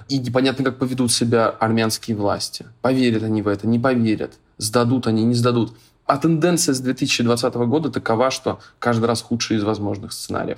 И 0.09 0.17
непонятно, 0.17 0.65
как 0.65 0.77
поведут 0.77 1.11
себя 1.11 1.49
армянские 1.49 2.17
власти. 2.17 2.65
Поверят 2.81 3.23
они 3.23 3.41
в 3.41 3.47
это, 3.47 3.67
не 3.67 3.79
поверят. 3.79 4.33
Сдадут 4.57 5.07
они, 5.07 5.23
не 5.23 5.35
сдадут. 5.35 5.73
А 6.05 6.17
тенденция 6.17 6.73
с 6.73 6.79
2020 6.79 7.53
года 7.53 7.91
такова, 7.91 8.31
что 8.31 8.59
каждый 8.79 9.05
раз 9.05 9.21
худший 9.21 9.57
из 9.57 9.63
возможных 9.63 10.11
сценариев. 10.11 10.57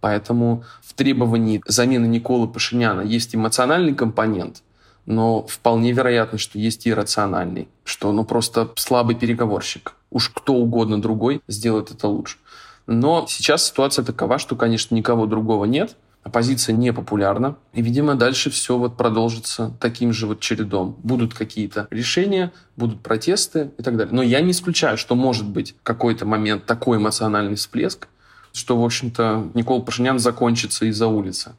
Поэтому 0.00 0.64
в 0.82 0.92
требовании 0.94 1.62
замены 1.66 2.06
Николы 2.06 2.48
Пашиняна 2.48 3.02
есть 3.02 3.34
эмоциональный 3.34 3.94
компонент, 3.94 4.62
но 5.06 5.46
вполне 5.46 5.92
вероятно, 5.92 6.38
что 6.38 6.58
есть 6.58 6.86
и 6.86 6.94
рациональный, 6.94 7.68
что 7.84 8.12
ну 8.12 8.24
просто 8.24 8.70
слабый 8.76 9.16
переговорщик. 9.16 9.94
Уж 10.10 10.30
кто 10.30 10.54
угодно 10.54 11.00
другой 11.00 11.40
сделает 11.48 11.90
это 11.90 12.08
лучше. 12.08 12.38
Но 12.86 13.26
сейчас 13.28 13.66
ситуация 13.66 14.04
такова, 14.04 14.38
что, 14.38 14.56
конечно, 14.56 14.94
никого 14.94 15.26
другого 15.26 15.64
нет, 15.64 15.96
оппозиция 16.22 16.74
не 16.74 16.92
популярна, 16.92 17.56
и, 17.72 17.82
видимо, 17.82 18.14
дальше 18.14 18.50
все 18.50 18.76
вот 18.76 18.96
продолжится 18.96 19.72
таким 19.80 20.12
же 20.12 20.26
вот 20.26 20.40
чередом. 20.40 20.96
Будут 21.02 21.34
какие-то 21.34 21.88
решения, 21.90 22.52
будут 22.76 23.02
протесты 23.02 23.70
и 23.78 23.82
так 23.82 23.96
далее. 23.96 24.14
Но 24.14 24.22
я 24.22 24.40
не 24.40 24.50
исключаю, 24.50 24.98
что 24.98 25.14
может 25.14 25.46
быть 25.46 25.74
какой-то 25.82 26.26
момент 26.26 26.66
такой 26.66 26.98
эмоциональный 26.98 27.54
всплеск, 27.54 28.08
что, 28.52 28.80
в 28.80 28.84
общем-то, 28.84 29.50
Никол 29.54 29.82
Пашинян 29.82 30.18
закончится 30.18 30.84
из-за 30.86 31.06
улицы. 31.06 31.52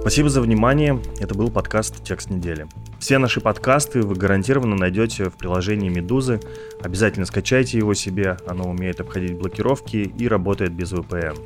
Спасибо 0.00 0.30
за 0.30 0.40
внимание. 0.40 0.98
Это 1.20 1.34
был 1.34 1.50
подкаст 1.50 2.02
«Текст 2.02 2.30
недели». 2.30 2.66
Все 2.98 3.18
наши 3.18 3.42
подкасты 3.42 4.00
вы 4.00 4.14
гарантированно 4.14 4.74
найдете 4.74 5.24
в 5.28 5.34
приложении 5.34 5.90
«Медузы». 5.90 6.40
Обязательно 6.80 7.26
скачайте 7.26 7.76
его 7.76 7.92
себе, 7.92 8.38
оно 8.46 8.64
умеет 8.64 9.00
обходить 9.00 9.36
блокировки 9.36 9.98
и 9.98 10.26
работает 10.26 10.72
без 10.72 10.94
VPN. 10.94 11.36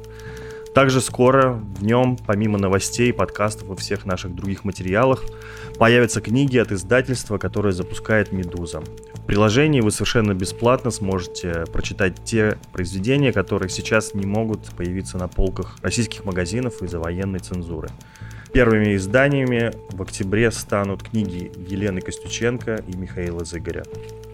Также 0.73 1.01
скоро 1.01 1.61
в 1.79 1.85
нем, 1.85 2.17
помимо 2.17 2.57
новостей, 2.57 3.13
подкастов 3.13 3.71
и 3.71 3.81
всех 3.81 4.07
наших 4.07 4.37
других 4.37 4.65
материалах, 4.65 5.25
появятся 5.77 6.21
книги 6.21 6.57
от 6.57 6.71
издательства, 6.71 7.39
которое 7.39 7.73
запускает 7.73 8.31
«Медуза». 8.31 8.83
В 9.15 9.27
приложении 9.27 9.81
вы 9.81 9.91
совершенно 9.91 10.33
бесплатно 10.33 10.93
сможете 10.93 11.65
прочитать 11.73 12.23
те 12.23 12.57
произведения, 12.73 13.33
которые 13.33 13.69
сейчас 13.69 14.15
не 14.15 14.27
могут 14.27 14.71
появиться 14.77 15.19
на 15.19 15.27
полках 15.27 15.77
российских 15.83 16.25
магазинов 16.25 16.83
из-за 16.83 17.01
военной 17.01 17.41
цензуры. 17.41 17.89
Первыми 18.55 18.95
изданиями 18.95 19.73
в 19.91 20.01
октябре 20.01 20.53
станут 20.53 21.03
книги 21.03 21.51
Елены 21.69 22.01
Костюченко 22.01 22.85
и 22.87 22.97
Михаила 22.97 23.45
Зыгоря. 23.45 23.83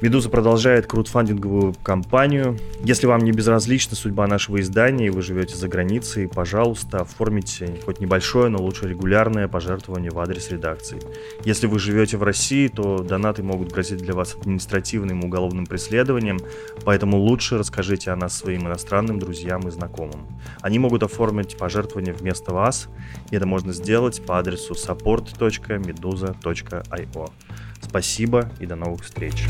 «Медуза» 0.03 0.31
продолжает 0.31 0.87
краудфандинговую 0.87 1.75
кампанию. 1.83 2.59
Если 2.83 3.07
вам 3.07 3.21
не 3.21 3.33
безразлична 3.33 3.97
судьба 3.97 4.27
нашего 4.27 4.61
издания 4.61 5.07
и 5.07 5.11
вы 5.11 5.21
живете 5.21 5.57
за 5.57 5.69
границей, 5.69 6.27
пожалуйста, 6.27 6.99
оформите 6.99 7.79
хоть 7.85 8.01
небольшое, 8.01 8.49
но 8.49 8.63
лучше 8.63 8.89
регулярное 8.89 9.47
пожертвование 9.47 10.11
в 10.11 10.19
адрес 10.19 10.51
редакции. 10.51 11.01
Если 11.45 11.67
вы 11.67 11.79
живете 11.79 12.17
в 12.17 12.23
России, 12.23 12.69
то 12.69 12.99
донаты 12.99 13.43
могут 13.43 13.73
грозить 13.73 13.99
для 13.99 14.15
вас 14.15 14.35
административным 14.35 15.21
и 15.21 15.27
уголовным 15.27 15.67
преследованием, 15.67 16.39
поэтому 16.85 17.19
лучше 17.19 17.59
расскажите 17.59 18.11
о 18.11 18.17
нас 18.17 18.37
своим 18.37 18.67
иностранным 18.67 19.19
друзьям 19.19 19.69
и 19.69 19.71
знакомым. 19.71 20.27
Они 20.63 20.79
могут 20.79 21.03
оформить 21.03 21.59
пожертвование 21.59 22.15
вместо 22.15 22.55
вас, 22.55 22.89
и 23.31 23.37
это 23.37 23.47
можно 23.47 23.75
сделать 23.75 24.10
сделать 24.11 24.27
по 24.27 24.39
адресу 24.39 24.75
support.meduza.io. 24.75 27.31
Спасибо 27.81 28.53
и 28.61 28.67
до 28.67 28.77
новых 28.77 29.05
встреч. 29.05 29.47